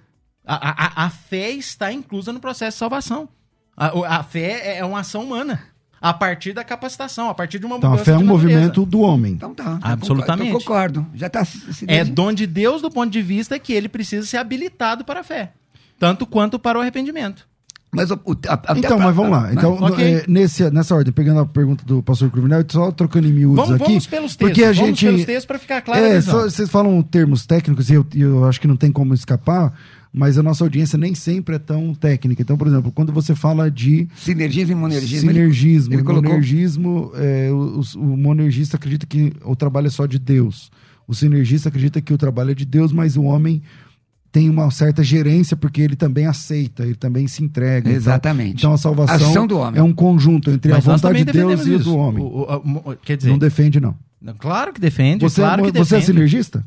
A, 0.46 1.02
a, 1.02 1.06
a 1.06 1.10
fé 1.10 1.50
está 1.52 1.92
inclusa 1.92 2.32
no 2.32 2.40
processo 2.40 2.74
de 2.76 2.78
salvação. 2.80 3.28
A, 3.76 3.96
o- 3.96 4.04
a 4.04 4.22
fé 4.22 4.74
é- 4.74 4.78
é 4.78 4.84
uma 4.84 5.00
ação 5.00 5.22
humana. 5.24 5.62
A 6.00 6.12
partir 6.12 6.52
da 6.52 6.64
capacitação, 6.64 7.30
a 7.30 7.34
partir 7.34 7.60
de 7.60 7.64
uma 7.64 7.76
Então 7.76 7.90
a 7.90 7.92
mudança 7.92 8.10
fé 8.10 8.16
é 8.16 8.18
um 8.18 8.26
movimento 8.26 8.84
do 8.84 9.00
homem. 9.02 9.34
Então 9.34 9.54
tá. 9.54 9.78
Absolutamente. 9.80 10.50
Eu 10.50 10.58
concordo. 10.58 11.06
Já 11.14 11.28
está... 11.28 11.44
se- 11.44 11.84
É 11.86 12.04
dom 12.04 12.32
de 12.32 12.44
Deus 12.44 12.82
do 12.82 12.90
ponto 12.90 13.08
de 13.10 13.22
vista 13.22 13.56
que 13.58 13.72
ele 13.72 13.88
precisa 13.88 14.26
ser 14.26 14.36
habilitado 14.38 15.04
para 15.04 15.20
a 15.20 15.24
fé. 15.24 15.52
Tanto 16.00 16.26
quanto 16.26 16.58
para 16.58 16.76
o 16.76 16.80
arrependimento. 16.82 17.46
Mas 17.94 18.10
o, 18.10 18.14
o, 18.24 18.32
a- 18.48 18.74
Então, 18.78 18.96
pra- 18.96 19.06
mas 19.06 19.14
vamos 19.14 19.30
lá. 19.32 19.52
Então, 19.52 19.74
ok. 19.74 19.88
no- 19.90 20.00
é, 20.00 20.24
nesse, 20.26 20.70
nessa 20.70 20.94
ordem, 20.94 21.12
pegando 21.12 21.40
a 21.40 21.46
pergunta 21.46 21.84
do 21.84 22.02
pastor 22.02 22.30
Cruvinel, 22.30 22.64
só 22.68 22.90
trocando 22.90 23.28
em 23.28 23.32
miúdos 23.32 23.56
Vamos, 23.66 23.72
aqui. 23.74 23.84
vamos 23.84 24.06
pelos 24.06 24.34
textos. 24.34 24.48
Porque 24.48 24.64
a 24.64 24.72
vamos 24.72 24.78
gente. 24.98 25.04
pelos 25.04 25.24
textos 25.26 25.44
para 25.44 25.58
ficar 25.58 25.82
claro 25.82 26.02
é, 26.02 26.20
só- 26.22 26.42
vocês 26.44 26.70
falam 26.70 27.02
termos 27.02 27.44
técnicos 27.44 27.90
e 27.90 27.94
eu, 27.94 28.06
eu 28.14 28.44
acho 28.46 28.58
que 28.58 28.66
não 28.66 28.76
tem 28.76 28.90
como 28.90 29.12
escapar, 29.12 29.74
mas 30.10 30.38
a 30.38 30.42
nossa 30.42 30.64
audiência 30.64 30.96
nem 30.96 31.14
sempre 31.14 31.56
é 31.56 31.58
tão 31.58 31.94
técnica. 31.94 32.40
Então, 32.40 32.56
por 32.56 32.66
exemplo, 32.66 32.90
quando 32.92 33.12
você 33.12 33.34
fala 33.34 33.70
de 33.70 34.08
Sinergismo 34.16 34.72
e 34.72 34.74
monergismo. 34.74 35.30
ele- 35.30 35.38
sinergismo, 35.38 35.94
ele 35.94 36.02
colocou- 36.02 36.30
monergismo, 36.30 37.12
é, 37.14 37.50
o, 37.52 37.80
o- 37.80 37.98
o 38.00 38.16
monergista 38.16 38.78
acredita 38.78 39.04
que 39.06 39.34
o 39.44 39.54
trabalho 39.54 39.88
é 39.88 39.90
só 39.90 40.06
de 40.06 40.18
Deus. 40.18 40.70
O 41.06 41.14
sinergista 41.14 41.68
acredita 41.68 42.00
que 42.00 42.14
o 42.14 42.16
trabalho 42.16 42.52
é 42.52 42.54
de 42.54 42.64
Deus, 42.64 42.90
mas 42.90 43.18
o 43.18 43.22
homem 43.24 43.60
tem 44.32 44.48
uma 44.48 44.70
certa 44.70 45.04
gerência 45.04 45.54
porque 45.56 45.82
ele 45.82 45.94
também 45.94 46.26
aceita, 46.26 46.82
ele 46.84 46.94
também 46.94 47.28
se 47.28 47.44
entrega. 47.44 47.86
Então- 47.88 47.92
Exatamente. 47.92 48.56
Então, 48.56 48.72
a 48.72 48.78
salvação 48.78 49.46
homem. 49.58 49.78
é 49.78 49.82
um 49.82 49.92
conjunto 49.92 50.50
entre 50.50 50.72
Mas 50.72 50.88
a 50.88 50.92
vontade 50.92 51.18
de 51.22 51.30
Deus 51.32 51.66
e 51.66 51.70
a 51.70 51.74
isso. 51.76 51.84
do 51.84 51.96
homem. 51.96 52.24
O- 52.24 52.26
o- 52.26 52.90
o- 52.92 52.96
quer 52.96 53.18
dizer, 53.18 53.28
Não 53.30 53.38
defende, 53.38 53.78
não. 53.78 53.94
claro 54.38 54.72
que 54.72 54.80
defende, 54.80 55.22
Você, 55.22 55.40
claro 55.42 55.66
é, 55.66 55.70
que 55.70 55.78
mo- 55.78 55.84
você 55.84 55.96
é 55.96 56.00
sinergista? 56.00 56.64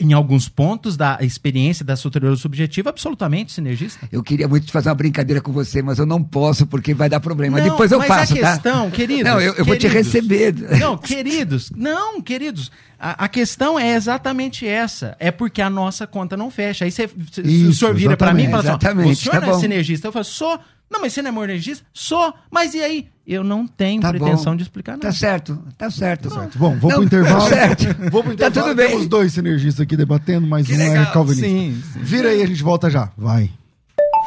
Em 0.00 0.14
alguns 0.14 0.48
pontos 0.48 0.96
da 0.96 1.18
experiência 1.20 1.84
da 1.84 1.94
soteriologia 1.94 2.40
subjetiva, 2.42 2.88
absolutamente 2.88 3.52
sinergista. 3.52 4.08
Eu 4.10 4.22
queria 4.22 4.48
muito 4.48 4.72
fazer 4.72 4.88
uma 4.88 4.94
brincadeira 4.94 5.42
com 5.42 5.52
você, 5.52 5.82
mas 5.82 5.98
eu 5.98 6.06
não 6.06 6.22
posso 6.22 6.66
porque 6.66 6.94
vai 6.94 7.08
dar 7.08 7.20
problema. 7.20 7.58
Não, 7.58 7.68
Depois 7.68 7.92
eu 7.92 7.98
mas 7.98 8.08
faço, 8.08 8.32
a 8.32 8.36
questão, 8.36 8.90
tá? 8.90 8.96
queridos, 8.96 9.24
Não, 9.24 9.38
eu, 9.40 9.52
eu 9.54 9.64
vou 9.66 9.76
te 9.76 9.86
queridos. 9.88 10.06
receber. 10.12 10.54
Não, 10.80 10.96
queridos, 10.96 11.70
não, 11.76 12.20
queridos. 12.22 12.72
A, 12.98 13.24
a 13.24 13.28
questão 13.28 13.78
é 13.78 13.94
exatamente 13.94 14.66
essa. 14.66 15.14
É 15.20 15.30
porque 15.30 15.60
a 15.60 15.68
nossa 15.70 16.06
conta 16.06 16.36
não 16.36 16.50
fecha. 16.50 16.84
Aí 16.86 16.90
você, 16.90 17.04
Isso, 17.44 17.68
o 17.68 17.72
senhor 17.74 17.94
vira 17.94 18.16
pra 18.16 18.32
mim 18.32 18.44
e 18.44 18.50
fala 18.50 18.62
assim: 18.76 19.10
o 19.10 19.14
senhor 19.16 19.40
tá 19.40 19.46
é 19.46 19.50
bom. 19.50 19.60
sinergista. 19.60 20.08
Eu 20.08 20.12
falo, 20.12 20.24
sou. 20.24 20.58
Não, 20.90 21.00
mas 21.00 21.12
você 21.12 21.20
não 21.22 21.28
é 21.28 21.32
monergista? 21.32 21.84
Sou. 21.92 22.32
Mas 22.50 22.72
e 22.74 22.80
aí? 22.80 23.08
Eu 23.26 23.44
não 23.44 23.66
tenho 23.66 24.00
Tá 24.00 24.08
pretensão 24.08 24.52
bom. 24.52 24.56
de 24.56 24.62
explicar 24.62 24.92
nada. 24.92 25.02
Tá 25.02 25.12
certo, 25.12 25.62
tá 25.76 25.90
certo. 25.90 26.30
Bom, 26.56 26.76
vou 26.78 26.90
Não, 26.90 26.96
pro 26.96 27.04
intervalo. 27.04 27.40
tá 27.42 27.48
certo. 27.48 28.10
Vou 28.10 28.22
pro 28.24 28.34
Tá 28.34 28.46
intervalo. 28.46 28.68
tudo 28.68 28.76
bem. 28.76 28.88
Temos 28.88 29.06
dois 29.06 29.32
sinergistas 29.34 29.80
aqui 29.82 29.96
debatendo, 29.98 30.46
mas 30.46 30.66
Que 30.66 30.72
um 30.74 30.80
é 30.80 30.88
legal. 30.88 31.12
calvinista. 31.12 31.46
Sim, 31.46 31.82
sim. 31.92 32.00
Vira 32.00 32.30
aí, 32.30 32.42
a 32.42 32.46
gente 32.46 32.62
volta 32.62 32.88
já. 32.88 33.10
Vai. 33.18 33.50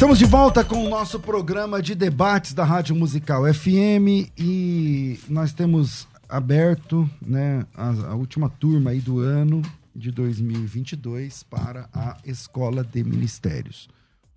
Estamos 0.00 0.18
de 0.18 0.24
volta 0.24 0.64
com 0.64 0.82
o 0.82 0.88
nosso 0.88 1.20
programa 1.20 1.82
de 1.82 1.94
debates 1.94 2.54
da 2.54 2.64
Rádio 2.64 2.96
Musical 2.96 3.42
FM 3.52 4.32
e 4.34 5.20
nós 5.28 5.52
temos 5.52 6.08
aberto 6.26 7.08
né, 7.20 7.66
a, 7.74 7.90
a 7.90 8.14
última 8.14 8.48
turma 8.48 8.92
aí 8.92 9.00
do 9.00 9.18
ano 9.18 9.60
de 9.94 10.10
2022 10.10 11.42
para 11.42 11.86
a 11.92 12.16
Escola 12.24 12.82
de 12.82 13.04
Ministérios. 13.04 13.90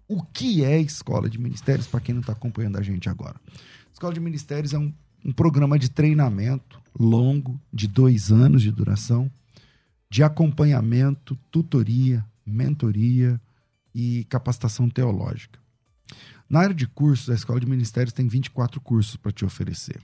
O 0.06 0.22
que 0.22 0.66
é 0.66 0.82
Escola 0.82 1.30
de 1.30 1.40
Ministérios, 1.40 1.88
para 1.88 2.02
quem 2.02 2.14
não 2.14 2.20
está 2.20 2.34
acompanhando 2.34 2.78
a 2.78 2.82
gente 2.82 3.08
agora? 3.08 3.40
Escola 3.94 4.14
de 4.14 4.20
Ministérios 4.20 4.74
é 4.74 4.78
um, 4.78 4.94
um 5.24 5.32
programa 5.32 5.80
de 5.80 5.90
treinamento 5.90 6.78
longo, 7.00 7.58
de 7.72 7.88
dois 7.88 8.34
anos 8.34 8.62
de 8.62 8.70
duração, 8.70 9.32
de 10.10 10.24
acompanhamento, 10.24 11.40
tutoria, 11.50 12.22
mentoria, 12.46 13.40
e 13.94 14.26
capacitação 14.26 14.90
teológica. 14.90 15.60
Na 16.50 16.60
área 16.60 16.76
de 16.76 16.88
cursos, 16.88 17.30
a 17.30 17.34
Escola 17.34 17.60
de 17.60 17.66
Ministérios 17.66 18.14
tem 18.14 18.28
24 18.28 18.80
cursos 18.82 19.16
para 19.16 19.32
te 19.32 19.46
oferecer. 19.46 20.00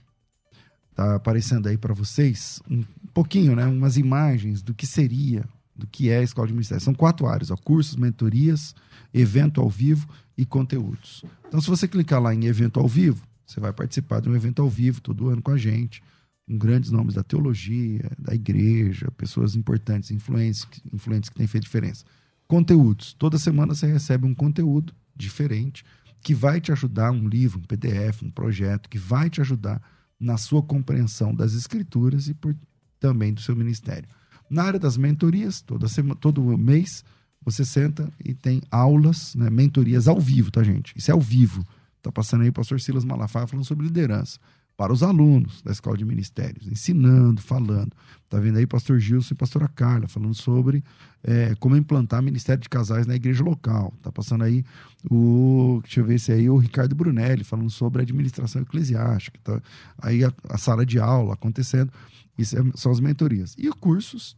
Tá 0.94 1.14
aparecendo 1.14 1.68
aí 1.68 1.78
para 1.78 1.94
vocês 1.94 2.60
um 2.68 2.84
pouquinho, 3.14 3.54
né, 3.54 3.66
umas 3.66 3.96
imagens 3.96 4.62
do 4.62 4.74
que 4.74 4.86
seria, 4.86 5.44
do 5.74 5.86
que 5.86 6.10
é 6.10 6.18
a 6.18 6.22
Escola 6.22 6.48
de 6.48 6.52
Ministérios. 6.52 6.84
São 6.84 6.94
quatro 6.94 7.26
áreas, 7.26 7.50
ó, 7.50 7.56
cursos, 7.56 7.96
mentorias, 7.96 8.74
evento 9.12 9.60
ao 9.60 9.68
vivo 9.68 10.08
e 10.36 10.44
conteúdos. 10.44 11.24
Então, 11.46 11.60
se 11.60 11.68
você 11.68 11.86
clicar 11.86 12.20
lá 12.20 12.34
em 12.34 12.44
evento 12.44 12.80
ao 12.80 12.88
vivo, 12.88 13.26
você 13.46 13.60
vai 13.60 13.72
participar 13.72 14.20
de 14.20 14.28
um 14.28 14.36
evento 14.36 14.62
ao 14.62 14.68
vivo 14.68 15.00
todo 15.00 15.28
ano 15.28 15.42
com 15.42 15.50
a 15.50 15.58
gente, 15.58 16.02
com 16.46 16.56
grandes 16.56 16.90
nomes 16.90 17.14
da 17.14 17.22
teologia, 17.22 18.10
da 18.18 18.34
igreja, 18.34 19.10
pessoas 19.12 19.56
importantes, 19.56 20.10
influentes, 20.10 20.66
influentes 20.92 21.30
que 21.30 21.36
têm 21.36 21.46
feito 21.46 21.64
diferença. 21.64 22.04
Conteúdos. 22.50 23.12
Toda 23.12 23.38
semana 23.38 23.76
você 23.76 23.86
recebe 23.86 24.26
um 24.26 24.34
conteúdo 24.34 24.92
diferente 25.14 25.84
que 26.20 26.34
vai 26.34 26.60
te 26.60 26.72
ajudar, 26.72 27.12
um 27.12 27.28
livro, 27.28 27.60
um 27.60 27.62
PDF, 27.62 28.24
um 28.24 28.30
projeto, 28.30 28.88
que 28.88 28.98
vai 28.98 29.30
te 29.30 29.40
ajudar 29.40 29.80
na 30.18 30.36
sua 30.36 30.60
compreensão 30.60 31.32
das 31.32 31.52
escrituras 31.54 32.26
e 32.26 32.34
por, 32.34 32.56
também 32.98 33.32
do 33.32 33.40
seu 33.40 33.54
ministério. 33.54 34.08
Na 34.50 34.64
área 34.64 34.80
das 34.80 34.96
mentorias, 34.96 35.60
toda 35.60 35.86
semana, 35.86 36.16
todo 36.16 36.42
mês, 36.58 37.04
você 37.40 37.64
senta 37.64 38.10
e 38.18 38.34
tem 38.34 38.60
aulas, 38.68 39.32
né, 39.36 39.48
mentorias 39.48 40.08
ao 40.08 40.18
vivo, 40.18 40.50
tá, 40.50 40.64
gente? 40.64 40.92
Isso 40.98 41.08
é 41.08 41.14
ao 41.14 41.20
vivo. 41.20 41.64
Tá 42.02 42.10
passando 42.10 42.42
aí 42.42 42.48
o 42.48 42.52
pastor 42.52 42.80
Silas 42.80 43.04
Malafaia 43.04 43.46
falando 43.46 43.64
sobre 43.64 43.86
liderança 43.86 44.40
para 44.80 44.94
os 44.94 45.02
alunos 45.02 45.60
da 45.60 45.72
Escola 45.72 45.94
de 45.94 46.06
Ministérios, 46.06 46.66
ensinando, 46.66 47.42
falando. 47.42 47.92
Está 48.24 48.40
vendo 48.40 48.56
aí 48.56 48.66
pastor 48.66 48.98
Gilson 48.98 49.34
e 49.34 49.36
pastora 49.36 49.68
Carla 49.68 50.08
falando 50.08 50.32
sobre 50.32 50.82
é, 51.22 51.54
como 51.56 51.76
implantar 51.76 52.22
ministério 52.22 52.62
de 52.62 52.68
casais 52.70 53.06
na 53.06 53.14
igreja 53.14 53.44
local. 53.44 53.92
Está 53.98 54.10
passando 54.10 54.42
aí 54.42 54.64
o, 55.10 55.80
deixa 55.82 56.00
eu 56.00 56.06
ver 56.06 56.18
se 56.18 56.32
é 56.32 56.36
aí 56.36 56.48
o 56.48 56.56
Ricardo 56.56 56.94
Brunelli 56.94 57.44
falando 57.44 57.68
sobre 57.68 58.00
administração 58.00 58.62
eclesiástica. 58.62 59.38
Tá 59.44 59.60
aí 60.00 60.24
a, 60.24 60.32
a 60.48 60.56
sala 60.56 60.86
de 60.86 60.98
aula 60.98 61.34
acontecendo. 61.34 61.92
Isso 62.38 62.58
é, 62.58 62.62
são 62.74 62.90
as 62.90 63.00
mentorias. 63.00 63.54
E 63.58 63.68
os 63.68 63.74
cursos, 63.74 64.34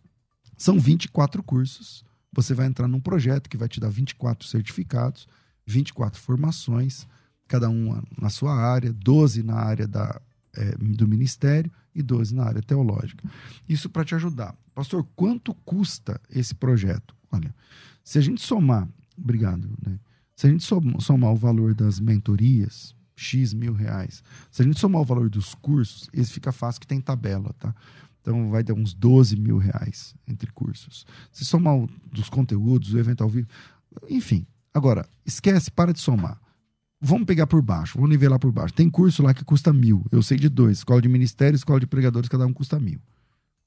são 0.59 0.77
24 0.77 1.41
cursos. 1.45 2.05
Você 2.33 2.53
vai 2.53 2.67
entrar 2.67 2.89
num 2.89 2.99
projeto 2.99 3.49
que 3.49 3.57
vai 3.57 3.69
te 3.69 3.79
dar 3.79 3.91
24 3.91 4.45
certificados, 4.49 5.29
24 5.65 6.21
formações, 6.21 7.07
cada 7.47 7.71
uma 7.71 8.03
na 8.21 8.29
sua 8.29 8.57
área, 8.57 8.93
12 8.93 9.45
na 9.45 9.55
área 9.55 9.87
da 9.87 10.21
é, 10.57 10.77
do 10.77 11.09
ministério 11.09 11.71
e 11.95 12.03
12 12.03 12.35
na 12.35 12.45
área 12.45 12.63
teológica. 12.63 13.29
Isso 13.69 13.89
para 13.89 14.05
te 14.05 14.15
ajudar. 14.15 14.57
Pastor, 14.75 15.07
quanto 15.15 15.55
custa 15.55 16.21
esse 16.31 16.55
projeto? 16.55 17.15
Olha, 17.31 17.55
se 18.03 18.19
a 18.19 18.21
gente 18.21 18.41
somar, 18.41 18.89
obrigado, 19.17 19.71
né? 19.85 19.99
Se 20.35 20.47
a 20.47 20.51
gente 20.51 20.65
somar 20.65 21.33
o 21.33 21.37
valor 21.37 21.75
das 21.75 22.01
mentorias, 22.01 22.95
X 23.15 23.53
mil 23.53 23.73
reais, 23.73 24.25
se 24.51 24.63
a 24.63 24.65
gente 24.65 24.81
somar 24.81 25.03
o 25.03 25.05
valor 25.05 25.29
dos 25.29 25.55
cursos, 25.55 26.09
esse 26.13 26.33
fica 26.33 26.51
fácil 26.51 26.81
que 26.81 26.87
tem 26.87 27.01
tabela, 27.01 27.55
tá? 27.59 27.75
Então 28.21 28.51
vai 28.51 28.63
dar 28.63 28.75
uns 28.75 28.95
12 28.95 29.37
mil 29.37 29.59
reais 29.59 30.15
entre 30.27 30.51
cursos. 30.51 31.07
Se 31.31 31.45
somar 31.45 31.77
o, 31.77 31.89
dos 32.11 32.29
conteúdos, 32.29 32.95
o 32.95 32.99
evento 32.99 33.23
ao 33.23 33.29
vivo, 33.29 33.49
enfim. 34.09 34.47
Agora, 34.73 35.07
esquece, 35.27 35.71
para 35.71 35.93
de 35.93 36.01
somar. 36.01 36.41
Vamos 37.05 37.27
pegar 37.27 37.49
por 37.49 37.61
baixo, 37.61 37.95
vamos 37.97 38.11
nivelar 38.11 38.39
por 38.39 38.53
baixo. 38.53 38.73
Tem 38.73 38.89
curso 38.89 39.25
lá 39.25 39.35
que 39.35 39.45
custa 39.45 39.73
mil. 39.73 40.07
Eu 40.13 40.23
sei 40.23 40.39
de 40.39 40.49
dois. 40.49 40.79
Escola 40.79 41.03
de 41.03 41.09
ministério, 41.09 41.57
escola 41.57 41.81
de 41.81 41.87
pregadores, 41.87 42.29
cada 42.29 42.47
um 42.47 42.53
custa 42.53 42.79
mil. 42.79 43.01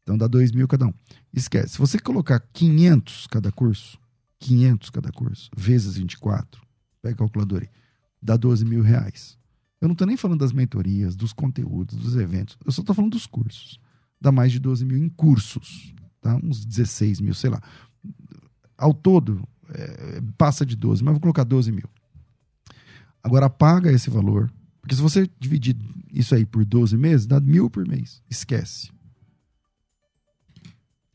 Então 0.04 0.18
dá 0.18 0.26
dois 0.26 0.54
mil 0.54 0.66
cada 0.70 0.88
um. 0.88 0.94
Esquece. 1.34 1.74
Se 1.74 1.78
você 1.78 2.00
colocar 2.00 2.40
500 2.54 3.28
cada 3.28 3.52
curso, 3.52 4.00
500 4.40 4.90
cada 4.90 5.12
curso, 5.12 5.50
vezes 5.54 5.98
24, 5.98 6.62
pega 7.02 7.16
a 7.16 7.18
calculadora 7.18 7.66
aí, 7.66 7.70
dá 8.22 8.38
12 8.38 8.64
mil 8.64 8.82
reais. 8.82 9.38
Eu 9.82 9.90
não 9.90 9.94
estou 9.94 10.08
nem 10.08 10.16
falando 10.16 10.40
das 10.40 10.54
mentorias, 10.54 11.14
dos 11.14 11.34
conteúdos, 11.34 11.98
dos 11.98 12.16
eventos. 12.16 12.58
Eu 12.66 12.72
só 12.72 12.82
estou 12.82 12.96
falando 12.96 13.12
dos 13.12 13.28
cursos. 13.28 13.80
Dá 14.22 14.32
mais 14.32 14.54
de 14.54 14.60
12 14.60 14.86
mil 14.86 14.98
em 14.98 15.10
cursos. 15.10 15.94
Tá? 16.22 16.36
Uns 16.42 16.66
16 16.66 17.20
mil, 17.20 17.34
sei 17.34 17.50
lá. 17.50 17.62
Ao 18.78 18.94
todo, 18.94 19.46
é, 19.70 20.22
passa 20.38 20.66
de 20.66 20.78
12, 20.78 21.04
mas 21.04 21.14
vou 21.14 21.22
colocar 21.22 21.44
12 21.44 21.72
mil. 21.74 21.90
Agora 23.26 23.50
paga 23.50 23.92
esse 23.92 24.08
valor. 24.08 24.54
Porque 24.80 24.94
se 24.94 25.02
você 25.02 25.28
dividir 25.40 25.76
isso 26.14 26.36
aí 26.36 26.46
por 26.46 26.64
12 26.64 26.96
meses, 26.96 27.26
dá 27.26 27.40
mil 27.40 27.72
por 27.72 27.84
mês. 27.88 28.22
Esquece. 28.30 28.92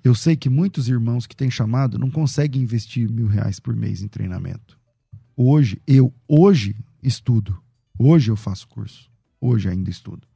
Eu 0.03 0.13
sei 0.13 0.35
que 0.35 0.51
muitos 0.51 0.89
irmãos 0.89 1.25
que 1.25 1.37
têm 1.37 1.49
chamado 1.49 2.01
não 2.01 2.11
conseguem 2.11 2.63
investir 2.63 3.09
mil 3.09 3.29
reais 3.29 3.61
por 3.61 3.77
mês 3.77 4.03
em 4.03 4.09
treinamento. 4.09 4.77
Hoje, 5.37 5.81
eu 5.87 6.13
hoje 6.27 6.75
estudo. 7.01 7.57
Hoje 7.97 8.29
eu 8.29 8.37
faço 8.37 8.67
curso. 8.67 9.09
Hoje 9.41 9.69
ainda 9.69 9.89
estudo. 9.89 10.27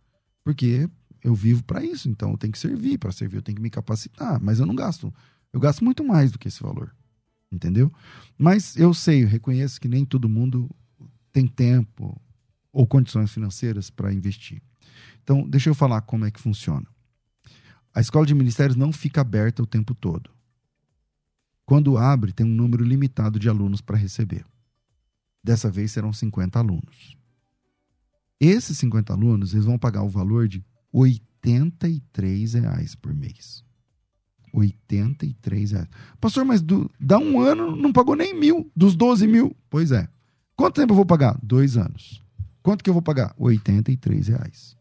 Porque 0.44 0.88
eu 1.24 1.34
vivo 1.34 1.64
para 1.64 1.84
isso, 1.84 2.08
então 2.08 2.30
eu 2.30 2.38
tenho 2.38 2.52
que 2.52 2.58
servir. 2.60 2.98
Para 2.98 3.10
servir, 3.10 3.38
eu 3.38 3.42
tenho 3.42 3.56
que 3.56 3.62
me 3.62 3.68
capacitar. 3.70 4.40
Mas 4.40 4.60
eu 4.60 4.66
não 4.66 4.76
gasto. 4.76 5.12
Eu 5.52 5.58
gasto 5.58 5.82
muito 5.82 6.04
mais 6.04 6.30
do 6.30 6.38
que 6.38 6.46
esse 6.46 6.62
valor. 6.62 6.94
Entendeu? 7.50 7.92
Mas 8.38 8.76
eu 8.76 8.94
sei, 8.94 9.24
eu 9.24 9.28
reconheço 9.28 9.80
que 9.80 9.88
nem 9.88 10.04
todo 10.04 10.28
mundo 10.28 10.70
tem 11.34 11.48
tempo 11.48 12.18
ou 12.72 12.86
condições 12.86 13.30
financeiras 13.32 13.90
para 13.90 14.14
investir. 14.14 14.62
Então, 15.22 15.46
deixa 15.48 15.68
eu 15.68 15.74
falar 15.74 16.00
como 16.02 16.24
é 16.24 16.30
que 16.30 16.40
funciona. 16.40 16.86
A 17.92 18.00
escola 18.00 18.24
de 18.24 18.34
ministérios 18.34 18.76
não 18.76 18.92
fica 18.92 19.20
aberta 19.20 19.60
o 19.60 19.66
tempo 19.66 19.94
todo. 19.94 20.30
Quando 21.66 21.98
abre, 21.98 22.32
tem 22.32 22.46
um 22.46 22.54
número 22.54 22.84
limitado 22.84 23.38
de 23.38 23.48
alunos 23.48 23.80
para 23.80 23.96
receber. 23.96 24.46
Dessa 25.42 25.70
vez 25.70 25.90
serão 25.90 26.12
50 26.12 26.56
alunos. 26.58 27.16
Esses 28.38 28.78
50 28.78 29.12
alunos, 29.12 29.54
eles 29.54 29.66
vão 29.66 29.78
pagar 29.78 30.02
o 30.04 30.08
valor 30.08 30.46
de 30.46 30.64
83 30.92 32.54
reais 32.54 32.94
por 32.94 33.12
mês. 33.12 33.64
83 34.52 35.72
reais. 35.72 35.88
Pastor, 36.20 36.44
mas 36.44 36.62
do, 36.62 36.88
dá 37.00 37.18
um 37.18 37.40
ano 37.40 37.74
não 37.74 37.92
pagou 37.92 38.14
nem 38.14 38.38
mil, 38.38 38.70
dos 38.76 38.94
12 38.94 39.26
mil. 39.26 39.56
Pois 39.68 39.90
é. 39.90 40.08
Quanto 40.56 40.76
tempo 40.76 40.92
eu 40.92 40.96
vou 40.96 41.06
pagar? 41.06 41.38
Dois 41.42 41.76
anos. 41.76 42.22
Quanto 42.62 42.82
que 42.82 42.88
eu 42.88 42.94
vou 42.94 43.02
pagar? 43.02 43.34
83 43.36 44.28
reais. 44.28 44.76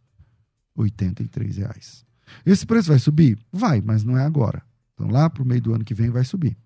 83 0.75 1.57
reais. 1.57 2.05
Esse 2.45 2.65
preço 2.65 2.89
vai 2.89 2.99
subir? 2.99 3.37
Vai, 3.51 3.81
mas 3.81 4.03
não 4.03 4.17
é 4.17 4.23
agora. 4.23 4.63
Então 4.93 5.09
lá 5.09 5.29
para 5.29 5.43
o 5.43 5.45
meio 5.45 5.61
do 5.61 5.73
ano 5.73 5.83
que 5.83 5.93
vem 5.93 6.09
vai 6.09 6.23
subir. 6.23 6.57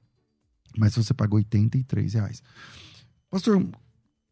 Mas 0.78 0.96
você 0.96 1.14
paga 1.14 1.36
83 1.36 2.14
reais. 2.14 2.44
Pastor, 3.30 3.66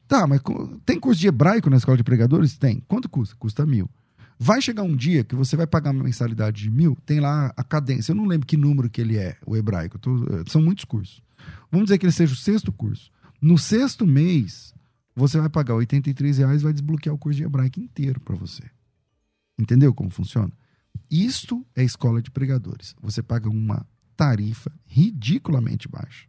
tá, 0.08 0.28
mas 0.28 0.42
tem 0.86 1.00
curso 1.00 1.20
de 1.20 1.28
hebraico 1.28 1.70
na 1.70 1.78
escola 1.78 1.98
de 1.98 2.04
pregadores? 2.04 2.58
Tem. 2.58 2.82
Quanto 2.88 3.10
custa? 3.10 3.36
Custa 3.36 3.66
mil. 3.66 3.90
Vai 4.38 4.62
chegar 4.62 4.84
um 4.84 4.96
dia 4.96 5.24
que 5.24 5.34
você 5.34 5.56
vai 5.56 5.66
pagar 5.66 5.92
uma 5.92 6.04
mensalidade 6.04 6.62
de 6.62 6.70
mil, 6.70 6.98
tem 7.06 7.22
lá 7.22 7.54
a 7.56 7.64
cadência. 7.64 8.12
Eu 8.12 8.16
não 8.16 8.26
lembro 8.26 8.46
que 8.46 8.58
número 8.58 8.90
que 8.90 9.00
ele 9.00 9.18
é, 9.18 9.38
o 9.46 9.56
hebraico. 9.56 9.98
Tô, 9.98 10.18
são 10.48 10.62
muitos 10.62 10.84
cursos. 10.84 11.22
Vamos 11.72 11.86
dizer 11.86 11.98
que 11.98 12.06
ele 12.06 12.12
seja 12.12 12.34
o 12.34 12.38
sexto 12.38 12.72
curso. 12.72 13.12
No 13.46 13.60
sexto 13.60 14.08
mês, 14.08 14.74
você 15.16 15.40
vai 15.40 15.50
pagar 15.50 15.76
83 15.76 16.40
reais 16.40 16.62
e 16.62 16.64
vai 16.64 16.74
desbloquear 16.74 17.14
o 17.14 17.18
curso 17.20 17.38
de 17.38 17.44
hebraico 17.44 17.80
inteiro 17.80 18.20
para 18.20 18.36
você. 18.36 18.64
Entendeu 19.56 19.94
como 19.94 20.10
funciona? 20.10 20.52
Isto 21.12 21.64
é 21.76 21.84
escola 21.84 22.24
de 22.24 22.32
pregadores. 22.32 22.96
Você 23.04 23.22
paga 23.22 23.48
uma 23.48 23.86
tarifa 24.18 24.72
ridiculamente 24.88 25.88
baixa. 25.88 26.26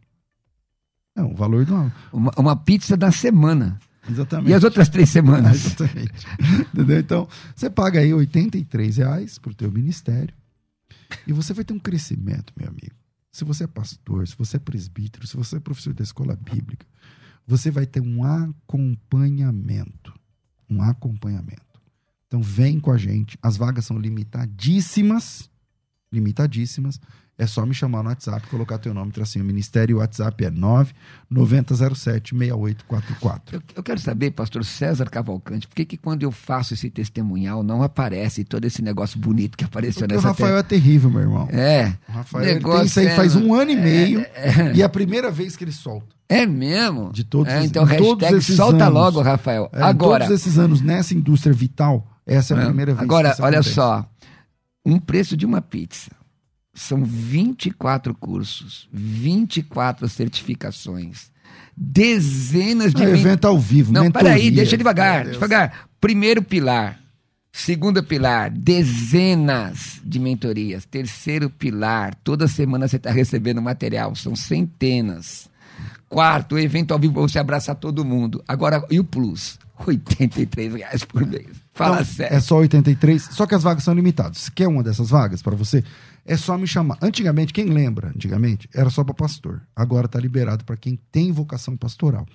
É 1.15 1.23
um 1.23 1.33
valor 1.33 1.65
de 1.65 1.71
uma... 1.71 1.91
uma... 2.13 2.31
Uma, 2.37 2.55
pizza 2.55 2.95
da 2.95 3.11
semana. 3.11 3.79
Exatamente. 4.07 4.51
E 4.51 4.53
as 4.53 4.63
outras 4.63 4.87
três 4.87 5.09
semanas? 5.09 5.55
exatamente. 5.65 6.27
Entendeu? 6.71 6.99
Então, 6.99 7.27
você 7.55 7.67
paga 7.67 7.99
aí 7.99 8.13
83 8.13 8.97
reais 8.97 9.39
para 9.39 9.53
o 9.53 9.55
teu 9.55 9.71
ministério 9.71 10.35
e 11.25 11.33
você 11.33 11.51
vai 11.51 11.65
ter 11.65 11.73
um 11.73 11.79
crescimento, 11.79 12.53
meu 12.55 12.67
amigo. 12.67 12.95
Se 13.31 13.43
você 13.43 13.63
é 13.63 13.67
pastor, 13.67 14.27
se 14.27 14.35
você 14.37 14.57
é 14.57 14.59
presbítero, 14.59 15.25
se 15.25 15.35
você 15.35 15.57
é 15.57 15.59
professor 15.59 15.95
da 15.95 16.03
escola 16.03 16.35
bíblica, 16.35 16.85
você 17.47 17.71
vai 17.71 17.85
ter 17.85 18.01
um 18.01 18.23
acompanhamento. 18.23 20.13
Um 20.69 20.81
acompanhamento. 20.81 21.81
Então 22.27 22.41
vem 22.41 22.77
com 22.77 22.91
a 22.91 22.97
gente. 22.97 23.39
As 23.41 23.55
vagas 23.55 23.85
são 23.85 23.97
limitadíssimas. 23.97 25.49
Limitadíssimas. 26.11 26.99
É 27.39 27.45
só 27.45 27.63
me 27.67 27.73
chamar 27.73 28.01
no 28.01 28.09
WhatsApp, 28.09 28.47
colocar 28.47 28.79
teu 28.79 28.95
nome, 28.95 29.11
tracinho 29.11 29.45
ministério. 29.45 29.97
O 29.97 29.99
WhatsApp 29.99 30.43
é 30.43 30.49
99007-6844. 30.49 33.41
Eu, 33.51 33.61
eu 33.75 33.83
quero 33.83 33.99
saber, 33.99 34.31
pastor 34.31 34.65
César 34.65 35.05
Cavalcante, 35.05 35.67
por 35.67 35.75
que, 35.75 35.85
que 35.85 35.97
quando 35.97 36.23
eu 36.23 36.31
faço 36.31 36.73
esse 36.73 36.89
testemunhal 36.89 37.61
não 37.61 37.83
aparece 37.83 38.43
todo 38.43 38.65
esse 38.65 38.81
negócio 38.81 39.19
bonito 39.19 39.55
que 39.55 39.63
apareceu 39.63 40.07
Porque 40.07 40.15
nessa 40.15 40.29
o 40.29 40.31
Rafael 40.31 40.57
é 40.57 40.63
terrível, 40.63 41.11
meu 41.11 41.21
irmão. 41.21 41.47
É. 41.51 41.93
O 42.09 42.11
Rafael 42.11 42.55
negócio 42.55 42.79
tem 42.79 42.87
isso 42.87 42.99
aí 43.01 43.05
é... 43.05 43.15
faz 43.15 43.35
um 43.35 43.53
ano 43.53 43.69
e 43.69 43.75
meio 43.75 44.21
é, 44.21 44.31
é... 44.33 44.73
e 44.73 44.81
é 44.81 44.85
a 44.85 44.89
primeira 44.89 45.29
vez 45.29 45.55
que 45.55 45.63
ele 45.63 45.71
solta. 45.71 46.07
É 46.27 46.47
mesmo? 46.47 47.11
De 47.13 47.23
todos 47.23 47.53
é, 47.53 47.63
Então, 47.63 47.83
hashtag 47.83 48.41
solta 48.41 48.85
anos, 48.85 48.93
logo, 48.93 49.21
Rafael. 49.21 49.69
É, 49.71 49.83
Agora. 49.83 50.25
Todos 50.25 50.41
esses 50.41 50.57
anos 50.57 50.81
nessa 50.81 51.13
indústria 51.13 51.53
vital, 51.53 52.03
essa 52.25 52.55
é 52.55 52.61
a 52.61 52.65
primeira 52.65 52.93
vez 52.93 53.03
Agora, 53.03 53.35
que 53.35 53.43
olha 53.43 53.59
acontece. 53.59 53.75
só. 53.75 54.03
Um 54.83 54.99
preço 54.99 55.37
de 55.37 55.45
uma 55.45 55.61
pizza. 55.61 56.16
São 56.79 57.03
24 57.03 58.13
cursos, 58.13 58.87
24 58.93 60.07
certificações, 60.07 61.31
dezenas 61.75 62.93
de. 62.93 63.03
É 63.03 63.07
um 63.07 63.15
evento 63.15 63.47
ao 63.47 63.57
vivo, 63.59 63.91
Não, 63.91 64.03
mentoria. 64.03 64.29
peraí, 64.29 64.51
deixa 64.51 64.77
devagar, 64.77 65.27
devagar. 65.27 65.89
Primeiro 65.99 66.43
pilar. 66.43 66.99
Segundo 67.51 68.03
pilar, 68.03 68.51
dezenas 68.51 69.99
de 70.05 70.19
mentorias. 70.19 70.85
Terceiro 70.85 71.49
pilar, 71.49 72.13
toda 72.23 72.47
semana 72.47 72.87
você 72.87 72.97
está 72.97 73.09
recebendo 73.09 73.59
material, 73.59 74.13
são 74.15 74.35
centenas. 74.35 75.49
Quarto, 76.07 76.59
evento 76.59 76.93
ao 76.93 76.99
vivo 76.99 77.19
você 77.27 77.39
abraçar 77.39 77.75
todo 77.75 78.05
mundo. 78.05 78.43
Agora, 78.47 78.85
e 78.91 78.99
o 78.99 79.03
plus? 79.03 79.57
83 79.87 80.75
reais 80.75 81.03
por 81.03 81.25
mês. 81.25 81.47
Fala 81.77 82.01
Então, 82.01 82.05
sério. 82.05 82.35
É 82.35 82.39
só 82.39 82.57
83, 82.57 83.21
só 83.31 83.45
que 83.45 83.53
as 83.53 83.61
vagas 83.61 83.83
são 83.83 83.93
limitadas. 83.93 84.39
Se 84.39 84.51
quer 84.51 84.67
uma 84.67 84.81
dessas 84.81 85.11
vagas 85.11 85.43
para 85.43 85.55
você, 85.55 85.83
é 86.25 86.35
só 86.35 86.57
me 86.57 86.65
chamar. 86.65 86.97
Antigamente, 87.01 87.53
quem 87.53 87.65
lembra, 87.65 88.09
antigamente, 88.09 88.67
era 88.73 88.89
só 88.89 89.03
para 89.03 89.13
pastor. 89.13 89.61
Agora 89.75 90.07
tá 90.07 90.19
liberado 90.19 90.65
para 90.65 90.75
quem 90.75 90.99
tem 91.11 91.31
vocação 91.31 91.77
pastoral. 91.77 92.25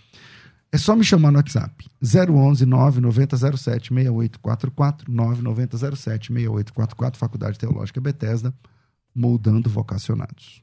É 0.70 0.78
só 0.78 0.94
me 0.94 1.04
chamar 1.04 1.32
no 1.32 1.38
WhatsApp. 1.38 1.84
011 2.00 2.64
99007 2.64 3.88
6844 3.88 5.12
99007 5.12 6.28
6844 6.28 7.18
Faculdade 7.18 7.58
Teológica 7.58 8.00
Bethesda, 8.00 8.54
moldando 9.14 9.68
vocacionados. 9.68 10.62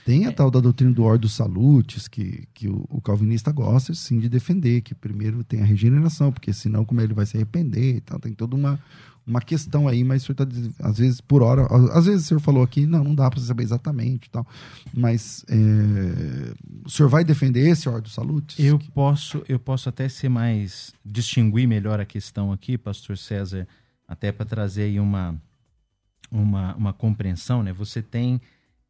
tem 0.06 0.28
a 0.28 0.32
tal 0.32 0.52
da 0.52 0.60
doutrina 0.60 0.92
do 0.92 1.04
Ordo 1.04 1.28
Salutis, 1.28 2.08
que, 2.08 2.48
que 2.54 2.70
o, 2.70 2.86
o 2.90 3.02
calvinista 3.02 3.52
gosta, 3.52 3.92
sim, 3.96 4.20
de 4.20 4.30
defender, 4.30 4.82
que 4.82 4.94
primeiro 4.94 5.44
tem 5.44 5.64
a 5.64 5.66
regeneração, 5.66 6.32
porque 6.32 6.54
senão 6.54 6.86
como 6.86 7.02
ele 7.02 7.14
vai 7.16 7.26
se 7.26 7.36
arrepender 7.36 7.96
e 7.96 8.02
tal, 8.02 8.20
tem 8.20 8.32
toda 8.32 8.56
uma, 8.56 8.80
uma 9.26 9.42
questão 9.42 9.88
aí, 9.88 10.04
mas 10.04 10.22
o 10.22 10.26
senhor 10.28 10.36
tá, 10.36 10.46
diz- 10.46 10.70
às 10.80 11.00
vezes, 11.00 11.20
por 11.20 11.42
hora, 11.42 11.66
às 11.92 12.06
vezes 12.06 12.26
o 12.26 12.28
senhor 12.28 12.40
falou 12.40 12.62
aqui, 12.62 12.86
não, 12.86 13.04
não 13.04 13.16
dá 13.16 13.32
para 13.32 13.40
saber 13.40 13.64
exatamente 13.64 14.28
e 14.28 14.30
tal, 14.30 14.46
mas 14.94 15.44
é, 15.50 16.54
o 16.86 16.90
senhor 16.90 17.10
vai 17.10 17.24
defender 17.24 17.68
esse 17.68 17.90
Ordo 17.90 18.08
Salutis? 18.08 18.60
Eu 18.60 18.78
posso, 18.94 19.44
eu 19.50 19.58
posso 19.58 19.90
até 19.90 20.08
ser 20.08 20.30
mais 20.30 20.94
distinguir 21.04 21.68
melhor 21.68 22.00
a 22.00 22.06
questão 22.06 22.52
aqui, 22.52 22.78
Pastor 22.78 23.18
César, 23.18 23.68
até 24.08 24.32
para 24.32 24.46
trazer 24.46 24.84
aí 24.84 25.00
uma, 25.00 25.36
uma, 26.30 26.76
uma 26.76 26.94
compreensão, 26.94 27.64
né? 27.64 27.74
Você 27.74 28.04
tem 28.04 28.40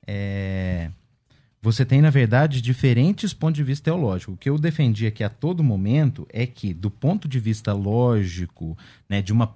é, 0.06 0.92
você 1.66 1.84
tem 1.84 2.00
na 2.00 2.12
verdade 2.12 2.62
diferentes 2.62 3.34
pontos 3.34 3.56
de 3.56 3.64
vista 3.64 3.86
teológicos. 3.86 4.36
O 4.36 4.38
que 4.38 4.48
eu 4.48 4.60
defendi 4.60 5.08
aqui 5.08 5.24
a 5.24 5.30
todo 5.30 5.64
momento 5.64 6.28
é 6.32 6.46
que, 6.46 6.72
do 6.76 6.92
ponto 6.92 7.28
de 7.28 7.40
vista 7.40 7.74
lógico, 7.74 8.78
né, 9.10 9.20
de 9.20 9.34
uma 9.34 9.56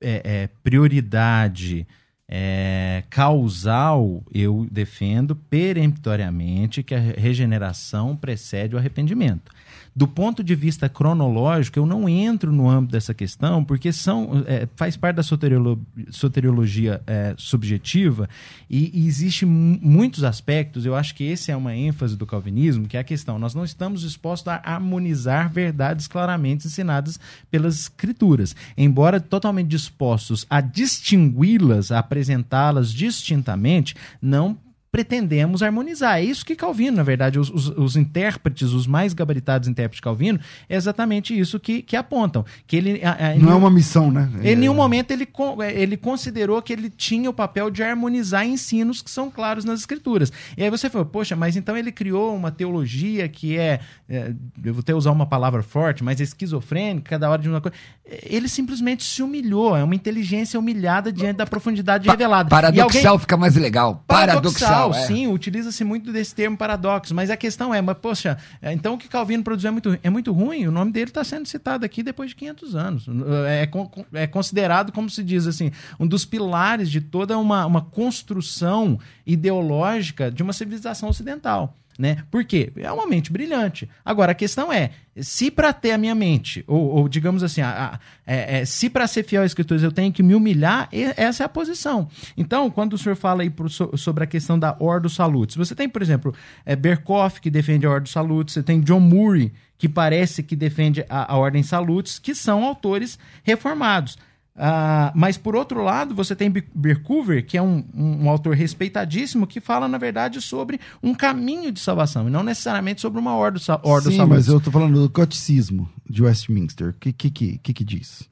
é, 0.00 0.22
é, 0.24 0.48
prioridade 0.62 1.84
é, 2.28 3.02
causal, 3.10 4.22
eu 4.32 4.68
defendo 4.70 5.34
peremptoriamente 5.34 6.84
que 6.84 6.94
a 6.94 7.00
regeneração 7.00 8.14
precede 8.14 8.76
o 8.76 8.78
arrependimento. 8.78 9.50
Do 9.98 10.06
ponto 10.06 10.44
de 10.44 10.54
vista 10.54 10.88
cronológico, 10.88 11.76
eu 11.76 11.84
não 11.84 12.08
entro 12.08 12.52
no 12.52 12.70
âmbito 12.70 12.92
dessa 12.92 13.12
questão, 13.12 13.64
porque 13.64 13.92
são, 13.92 14.44
é, 14.46 14.68
faz 14.76 14.96
parte 14.96 15.16
da 15.16 15.24
soteriolo- 15.24 15.84
soteriologia 16.12 17.02
é, 17.04 17.34
subjetiva 17.36 18.28
e, 18.70 18.92
e 18.94 19.08
existe 19.08 19.44
mu- 19.44 19.76
muitos 19.82 20.22
aspectos. 20.22 20.86
Eu 20.86 20.94
acho 20.94 21.16
que 21.16 21.24
esse 21.24 21.50
é 21.50 21.56
uma 21.56 21.74
ênfase 21.74 22.16
do 22.16 22.24
calvinismo, 22.26 22.86
que 22.86 22.96
é 22.96 23.00
a 23.00 23.04
questão: 23.04 23.40
nós 23.40 23.56
não 23.56 23.64
estamos 23.64 24.02
dispostos 24.02 24.46
a 24.46 24.62
harmonizar 24.64 25.50
verdades 25.52 26.06
claramente 26.06 26.68
ensinadas 26.68 27.18
pelas 27.50 27.80
escrituras, 27.80 28.54
embora 28.76 29.18
totalmente 29.18 29.66
dispostos 29.66 30.46
a 30.48 30.60
distingui-las, 30.60 31.90
a 31.90 31.98
apresentá-las 31.98 32.92
distintamente, 32.92 33.96
não 34.22 34.56
pretendemos 34.90 35.62
harmonizar. 35.62 36.18
É 36.18 36.24
isso 36.24 36.44
que 36.44 36.56
Calvino, 36.56 36.96
na 36.96 37.02
verdade, 37.02 37.38
os, 37.38 37.50
os- 37.50 37.68
os 37.68 37.96
intérpretes, 37.96 38.72
os 38.72 38.86
mais 38.86 39.12
gabaritados 39.12 39.68
intérpretes 39.68 39.98
de 39.98 40.02
Calvino, 40.02 40.40
é 40.68 40.76
exatamente 40.76 41.38
isso 41.38 41.60
que, 41.60 41.82
que 41.82 41.94
apontam. 41.96 42.44
Que 42.66 42.76
ele, 42.76 43.04
a- 43.04 43.30
a- 43.30 43.34
Não 43.34 43.52
é 43.52 43.54
uma 43.54 43.70
missão, 43.70 44.10
né? 44.10 44.30
em 44.42 44.56
nenhum 44.56 44.72
É- 44.72 44.76
momento 44.76 45.10
ele, 45.10 45.28
eh, 45.62 45.80
ele 45.82 45.96
considerou 45.96 46.60
que 46.62 46.72
ele 46.72 46.88
tinha 46.90 47.28
o 47.28 47.32
papel 47.34 47.70
de 47.70 47.82
harmonizar 47.82 48.46
ensinos 48.46 49.02
que 49.02 49.10
são 49.10 49.30
claros 49.30 49.64
nas 49.64 49.80
escrituras. 49.80 50.32
E 50.56 50.62
aí 50.62 50.70
você 50.70 50.88
falou, 50.88 51.06
poxa, 51.06 51.36
mas 51.36 51.56
então 51.56 51.76
ele 51.76 51.92
criou 51.92 52.34
uma 52.34 52.50
teologia 52.50 53.28
que 53.28 53.56
é, 53.58 53.80
eh, 54.08 54.32
eu 54.64 54.72
vou 54.74 54.80
até 54.80 54.94
usar 54.94 55.10
uma 55.12 55.26
palavra 55.26 55.62
forte, 55.62 56.02
mas 56.02 56.20
esquizofrênica, 56.20 57.10
cada 57.10 57.28
hora 57.30 57.40
de 57.42 57.48
uma 57.48 57.60
coisa. 57.60 57.76
Ele 58.22 58.48
simplesmente 58.48 59.04
se 59.04 59.22
humilhou, 59.22 59.76
é 59.76 59.84
uma 59.84 59.94
inteligência 59.94 60.58
humilhada 60.58 61.12
diante 61.12 61.36
da 61.36 61.46
profundidade 61.46 62.06
Pa- 62.06 62.12
revelada. 62.12 62.48
Paradoxal 62.48 63.06
alguém- 63.12 63.18
fica 63.20 63.36
mais 63.36 63.54
legal. 63.54 64.02
Paradoxal. 64.06 64.94
é. 64.94 65.06
sim, 65.06 65.26
utiliza-se 65.26 65.84
muito 65.84 66.10
desse 66.10 66.34
termo 66.34 66.56
paradoxo, 66.56 67.14
mas 67.14 67.28
a 67.28 67.36
questão 67.36 67.74
é, 67.74 67.82
mas 67.82 67.98
poxa, 67.98 68.38
é, 68.62 68.72
então 68.72 68.94
o 68.94 68.98
que 68.98 69.08
Calvino 69.08 69.42
produziu 69.42 69.68
é 69.68 69.70
muito, 69.72 69.98
é 70.02 70.08
muito 70.08 70.32
ruim, 70.32 70.66
o 70.66 70.70
nome 70.72 70.90
dele 70.90 71.10
está 71.10 71.22
sendo 71.22 71.46
citado 71.46 71.84
aqui 71.84 72.02
depois 72.02 72.30
de 72.30 72.36
500 72.36 72.74
anos. 72.74 73.04
É, 73.46 73.66
con- 73.66 73.90
é 74.14 74.26
considerado, 74.26 74.90
como 74.90 75.10
se 75.10 75.22
diz 75.22 75.46
assim, 75.46 75.70
um 76.00 76.06
dos 76.06 76.24
pilares 76.24 76.90
de 76.90 77.02
toda 77.02 77.36
uma, 77.36 77.66
uma 77.66 77.82
construção 77.82 78.98
ideológica 79.26 80.30
de 80.30 80.42
uma 80.42 80.52
civilização 80.52 81.08
ocidental. 81.08 81.74
Né? 81.98 82.18
Por 82.30 82.44
quê? 82.44 82.72
É 82.76 82.92
uma 82.92 83.08
mente 83.08 83.32
brilhante. 83.32 83.88
Agora, 84.04 84.30
a 84.30 84.34
questão 84.34 84.72
é: 84.72 84.90
se 85.16 85.50
para 85.50 85.72
ter 85.72 85.90
a 85.90 85.98
minha 85.98 86.14
mente, 86.14 86.62
ou, 86.68 86.80
ou 86.90 87.08
digamos 87.08 87.42
assim, 87.42 87.60
a- 87.60 87.94
a- 87.94 88.00
é- 88.24 88.60
é, 88.60 88.64
se 88.64 88.88
para 88.88 89.04
ser 89.08 89.24
fiel 89.24 89.42
às 89.42 89.46
escrituras 89.50 89.82
eu 89.82 89.90
tenho 89.90 90.12
que 90.12 90.22
me 90.22 90.32
humilhar, 90.32 90.88
essa 91.16 91.42
é 91.42 91.46
a 91.46 91.48
posição. 91.48 92.08
Então, 92.36 92.70
quando 92.70 92.92
o 92.92 92.98
senhor 92.98 93.16
fala 93.16 93.42
aí 93.42 93.50
pro- 93.50 93.68
so- 93.68 93.90
sobre 93.96 94.22
a 94.22 94.28
questão 94.28 94.56
da 94.56 94.76
Ordo 94.78 95.08
Salutis, 95.10 95.56
você 95.56 95.74
tem, 95.74 95.88
por 95.88 96.00
exemplo, 96.00 96.32
é, 96.64 96.76
Berkoff, 96.76 97.40
que 97.40 97.50
defende 97.50 97.84
a 97.84 97.90
Ordo 97.90 98.08
Salutis, 98.08 98.54
você 98.54 98.62
tem 98.62 98.80
John 98.80 99.00
Murray, 99.00 99.52
que 99.76 99.88
parece 99.88 100.44
que 100.44 100.54
defende 100.54 101.04
a, 101.08 101.32
a 101.32 101.36
Ordem 101.36 101.64
Salutis, 101.64 102.20
que 102.20 102.32
são 102.32 102.62
autores 102.62 103.18
reformados. 103.42 104.16
Ah, 104.60 105.12
mas 105.14 105.38
por 105.38 105.54
outro 105.54 105.84
lado, 105.84 106.14
você 106.16 106.34
tem 106.34 106.50
Be- 106.50 106.66
Bercover, 106.74 107.46
que 107.46 107.56
é 107.56 107.62
um, 107.62 107.84
um- 107.94 108.24
um 108.24 108.28
autor 108.30 108.56
respeitadíssimo, 108.56 109.46
que 109.46 109.60
fala, 109.60 109.86
na 109.86 109.98
verdade, 109.98 110.40
sobre 110.42 110.80
um 111.00 111.14
caminho 111.14 111.70
de 111.70 111.78
salvação, 111.78 112.26
e 112.26 112.30
não 112.30 112.42
necessariamente 112.42 113.00
sobre 113.00 113.20
uma 113.20 113.36
ordo, 113.36 113.60
sa- 113.60 113.78
ordo 113.84 114.10
Sim, 114.10 114.24
mas 114.24 114.48
eu 114.48 114.60
tô 114.60 114.70
falando 114.72 115.00
do 115.00 115.08
catecismo 115.08 115.88
de 116.10 116.22
Westminster. 116.24 116.88
O 116.88 116.92
que, 116.94 117.12
que, 117.12 117.30
que, 117.30 117.72
que 117.72 117.84
diz? 117.84 118.28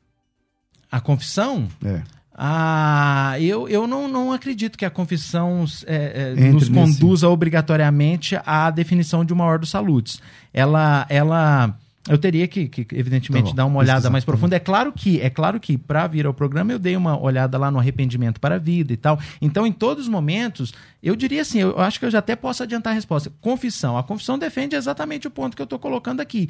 A 0.90 1.00
confissão? 1.00 1.68
É. 1.84 2.02
Ah, 2.38 3.34
eu, 3.40 3.66
eu 3.68 3.86
não, 3.86 4.08
não 4.08 4.30
acredito 4.32 4.76
que 4.76 4.84
a 4.84 4.90
confissão 4.90 5.64
é, 5.86 6.34
é, 6.36 6.50
nos 6.52 6.68
nesse- 6.68 6.98
conduza 7.00 7.28
obrigatoriamente 7.28 8.38
à 8.44 8.70
definição 8.70 9.24
de 9.24 9.32
uma 9.32 9.44
ordo 9.44 9.64
salutis. 9.64 10.20
Ela, 10.52 11.06
ela, 11.08 11.74
eu 12.08 12.18
teria 12.18 12.46
que, 12.46 12.68
que, 12.68 12.86
evidentemente, 12.94 13.50
Tá 13.50 13.56
dar 13.56 13.66
uma 13.66 13.78
olhada 13.78 13.96
pesquisar, 13.96 14.10
mais 14.10 14.24
profunda. 14.24 14.56
É 14.56 14.60
claro 14.60 14.92
que, 14.92 15.20
é 15.20 15.30
claro 15.30 15.58
que 15.58 15.76
para 15.76 16.06
vir 16.06 16.26
ao 16.26 16.34
programa 16.34 16.72
eu 16.72 16.78
dei 16.78 16.96
uma 16.96 17.20
olhada 17.20 17.58
lá 17.58 17.70
no 17.70 17.78
arrependimento 17.78 18.40
para 18.40 18.56
a 18.56 18.58
vida 18.58 18.92
e 18.92 18.96
tal. 18.96 19.18
Então, 19.40 19.66
em 19.66 19.72
todos 19.72 20.04
os 20.04 20.08
momentos, 20.08 20.72
eu 21.02 21.16
diria 21.16 21.42
assim, 21.42 21.60
eu 21.60 21.78
acho 21.78 21.98
que 21.98 22.06
eu 22.06 22.10
já 22.10 22.18
até 22.18 22.36
posso 22.36 22.62
adiantar 22.62 22.92
a 22.92 22.94
resposta. 22.94 23.32
Confissão. 23.40 23.96
A 23.96 24.02
confissão 24.02 24.38
defende 24.38 24.76
exatamente 24.76 25.26
o 25.26 25.30
ponto 25.30 25.56
que 25.56 25.62
eu 25.62 25.64
estou 25.64 25.78
colocando 25.78 26.20
aqui. 26.20 26.48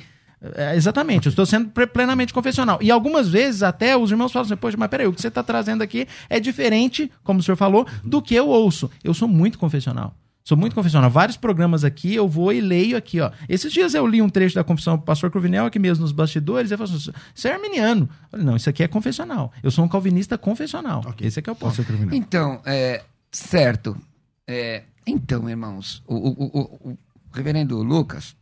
É, 0.55 0.77
exatamente, 0.77 1.27
eu 1.27 1.31
estou 1.31 1.47
sendo 1.47 1.71
plenamente 1.89 2.33
confessional. 2.33 2.79
E 2.83 2.91
algumas 2.91 3.29
vezes 3.29 3.63
até 3.63 3.97
os 3.97 4.11
irmãos 4.11 4.33
falam 4.33 4.47
assim, 4.47 4.57
poxa, 4.57 4.77
mas 4.77 4.89
peraí, 4.89 5.07
o 5.07 5.13
que 5.13 5.21
você 5.21 5.29
está 5.29 5.43
trazendo 5.43 5.83
aqui 5.83 6.07
é 6.29 6.39
diferente, 6.39 7.11
como 7.25 7.41
o 7.41 7.43
senhor 7.43 7.57
falou, 7.57 7.87
do 8.05 8.21
que 8.21 8.35
eu 8.35 8.49
ouço. 8.49 8.91
Eu 9.03 9.15
sou 9.15 9.27
muito 9.27 9.59
confessional. 9.59 10.15
Sou 10.47 10.57
muito 10.57 10.77
confessional. 10.77 11.11
Vários 11.11 11.37
programas 11.37 11.83
aqui, 11.83 12.15
eu 12.15 12.29
vou 12.29 12.53
e 12.53 12.61
leio 12.61 12.97
aqui, 12.97 13.21
ó. 13.21 13.33
Esses 13.49 13.73
dias 13.73 13.95
eu 13.95 14.07
li 14.07 14.23
um 14.23 14.29
trecho 14.29 14.55
da 14.55 14.63
confissão 14.63 14.97
do 14.97 15.03
pastor 15.03 15.29
Cruvinel 15.29 15.67
aqui 15.67 15.77
mesmo 15.77 16.03
nos 16.03 16.13
bastidores, 16.13 16.71
ele 16.71 16.79
falou 16.79 16.95
assim, 16.95 17.11
isso 17.35 17.49
é 17.49 17.53
arminiano. 17.53 18.09
Eu 18.23 18.29
falei, 18.31 18.47
não, 18.47 18.55
isso 18.55 18.71
aqui 18.71 18.85
é 18.85 18.87
confessional. 18.87 19.53
Eu 19.61 19.73
sou 19.73 19.85
um 19.85 19.89
calvinista 19.89 20.39
confessional. 20.39 21.01
Okay. 21.05 21.27
Esse 21.27 21.41
aqui 21.41 21.51
é 21.51 21.53
o 21.53 21.57
ponto. 21.57 21.85
Então, 22.13 22.61
é, 22.65 23.03
certo. 23.33 24.01
É, 24.47 24.85
então, 25.05 25.51
irmãos, 25.51 26.01
o, 26.07 26.15
o, 26.15 26.45
o, 26.45 26.91
o, 26.91 26.99
reverendo 27.35 27.83
Lucas, 27.83 28.37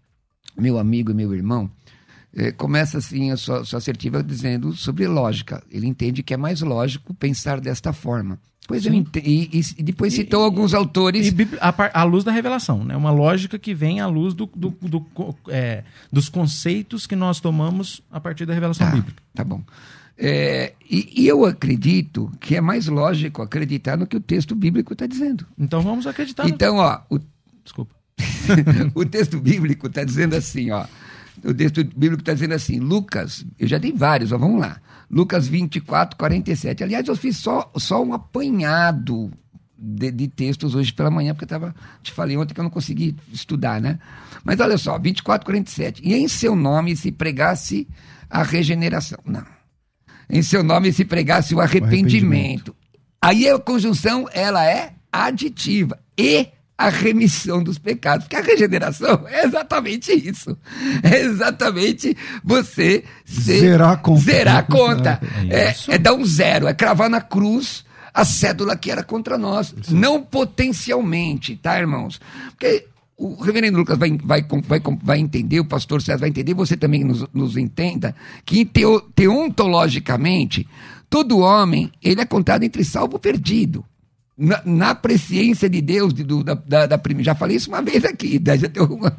meu 0.55 0.79
amigo 0.79 1.11
e 1.11 1.15
meu 1.15 1.35
irmão, 1.35 1.71
é, 2.37 2.53
começa 2.53 2.99
assim 2.99 3.31
a 3.31 3.39
sua, 3.39 3.65
sua 3.65 3.79
assertiva 3.79 4.23
dizendo 4.23 4.75
sobre 4.75 5.07
lógica. 5.09 5.65
Ele 5.71 5.87
entende 5.87 6.23
que 6.23 6.35
é 6.35 6.37
mais 6.37 6.61
lógico 6.61 7.15
pensar 7.15 7.63
desta 7.63 7.95
forma. 7.95 8.39
Pois 8.67 8.87
eu 8.87 8.95
ent... 8.95 9.15
e, 9.17 9.61
e, 9.79 9.83
depois 9.83 10.15
citou 10.15 10.43
e, 10.43 10.45
alguns 10.45 10.73
autores. 10.73 11.29
E 11.29 11.35
a, 11.61 12.01
a, 12.01 12.05
luz 12.05 12.25
da 12.25 12.33
revelação, 12.33 12.83
né? 12.83 12.97
Uma 12.97 13.11
lógica 13.11 13.59
que 13.59 13.75
vem 13.75 14.01
à 14.01 14.07
luz 14.07 14.33
do, 14.33 14.47
do, 14.47 14.71
do 14.81 15.07
é, 15.49 15.85
dos 16.11 16.31
conceitos 16.31 17.07
que 17.07 17.15
nós 17.15 17.41
tomamos 17.41 18.01
a 18.11 18.19
partir 18.19 18.47
da 18.47 18.55
revelação 18.55 18.87
tá, 18.87 18.93
bíblica. 18.95 19.23
Tá 19.35 19.45
bom. 19.45 19.63
É, 20.17 20.73
e, 20.89 21.23
e, 21.23 21.27
eu 21.27 21.45
acredito 21.45 22.31
que 22.41 22.57
é 22.57 22.61
mais 22.61 22.87
lógico 22.87 23.43
acreditar 23.43 23.99
no 23.99 24.07
que 24.07 24.17
o 24.17 24.21
texto 24.21 24.55
bíblico 24.55 24.93
está 24.93 25.07
dizendo. 25.07 25.45
Então 25.59 25.83
vamos 25.83 26.07
acreditar. 26.07 26.49
Então, 26.49 26.77
no... 26.77 26.81
ó. 26.81 27.01
O... 27.11 27.19
Desculpa. 27.63 27.95
o 28.95 29.05
texto 29.05 29.39
bíblico 29.41 29.89
está 29.89 30.05
dizendo 30.05 30.37
assim, 30.37 30.71
ó. 30.71 30.87
O 31.43 31.53
texto 31.53 31.83
bíblico 31.83 32.23
está 32.23 32.33
dizendo 32.33 32.55
assim, 32.55 32.79
Lucas, 32.79 33.45
eu 33.59 33.67
já 33.67 33.79
dei 33.79 33.93
vários, 33.93 34.31
ó, 34.33 34.39
vamos 34.39 34.61
lá. 34.61 34.81
Lucas 35.11 35.49
24, 35.49 36.17
47. 36.17 36.85
Aliás, 36.85 37.09
eu 37.09 37.17
fiz 37.17 37.37
só, 37.37 37.71
só 37.77 38.03
um 38.03 38.13
apanhado 38.13 39.31
de, 39.77 40.11
de 40.11 40.29
textos 40.29 40.75
hoje 40.75 40.93
pela 40.93 41.11
manhã, 41.11 41.35
porque 41.35 41.45
eu 41.45 41.49
tava, 41.49 41.75
te 42.03 42.13
falei 42.13 42.37
ontem 42.37 42.55
que 42.55 42.61
eu 42.61 42.65
não 42.65 42.71
consegui 42.71 43.17
estudar, 43.33 43.81
né? 43.81 43.99
Mas 44.45 44.61
olha 44.61 44.79
só, 44.79 44.99
24, 44.99 45.45
47. 45.45 46.03
E 46.05 46.15
em 46.15 46.29
seu 46.29 46.55
nome 46.55 46.97
se 46.97 47.11
pregasse 47.11 47.89
a 48.31 48.43
regeneração. 48.43 49.19
Não. 49.25 49.45
Em 50.29 50.43
seu 50.43 50.63
nome 50.63 50.93
se 50.93 51.05
pregasse 51.05 51.55
o 51.55 51.61
arrependimento. 51.61 52.69
O 52.69 52.73
arrependimento. 52.73 52.77
Aí 53.21 53.49
a 53.49 53.59
conjunção, 53.59 54.29
ela 54.33 54.65
é 54.65 54.95
aditiva. 55.13 55.99
E 56.17 56.49
a 56.77 56.89
remissão 56.89 57.63
dos 57.63 57.79
pecados. 57.79 58.27
Porque 58.27 58.37
a 58.37 58.43
regeneração 58.43 59.25
é 59.29 59.45
exatamente 59.45 60.13
isso. 60.13 60.57
É 61.03 61.21
exatamente 61.21 62.17
você 62.43 63.05
ser, 63.25 63.61
zerar 63.61 63.93
a 63.93 63.97
conta. 63.97 64.21
Zerar 64.21 64.57
a 64.57 64.63
conta. 64.63 65.21
É, 65.49 65.69
é, 65.69 65.77
é, 65.89 65.99
dar 65.99 66.15
um 66.15 66.25
zero, 66.25 66.67
é 66.67 66.75
cravar 66.75 67.09
na 67.09 67.21
cruz 67.21 67.85
a 68.13 68.25
cédula 68.25 68.77
que 68.77 68.91
era 68.91 69.03
contra 69.03 69.39
nós. 69.39 69.75
Isso. 69.81 69.95
Não 69.95 70.23
potencialmente, 70.23 71.57
tá, 71.57 71.79
irmãos? 71.79 72.21
Porque 72.51 72.87
o 73.17 73.41
reverendo 73.43 73.79
Lucas 73.79 73.97
vai, 73.97 74.19
vai, 74.23 74.45
vai, 74.67 74.81
vai 75.03 75.19
entender, 75.19 75.61
o 75.61 75.65
pastor 75.65 76.03
César 76.03 76.19
vai 76.19 76.29
entender, 76.29 76.55
você 76.55 76.77
também 76.77 77.05
nos, 77.05 77.25
nos 77.33 77.57
entenda, 77.57 78.15
que 78.45 78.65
teo, 78.65 79.01
teontologicamente, 79.01 80.67
todo 81.09 81.39
homem 81.39 81.93
ele 82.03 82.21
é 82.21 82.25
contado 82.25 82.65
entre 82.65 82.85
salvo 82.85 83.17
e 83.17 83.21
perdido 83.21 83.85
na, 84.37 84.61
na 84.65 84.95
presciência 84.95 85.69
de 85.69 85.81
Deus, 85.81 86.13
de, 86.13 86.25
do, 86.25 86.43
da, 86.43 86.55
da, 86.55 86.87
da, 86.87 87.01
já 87.21 87.35
falei 87.35 87.57
isso 87.57 87.69
uma 87.69 87.81
vez 87.81 88.05
aqui, 88.05 88.39
da, 88.41 88.55
uma, 88.83 89.17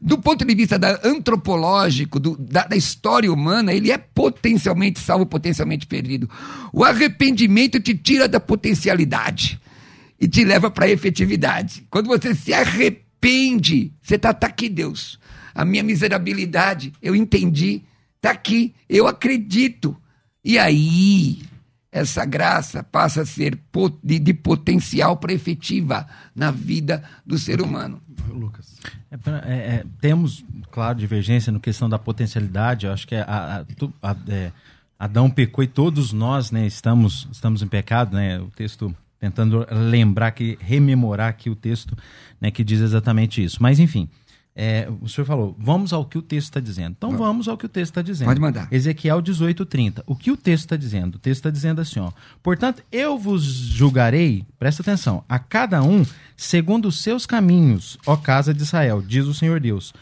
do 0.00 0.18
ponto 0.18 0.44
de 0.44 0.54
vista 0.54 0.78
da, 0.78 1.00
antropológico, 1.04 2.20
do, 2.20 2.36
da, 2.36 2.64
da, 2.66 2.76
história 2.76 3.32
humana, 3.32 3.72
ele 3.72 3.90
é 3.90 3.98
potencialmente 3.98 5.00
salvo, 5.00 5.26
potencialmente 5.26 5.86
perdido. 5.86 6.30
O 6.72 6.84
arrependimento 6.84 7.80
te 7.80 7.94
tira 7.94 8.28
da 8.28 8.38
potencialidade 8.38 9.60
e 10.20 10.28
te 10.28 10.44
leva 10.44 10.70
para 10.70 10.86
a 10.86 10.90
efetividade. 10.90 11.84
Quando 11.90 12.06
você 12.06 12.32
se 12.34 12.54
arrepende, 12.54 13.92
você 14.00 14.14
está 14.14 14.32
tá 14.32 14.46
aqui, 14.46 14.68
Deus. 14.68 15.18
A 15.54 15.64
minha 15.64 15.82
miserabilidade, 15.82 16.92
eu 17.02 17.16
entendi, 17.16 17.82
está 18.16 18.30
aqui, 18.30 18.72
eu 18.88 19.08
acredito. 19.08 19.96
E 20.44 20.58
aí, 20.58 21.42
essa 21.92 22.24
graça 22.24 22.82
passa 22.82 23.20
a 23.20 23.26
ser 23.26 23.60
de, 24.02 24.18
de 24.18 24.32
potencial 24.32 25.18
para 25.18 25.34
efetiva 25.34 26.06
na 26.34 26.50
vida 26.50 27.04
do 27.24 27.36
ser 27.36 27.60
humano. 27.60 28.00
Lucas. 28.28 28.78
É, 29.10 29.16
é, 29.44 29.54
é, 29.54 29.84
temos, 30.00 30.42
claro, 30.70 30.98
divergência 30.98 31.52
no 31.52 31.60
questão 31.60 31.90
da 31.90 31.98
potencialidade. 31.98 32.86
Eu 32.86 32.92
acho 32.92 33.06
que 33.06 33.14
a, 33.14 33.64
a, 34.02 34.10
a, 34.10 34.16
é, 34.28 34.50
Adão 34.98 35.28
pecou 35.28 35.62
e 35.62 35.66
todos 35.66 36.14
nós 36.14 36.50
né, 36.50 36.66
estamos, 36.66 37.28
estamos 37.30 37.60
em 37.60 37.68
pecado. 37.68 38.16
Né? 38.16 38.40
O 38.40 38.46
texto 38.46 38.94
tentando 39.20 39.66
lembrar, 39.70 40.32
que 40.32 40.58
rememorar 40.60 41.28
aqui 41.28 41.50
o 41.50 41.54
texto 41.54 41.96
né, 42.40 42.50
que 42.50 42.64
diz 42.64 42.80
exatamente 42.80 43.44
isso. 43.44 43.62
Mas, 43.62 43.78
enfim, 43.78 44.08
é, 44.54 44.86
o 45.00 45.08
senhor 45.08 45.26
falou, 45.26 45.56
vamos 45.58 45.92
ao 45.94 46.04
que 46.04 46.18
o 46.18 46.22
texto 46.22 46.48
está 46.48 46.60
dizendo. 46.60 46.94
Então 46.96 47.10
vamos. 47.10 47.26
vamos 47.26 47.48
ao 47.48 47.56
que 47.56 47.64
o 47.64 47.68
texto 47.68 47.92
está 47.92 48.02
dizendo. 48.02 48.28
Pode 48.28 48.40
mandar. 48.40 48.68
Ezequiel 48.70 49.22
18:30. 49.22 50.02
O 50.06 50.14
que 50.14 50.30
o 50.30 50.36
texto 50.36 50.64
está 50.64 50.76
dizendo? 50.76 51.14
O 51.14 51.18
texto 51.18 51.38
está 51.38 51.50
dizendo 51.50 51.80
assim, 51.80 52.00
ó. 52.00 52.10
Portanto, 52.42 52.82
eu 52.92 53.18
vos 53.18 53.42
julgarei, 53.42 54.44
presta 54.58 54.82
atenção, 54.82 55.24
a 55.28 55.38
cada 55.38 55.82
um 55.82 56.04
segundo 56.36 56.88
os 56.88 57.00
seus 57.00 57.24
caminhos, 57.24 57.98
ó 58.06 58.16
casa 58.16 58.52
de 58.52 58.62
Israel, 58.62 59.00
diz 59.00 59.26
o 59.26 59.34
Senhor 59.34 59.58
Deus. 59.58 59.94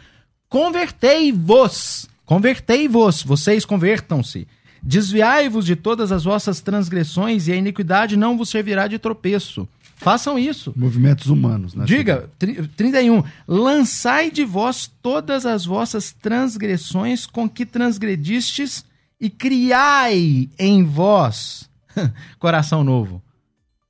Convertei-vos, 0.49 2.09
convertei-vos, 2.25 3.23
vocês 3.23 3.65
convertam-se. 3.65 4.49
Desviai-vos 4.83 5.65
de 5.67 5.77
todas 5.77 6.11
as 6.11 6.25
vossas 6.25 6.61
transgressões 6.61 7.47
e 7.47 7.53
a 7.53 7.57
iniquidade 7.57 8.17
não 8.17 8.37
vos 8.37 8.49
servirá 8.49 8.89
de 8.89 8.99
tropeço. 8.99 9.69
Façam 10.01 10.39
isso. 10.39 10.73
Movimentos 10.75 11.27
humanos, 11.27 11.75
né? 11.75 11.85
Diga, 11.85 12.31
31. 12.39 13.23
Lançai 13.47 14.31
de 14.31 14.45
vós 14.45 14.91
todas 15.03 15.45
as 15.45 15.67
vossas 15.67 16.11
transgressões 16.11 17.27
com 17.27 17.47
que 17.47 17.67
transgredistes 17.67 18.83
e 19.21 19.29
criai 19.29 20.49
em 20.59 20.83
vós 20.85 21.69
coração 22.41 22.83
novo. 22.83 23.23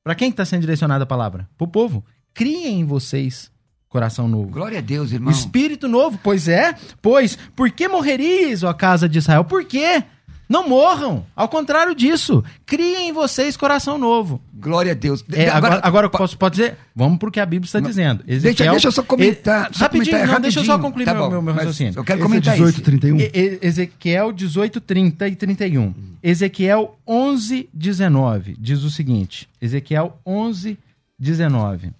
Para 0.02 0.16
quem 0.16 0.30
está 0.30 0.44
sendo 0.44 0.62
direcionada 0.62 1.04
a 1.04 1.06
palavra? 1.06 1.48
Para 1.56 1.64
o 1.64 1.68
povo. 1.68 2.04
Criem 2.34 2.80
em 2.80 2.84
vocês 2.84 3.48
coração 3.88 4.26
novo. 4.26 4.50
Glória 4.50 4.78
a 4.78 4.82
Deus, 4.82 5.12
irmão. 5.12 5.30
Espírito 5.30 5.86
novo, 5.86 6.18
pois 6.20 6.48
é. 6.48 6.74
Pois, 7.00 7.38
por 7.54 7.70
que 7.70 7.86
morrerias, 7.86 8.64
ó 8.64 8.72
casa 8.72 9.08
de 9.08 9.18
Israel? 9.18 9.44
Por 9.44 9.64
quê? 9.64 10.02
Não 10.50 10.68
morram. 10.68 11.24
Ao 11.36 11.48
contrário 11.48 11.94
disso, 11.94 12.42
criem 12.66 13.10
em 13.10 13.12
vocês 13.12 13.56
coração 13.56 13.96
novo. 13.96 14.42
Glória 14.52 14.90
a 14.90 14.94
Deus. 14.96 15.24
É, 15.32 15.48
agora, 15.48 15.78
agora 15.80 16.10
posso, 16.10 16.36
pode 16.36 16.56
dizer? 16.56 16.76
Vamos 16.92 17.20
para 17.20 17.28
o 17.28 17.32
que 17.32 17.38
a 17.38 17.46
Bíblia 17.46 17.66
está 17.66 17.78
dizendo. 17.78 18.24
Ezequiel, 18.26 18.42
deixa, 18.56 18.70
deixa 18.72 18.88
eu 18.88 18.92
só 18.92 19.02
comentar. 19.04 19.70
E, 19.70 19.78
só 19.78 19.84
rapidinho, 19.84 20.06
comentar, 20.06 20.26
não, 20.26 20.34
rapidinho. 20.34 20.42
deixa 20.42 20.58
eu 20.58 20.64
só 20.64 20.76
concluir 20.80 21.04
tá 21.04 21.14
meu, 21.14 21.40
meu, 21.40 21.54
raciocínio. 21.54 21.92
Eu 21.96 22.02
quero 22.02 22.20
comentar 22.20 22.54
18, 22.54 22.82
31. 22.82 23.18
Ezequiel 23.62 24.32
18, 24.32 24.80
30 24.80 25.28
e 25.28 25.36
31. 25.36 25.94
Ezequiel 26.20 26.98
11, 27.06 27.68
19 27.72 28.56
diz 28.58 28.82
o 28.82 28.90
seguinte. 28.90 29.48
Ezequiel 29.62 30.18
11, 30.26 30.76
19. 31.16 31.92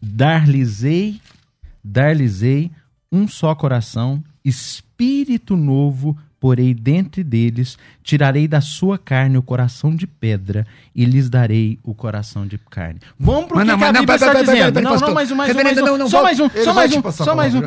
Dar-lhes-ei, 0.00 1.20
dar-lhes-ei 1.84 2.70
um 3.12 3.28
só 3.28 3.54
coração, 3.54 4.24
espírito 4.42 5.54
novo 5.54 6.16
porei 6.40 6.72
dentre 6.72 7.24
deles, 7.24 7.76
tirarei 8.02 8.46
da 8.46 8.60
sua 8.60 8.96
carne 8.98 9.36
o 9.36 9.42
coração 9.42 9.94
de 9.94 10.06
pedra 10.06 10.66
e 10.94 11.04
lhes 11.04 11.28
darei 11.28 11.78
o 11.82 11.94
coração 11.94 12.46
de 12.46 12.58
carne. 12.58 13.00
Vamos 13.18 13.46
pro 13.46 13.64
que, 13.64 13.70
a 13.70 13.92
Bíblia 13.92 14.14
está 14.14 14.34
dizendo. 14.34 14.80
Não, 14.80 14.96
não, 14.96 15.14
mais 15.14 15.30
um, 15.30 15.34
mais 15.34 15.54
um, 15.54 15.62
mais 15.62 15.78
um. 15.78 16.08
Só 16.08 16.22
mais 16.22 16.40
um, 16.40 16.50
só 16.50 16.74
mais 16.74 16.92
um, 16.92 17.12
só 17.12 17.34
mais 17.34 17.54
um. 17.54 17.60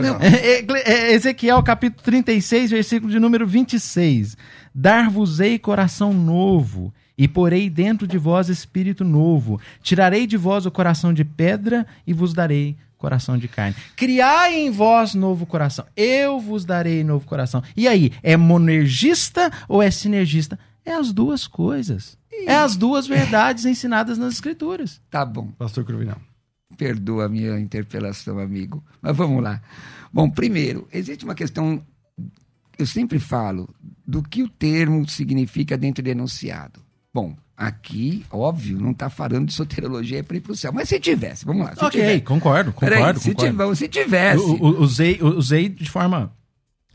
Ezequiel 1.11 1.61
capítulo 1.63 2.01
36, 2.03 2.71
versículo 2.71 3.11
de 3.11 3.19
número 3.19 3.45
26. 3.45 4.37
Dar-vos-ei 4.73 5.59
coração 5.59 6.13
novo 6.13 6.93
e 7.21 7.27
porei 7.27 7.69
dentro 7.69 8.07
de 8.07 8.17
vós 8.17 8.49
espírito 8.49 9.03
novo. 9.03 9.61
Tirarei 9.83 10.25
de 10.25 10.35
vós 10.35 10.65
o 10.65 10.71
coração 10.71 11.13
de 11.13 11.23
pedra 11.23 11.85
e 12.07 12.13
vos 12.13 12.33
darei 12.33 12.75
coração 12.97 13.37
de 13.37 13.47
carne. 13.47 13.75
Criai 13.95 14.55
em 14.55 14.71
vós 14.71 15.13
novo 15.13 15.45
coração. 15.45 15.85
Eu 15.95 16.39
vos 16.39 16.65
darei 16.65 17.03
novo 17.03 17.23
coração. 17.27 17.61
E 17.77 17.87
aí, 17.87 18.11
é 18.23 18.35
monergista 18.35 19.51
ou 19.69 19.83
é 19.83 19.91
sinergista? 19.91 20.57
É 20.83 20.93
as 20.95 21.13
duas 21.13 21.45
coisas. 21.45 22.17
É 22.47 22.55
as 22.55 22.75
duas 22.75 23.05
verdades 23.05 23.65
ensinadas 23.65 24.17
nas 24.17 24.33
escrituras. 24.33 24.99
Tá 25.11 25.23
bom. 25.23 25.51
Pastor 25.59 25.85
Cruvinal. 25.85 26.19
Perdoa 26.75 27.25
a 27.25 27.29
minha 27.29 27.59
interpelação, 27.59 28.39
amigo. 28.39 28.83
Mas 28.99 29.15
vamos 29.15 29.43
lá. 29.43 29.61
Bom, 30.11 30.27
primeiro, 30.27 30.87
existe 30.91 31.23
uma 31.23 31.35
questão, 31.35 31.85
eu 32.79 32.87
sempre 32.87 33.19
falo, 33.19 33.69
do 34.07 34.23
que 34.23 34.41
o 34.41 34.49
termo 34.49 35.07
significa 35.07 35.77
dentro 35.77 36.03
do 36.03 36.09
enunciado. 36.09 36.81
Bom, 37.13 37.35
Aqui, 37.61 38.25
óbvio, 38.31 38.79
não 38.79 38.89
está 38.89 39.07
falando 39.07 39.45
de 39.45 39.53
soterologia 39.53 40.23
para 40.23 40.35
ir 40.35 40.39
para 40.39 40.51
o 40.51 40.55
céu. 40.55 40.73
Mas 40.73 40.89
se 40.89 40.99
tivesse, 40.99 41.45
vamos 41.45 41.63
lá. 41.63 41.73
ok, 41.73 41.91
tiver. 41.91 42.19
concordo, 42.21 42.73
concordo. 42.73 42.95
Peraí, 42.95 43.19
se, 43.19 43.35
concordo. 43.35 43.75
se 43.75 43.87
tivesse. 43.87 44.43
usei, 44.43 45.19
usei 45.21 45.69
de 45.69 45.87
forma. 45.87 46.33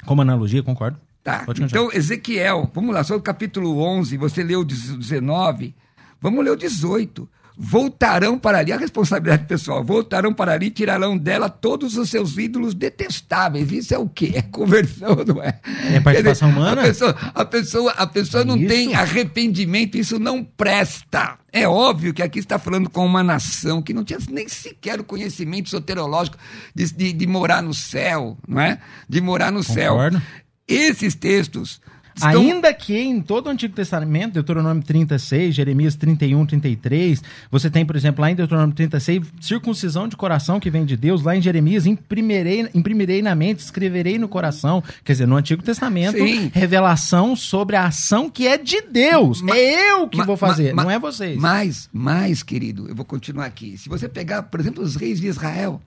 Como 0.04 0.22
analogia, 0.22 0.64
concordo. 0.64 0.98
Tá. 1.22 1.46
Então, 1.60 1.88
Ezequiel, 1.92 2.68
vamos 2.74 2.92
lá, 2.92 3.04
só 3.04 3.14
o 3.14 3.20
capítulo 3.20 3.78
11, 3.78 4.16
você 4.16 4.42
leu 4.42 4.62
o 4.62 4.64
19, 4.64 5.72
vamos 6.20 6.44
ler 6.44 6.50
o 6.50 6.56
18. 6.56 7.28
Voltarão 7.56 8.38
para 8.38 8.58
ali, 8.58 8.70
a 8.72 8.76
responsabilidade 8.76 9.46
pessoal, 9.46 9.82
voltarão 9.82 10.34
para 10.34 10.52
ali 10.52 10.66
e 10.66 10.70
tirarão 10.70 11.16
dela 11.16 11.48
todos 11.48 11.96
os 11.96 12.10
seus 12.10 12.36
ídolos 12.36 12.74
detestáveis. 12.74 13.72
Isso 13.72 13.94
é 13.94 13.98
o 13.98 14.08
quê? 14.08 14.32
É 14.34 14.42
conversão, 14.42 15.16
não 15.26 15.42
é? 15.42 15.58
É 15.92 16.00
participação 16.00 16.50
humana? 16.50 16.82
A 16.82 16.84
pessoa, 16.84 17.16
a 17.34 17.44
pessoa, 17.44 17.92
a 17.92 18.06
pessoa 18.06 18.44
não 18.44 18.56
Isso. 18.58 18.68
tem 18.68 18.94
arrependimento, 18.94 19.96
isso 19.96 20.18
não 20.18 20.44
presta. 20.44 21.38
É 21.50 21.66
óbvio 21.66 22.12
que 22.12 22.22
aqui 22.22 22.38
está 22.38 22.58
falando 22.58 22.90
com 22.90 23.06
uma 23.06 23.22
nação 23.22 23.80
que 23.80 23.94
não 23.94 24.04
tinha 24.04 24.18
nem 24.30 24.46
sequer 24.46 25.00
o 25.00 25.04
conhecimento 25.04 25.70
soterológico 25.70 26.36
de, 26.74 26.92
de, 26.92 27.12
de 27.14 27.26
morar 27.26 27.62
no 27.62 27.72
céu, 27.72 28.36
não 28.46 28.60
é? 28.60 28.78
De 29.08 29.20
morar 29.22 29.50
no 29.50 29.64
Concordo. 29.64 30.18
céu. 30.18 30.26
Esses 30.68 31.14
textos. 31.14 31.80
Estão- 32.16 32.40
Ainda 32.40 32.72
que 32.74 32.98
em 32.98 33.20
todo 33.20 33.46
o 33.46 33.50
Antigo 33.50 33.74
Testamento, 33.74 34.32
Deuteronômio 34.34 34.82
36, 34.82 35.54
Jeremias 35.54 35.94
31, 35.94 36.44
33, 36.46 37.22
você 37.50 37.70
tem, 37.70 37.84
por 37.86 37.94
exemplo, 37.94 38.22
lá 38.22 38.30
em 38.30 38.34
Deuteronômio 38.34 38.74
36, 38.74 39.22
circuncisão 39.40 40.08
de 40.08 40.16
coração 40.16 40.58
que 40.58 40.70
vem 40.70 40.84
de 40.84 40.96
Deus, 40.96 41.22
lá 41.22 41.36
em 41.36 41.42
Jeremias, 41.42 41.86
imprimirei, 41.86 42.68
imprimirei 42.74 43.22
na 43.22 43.34
mente, 43.34 43.60
escreverei 43.60 44.18
no 44.18 44.28
coração. 44.28 44.82
Quer 45.04 45.12
dizer, 45.12 45.26
no 45.26 45.36
Antigo 45.36 45.62
Testamento, 45.62 46.16
Sim. 46.18 46.50
revelação 46.52 47.36
sobre 47.36 47.76
a 47.76 47.86
ação 47.86 48.28
que 48.30 48.46
é 48.46 48.56
de 48.58 48.80
Deus. 48.82 49.40
Ma- 49.42 49.56
é 49.56 49.92
eu 49.92 50.08
que 50.08 50.22
vou 50.24 50.36
fazer, 50.36 50.74
não 50.74 50.90
é 50.90 50.98
vocês. 50.98 51.38
Mas, 51.38 51.88
mais, 51.92 52.42
querido, 52.42 52.88
eu 52.88 52.94
vou 52.94 53.04
continuar 53.04 53.44
aqui. 53.46 53.76
Se 53.78 53.88
você 53.88 54.08
pegar, 54.08 54.42
por 54.44 54.58
exemplo, 54.60 54.82
os 54.82 54.96
reis 54.96 55.20
de 55.20 55.26
Israel, 55.26 55.80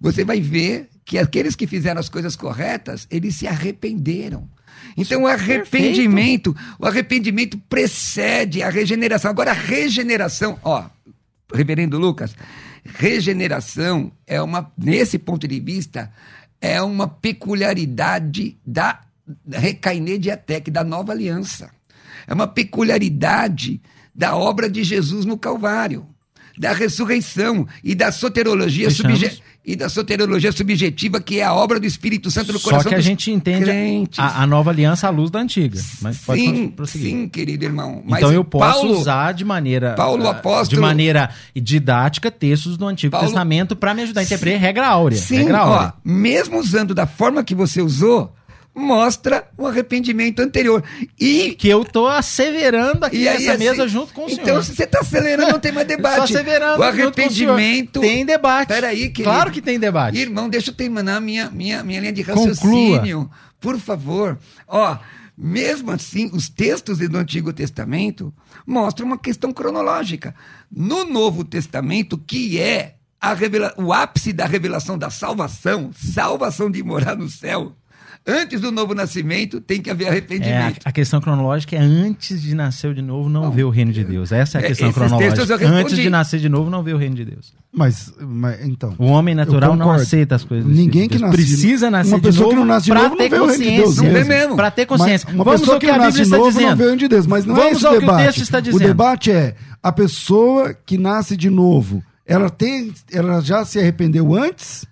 você 0.00 0.24
vai 0.24 0.40
ver 0.40 0.88
que 1.04 1.18
aqueles 1.18 1.54
que 1.56 1.66
fizeram 1.66 2.00
as 2.00 2.08
coisas 2.08 2.36
corretas, 2.36 3.06
eles 3.10 3.34
se 3.36 3.46
arrependeram. 3.46 4.48
Então, 4.96 5.24
o 5.24 5.26
arrependimento, 5.26 6.56
o 6.78 6.86
arrependimento 6.86 7.58
precede 7.68 8.62
a 8.62 8.70
regeneração. 8.70 9.30
Agora, 9.30 9.50
a 9.50 9.54
regeneração, 9.54 10.58
ó, 10.62 10.84
reverendo 11.52 11.98
Lucas, 11.98 12.34
regeneração 12.84 14.10
é 14.26 14.40
uma, 14.40 14.72
nesse 14.78 15.18
ponto 15.18 15.46
de 15.46 15.60
vista, 15.60 16.10
é 16.60 16.80
uma 16.80 17.06
peculiaridade 17.06 18.56
da 18.66 19.00
Recaine 19.50 20.18
de 20.18 20.30
Atec, 20.30 20.70
da 20.70 20.82
nova 20.82 21.12
aliança. 21.12 21.70
É 22.26 22.32
uma 22.32 22.46
peculiaridade 22.46 23.80
da 24.14 24.34
obra 24.34 24.68
de 24.68 24.82
Jesus 24.82 25.24
no 25.26 25.36
Calvário, 25.36 26.06
da 26.58 26.72
ressurreição 26.72 27.68
e 27.84 27.94
da 27.94 28.10
soterologia, 28.10 28.90
Fechamos. 28.90 29.42
E 29.66 29.74
da 29.74 29.88
soterologia 29.88 30.52
subjetiva, 30.52 31.20
que 31.20 31.40
é 31.40 31.44
a 31.44 31.52
obra 31.52 31.80
do 31.80 31.86
Espírito 31.86 32.30
Santo 32.30 32.52
no 32.52 32.58
Só 32.60 32.70
coração 32.70 32.88
que 32.88 32.94
a 32.94 32.98
dos 32.98 33.04
gente 33.04 33.32
entende 33.32 33.68
a, 34.16 34.42
a 34.42 34.46
nova 34.46 34.70
aliança 34.70 35.08
à 35.08 35.10
luz 35.10 35.28
da 35.28 35.40
antiga. 35.40 35.80
Mas 36.00 36.18
pode 36.18 36.40
sim, 36.40 36.72
sim, 36.86 37.28
querido 37.28 37.64
irmão. 37.64 38.00
Mas 38.06 38.18
então 38.20 38.32
eu 38.32 38.44
posso 38.44 38.82
Paulo- 38.82 38.96
usar 39.00 39.32
de 39.34 39.44
maneira 39.44 39.94
Paulo 39.94 40.24
ah, 40.28 40.30
apóstolo- 40.30 40.76
de 40.76 40.80
maneira 40.80 41.30
didática 41.54 42.30
textos 42.30 42.76
do 42.76 42.86
Antigo 42.86 43.10
Paulo- 43.10 43.26
Testamento 43.26 43.74
para 43.74 43.92
me 43.92 44.02
ajudar 44.02 44.20
a 44.20 44.24
interpretar 44.24 44.60
regra 44.60 44.86
áurea. 44.86 45.18
Sim, 45.18 45.38
regra 45.38 45.58
áurea. 45.58 45.92
ó, 45.96 46.00
mesmo 46.04 46.58
usando 46.60 46.94
da 46.94 47.06
forma 47.06 47.42
que 47.42 47.54
você 47.54 47.82
usou, 47.82 48.32
mostra 48.76 49.48
o 49.56 49.66
arrependimento 49.66 50.40
anterior. 50.40 50.84
E 51.18 51.52
que 51.54 51.66
eu 51.66 51.82
tô 51.84 52.06
asseverando 52.06 53.06
aqui 53.06 53.24
nessa 53.24 53.52
assim, 53.52 53.64
mesa 53.64 53.88
junto 53.88 54.12
com 54.12 54.26
o 54.26 54.30
então, 54.30 54.44
senhor. 54.44 54.62
se 54.64 54.74
você 54.76 54.84
está 54.84 55.00
acelerando, 55.00 55.52
não 55.52 55.58
tem 55.60 55.72
mais 55.72 55.86
Só 55.90 55.96
debate. 55.96 56.20
asseverando 56.34 56.74
o 56.74 56.76
com 56.76 56.82
o 56.82 56.84
arrependimento. 56.84 58.00
Tem 58.00 58.26
debate. 58.26 58.68
Peraí, 58.68 59.08
querido. 59.08 59.24
Claro 59.24 59.50
que 59.50 59.62
tem 59.62 59.78
debate. 59.80 60.18
Irmão, 60.18 60.48
deixa 60.48 60.70
eu 60.70 60.74
terminar 60.74 61.20
minha, 61.20 61.50
minha, 61.50 61.82
minha 61.82 62.00
linha 62.00 62.12
de 62.12 62.22
Conclua. 62.22 62.48
raciocínio. 62.48 63.30
Por 63.58 63.78
favor. 63.80 64.38
Ó, 64.68 64.98
mesmo 65.36 65.90
assim, 65.90 66.30
os 66.34 66.48
textos 66.50 66.98
do 66.98 67.16
Antigo 67.16 67.52
Testamento 67.54 68.32
mostram 68.66 69.06
uma 69.06 69.18
questão 69.18 69.52
cronológica. 69.52 70.34
No 70.70 71.04
Novo 71.04 71.44
Testamento, 71.44 72.18
que 72.18 72.60
é 72.60 72.96
a 73.18 73.32
revela- 73.32 73.72
o 73.78 73.92
ápice 73.92 74.32
da 74.32 74.44
revelação 74.46 74.98
da 74.98 75.08
salvação, 75.08 75.90
salvação 75.94 76.70
de 76.70 76.82
morar 76.82 77.16
no 77.16 77.28
céu, 77.30 77.74
antes 78.26 78.60
do 78.60 78.72
novo 78.72 78.94
nascimento, 78.94 79.60
tem 79.60 79.80
que 79.80 79.90
haver 79.90 80.04
É, 80.04 80.08
a, 80.08 80.10
arrependimento. 80.12 80.80
a 80.84 80.90
questão 80.92 81.20
cronológica 81.20 81.76
é 81.76 81.78
antes 81.78 82.42
de 82.42 82.54
nascer 82.54 82.92
de 82.94 83.02
novo 83.02 83.28
não 83.28 83.50
ver 83.50 83.64
o 83.64 83.70
reino 83.70 83.92
de 83.92 84.02
Deus. 84.04 84.32
Essa 84.32 84.58
é 84.58 84.60
a 84.60 84.64
É, 84.64 84.68
questão 84.68 84.92
cronológica. 84.92 85.68
Antes 85.68 85.96
de 85.96 86.10
nascer 86.10 86.40
de 86.40 86.48
novo 86.48 86.68
não 86.70 86.82
ver 86.82 86.94
o 86.94 86.98
reino 86.98 87.14
de 87.14 87.24
Deus. 87.24 87.54
Mas, 87.72 88.12
mas 88.20 88.64
então. 88.66 88.94
O 88.98 89.04
homem 89.06 89.34
natural 89.34 89.76
não 89.76 89.90
aceita 89.90 90.34
as 90.34 90.44
coisas. 90.44 90.66
Ninguém 90.70 91.08
que 91.08 91.18
nasce 91.18 91.36
de- 91.36 91.42
precisa 91.44 91.90
nascer 91.90 92.08
uma 92.10 92.18
de 92.18 92.22
pessoa 92.26 92.42
novo 92.44 92.50
que 92.54 92.58
não 92.60 92.66
nasce 92.66 92.84
de 92.86 92.94
novo 92.94 93.08
não 93.10 93.16
ter 93.16 93.28
vê 93.30 93.38
o 93.38 93.46
reino 93.46 93.64
de 93.64 93.70
Deus. 93.76 93.96
Não 93.98 94.12
vê 94.12 94.24
mesmo. 94.24 94.56
Pra 94.56 94.70
ter 94.70 94.86
Mas 94.88 94.98
consciência. 95.00 95.28
uma 95.32 95.44
Vamos 95.44 95.60
pessoa 95.60 95.74
ao 95.76 95.80
que 95.80 95.86
que 95.86 95.90
a 95.92 95.94
Bíblia 95.94 96.12
de 96.12 96.22
está 96.22 96.36
novo 96.36 96.50
não 96.50 96.58
dizendo. 96.58 96.76
vê 96.76 96.82
o 96.82 96.86
reino 96.86 96.98
de 97.00 97.08
Deus. 97.08 97.26
Mas 97.26 97.44
não 97.44 97.56
é 97.56 97.60
Vamos 97.60 97.76
esse 97.78 97.86
ao 97.86 97.92
o 97.92 97.98
que 97.98 98.04
o 98.04 98.06
debate. 98.06 98.24
texto 98.26 98.42
está 98.42 98.60
dizendo. 98.60 98.78
debate 98.86 99.30
é 99.30 99.54
a 99.82 99.92
pessoa 99.92 100.74
que 100.74 100.96
nasce 100.98 101.36
de 101.36 101.50
novo, 101.50 102.02
ela 102.26 102.50
tem, 102.50 102.92
ela 103.12 103.40
já 103.40 103.64
se 103.64 103.78
arrependeu 103.78 104.34
antes 104.34 104.84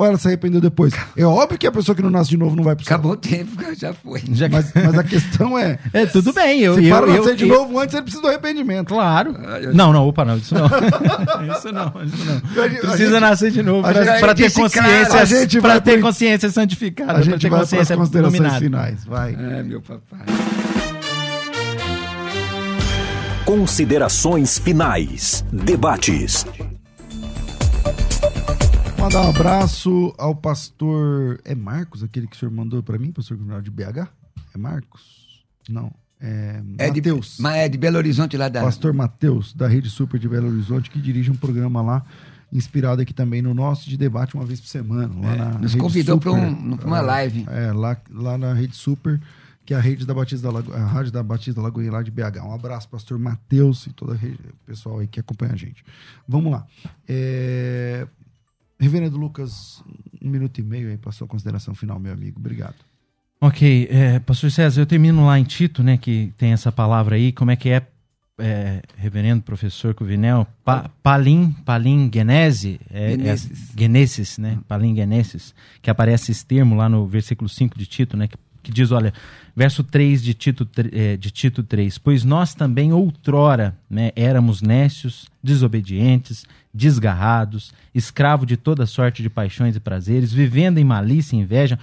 ou 0.00 0.06
ela 0.06 0.16
se 0.16 0.26
arrependeu 0.26 0.60
depois? 0.60 0.94
É 1.16 1.24
óbvio 1.24 1.58
que 1.58 1.66
a 1.66 1.72
pessoa 1.72 1.94
que 1.94 2.00
não 2.02 2.08
nasce 2.10 2.30
de 2.30 2.36
novo 2.38 2.56
não 2.56 2.64
vai 2.64 2.74
pro 2.74 2.84
céu. 2.84 2.94
Acabou 2.94 3.12
o 3.12 3.16
tempo, 3.16 3.50
já 3.78 3.92
foi. 3.92 4.22
Já- 4.32 4.48
Mas, 4.48 4.72
mas 4.74 4.98
a 4.98 5.04
questão 5.04 5.58
é, 5.58 5.78
É, 5.92 6.06
tudo 6.06 6.32
bem. 6.32 6.60
Eu, 6.60 6.74
se 6.74 6.86
eu, 6.86 6.96
para 6.96 7.06
eu, 7.06 7.16
nascer 7.18 7.36
de 7.36 7.46
eu- 7.46 7.54
novo 7.54 7.78
antes, 7.78 7.94
ele 7.94 8.02
precisa 8.02 8.22
do 8.22 8.28
arrependimento. 8.28 8.88
Claro. 8.88 9.36
Ah, 9.46 9.60
eu- 9.60 9.74
Não, 9.74 9.92
não, 9.92 10.08
opa, 10.08 10.24
não, 10.24 10.36
isso 10.38 10.54
não. 10.54 10.66
isso 11.54 11.70
não, 11.72 11.92
isso 12.04 12.24
não. 12.24 12.64
Gente- 12.68 12.80
Precisa 12.80 13.20
nascer 13.20 13.50
de 13.50 13.62
novo 13.62 13.86
a 13.86 13.92
pra, 13.92 14.04
gente- 14.04 14.20
pra 14.20 14.30
eu 14.30 14.34
ter 14.34 14.52
consciência, 14.52 15.20
a 15.20 15.24
gente 15.26 15.60
pra 15.60 15.70
vai 15.70 15.80
ter 15.80 16.00
consciência 16.00 16.48
santificada, 16.50 17.12
A 17.12 17.14
pra 17.16 17.22
gente 17.24 17.40
ter 17.40 17.48
vai 17.50 17.58
para 17.58 17.64
as 17.64 17.70
consciência 17.70 17.96
considerações 17.96 18.34
iluminada. 18.38 18.60
finais. 18.64 19.04
Vai. 19.04 19.34
É, 19.34 19.62
meu 19.62 19.82
papai. 19.82 20.20
Considerações 23.44 24.58
finais. 24.58 25.44
Debates. 25.52 26.46
Mandar 29.00 29.22
um 29.22 29.30
abraço 29.30 30.14
ao 30.18 30.34
pastor. 30.34 31.40
É 31.44 31.54
Marcos, 31.54 32.02
aquele 32.02 32.26
que 32.26 32.36
o 32.36 32.38
senhor 32.38 32.50
mandou 32.52 32.82
para 32.82 32.98
mim, 32.98 33.10
pastor 33.10 33.36
Comunal 33.36 33.62
de 33.62 33.70
BH? 33.70 34.08
É 34.54 34.58
Marcos? 34.58 35.42
Não. 35.68 35.90
É, 36.20 36.60
É 36.76 36.90
de, 36.90 37.00
Mateus. 37.00 37.38
mas 37.40 37.56
é 37.56 37.68
de 37.68 37.78
Belo 37.78 37.96
Horizonte 37.96 38.36
lá 38.36 38.48
da. 38.48 38.60
Pastor 38.62 38.92
Mateus, 38.92 39.54
da 39.54 39.66
Rede 39.66 39.88
Super 39.88 40.20
de 40.20 40.28
Belo 40.28 40.48
Horizonte, 40.48 40.90
que 40.90 41.00
dirige 41.00 41.30
um 41.30 41.34
programa 41.36 41.80
lá, 41.80 42.04
inspirado 42.52 43.00
aqui 43.00 43.14
também 43.14 43.40
no 43.40 43.54
nosso, 43.54 43.88
de 43.88 43.96
debate 43.96 44.34
uma 44.34 44.44
vez 44.44 44.60
por 44.60 44.68
semana. 44.68 45.08
Lá 45.18 45.34
na 45.36 45.58
nos 45.58 45.72
Rede 45.72 45.82
convidou 45.82 46.18
pra 46.18 46.32
Super. 46.32 46.44
um- 46.46 46.78
uma 46.86 46.98
É, 46.98 47.02
live. 47.02 47.46
É, 47.48 47.72
lá, 47.72 47.96
lá 48.10 48.36
na 48.36 48.52
Rede 48.52 48.76
Super, 48.76 49.18
que 49.64 49.72
é 49.72 49.78
a 49.78 49.80
rede 49.80 50.04
da 50.04 50.12
Batista 50.12 50.46
da 50.48 50.52
Lago... 50.52 50.72
a 50.74 50.84
rádio 50.84 51.10
da 51.10 51.22
Batista 51.22 51.54
da 51.54 51.62
Lagoinha 51.62 51.90
lá 51.92 52.02
de 52.02 52.10
BH. 52.10 52.44
Um 52.44 52.52
abraço, 52.52 52.86
pastor 52.88 53.18
Mateus 53.18 53.86
e 53.86 53.92
todo 53.94 54.12
o 54.12 54.18
pessoal 54.66 54.98
aí 54.98 55.06
que 55.06 55.18
acompanha 55.20 55.54
a 55.54 55.56
gente. 55.56 55.82
Vamos 56.28 56.52
lá. 56.52 56.66
É... 57.08 58.06
Reverendo 58.80 59.18
Lucas, 59.18 59.84
um 60.22 60.30
minuto 60.30 60.58
e 60.58 60.62
meio 60.62 60.88
aí 60.88 60.96
para 60.96 61.12
sua 61.12 61.26
consideração 61.26 61.74
final, 61.74 62.00
meu 62.00 62.14
amigo. 62.14 62.40
Obrigado. 62.40 62.76
Ok, 63.38 63.88
é, 63.90 64.18
pastor 64.18 64.50
César, 64.50 64.80
eu 64.80 64.86
termino 64.86 65.26
lá 65.26 65.38
em 65.38 65.44
Tito, 65.44 65.82
né, 65.82 65.96
que 65.96 66.32
tem 66.36 66.52
essa 66.52 66.72
palavra 66.72 67.16
aí, 67.16 67.32
como 67.32 67.50
é 67.50 67.56
que 67.56 67.70
é, 67.70 67.86
é, 68.38 68.82
reverendo 68.96 69.42
professor 69.42 69.94
Cuvinel, 69.94 70.46
pa, 70.62 70.90
palim, 71.02 71.52
palim 71.64 72.10
genese, 72.12 72.78
é, 72.90 73.12
Genesis. 73.12 73.70
é, 73.70 73.80
genesis, 73.80 74.38
né, 74.38 74.58
palim 74.68 74.94
genesis, 74.94 75.54
que 75.80 75.90
aparece 75.90 76.32
esse 76.32 76.44
termo 76.44 76.74
lá 76.74 76.86
no 76.86 77.06
versículo 77.06 77.48
5 77.48 77.78
de 77.78 77.86
Tito, 77.86 78.14
né, 78.14 78.28
que, 78.28 78.36
que 78.62 78.70
diz, 78.70 78.90
olha, 78.90 79.12
verso 79.56 79.82
3 79.82 80.22
de 80.22 80.34
Tito, 80.34 80.68
é, 80.92 81.16
de 81.16 81.30
Tito 81.30 81.62
3, 81.62 81.96
pois 81.96 82.24
nós 82.24 82.54
também 82.54 82.92
outrora, 82.92 83.74
né, 83.88 84.12
éramos 84.14 84.60
nécios, 84.60 85.30
desobedientes, 85.42 86.44
desgarrados, 86.72 87.72
escravo 87.92 88.46
de 88.46 88.56
toda 88.56 88.86
sorte 88.86 89.22
de 89.22 89.28
paixões 89.28 89.74
e 89.74 89.80
prazeres, 89.80 90.32
vivendo 90.32 90.78
em 90.78 90.84
malícia 90.84 91.36
e 91.36 91.40
inveja, 91.40 91.78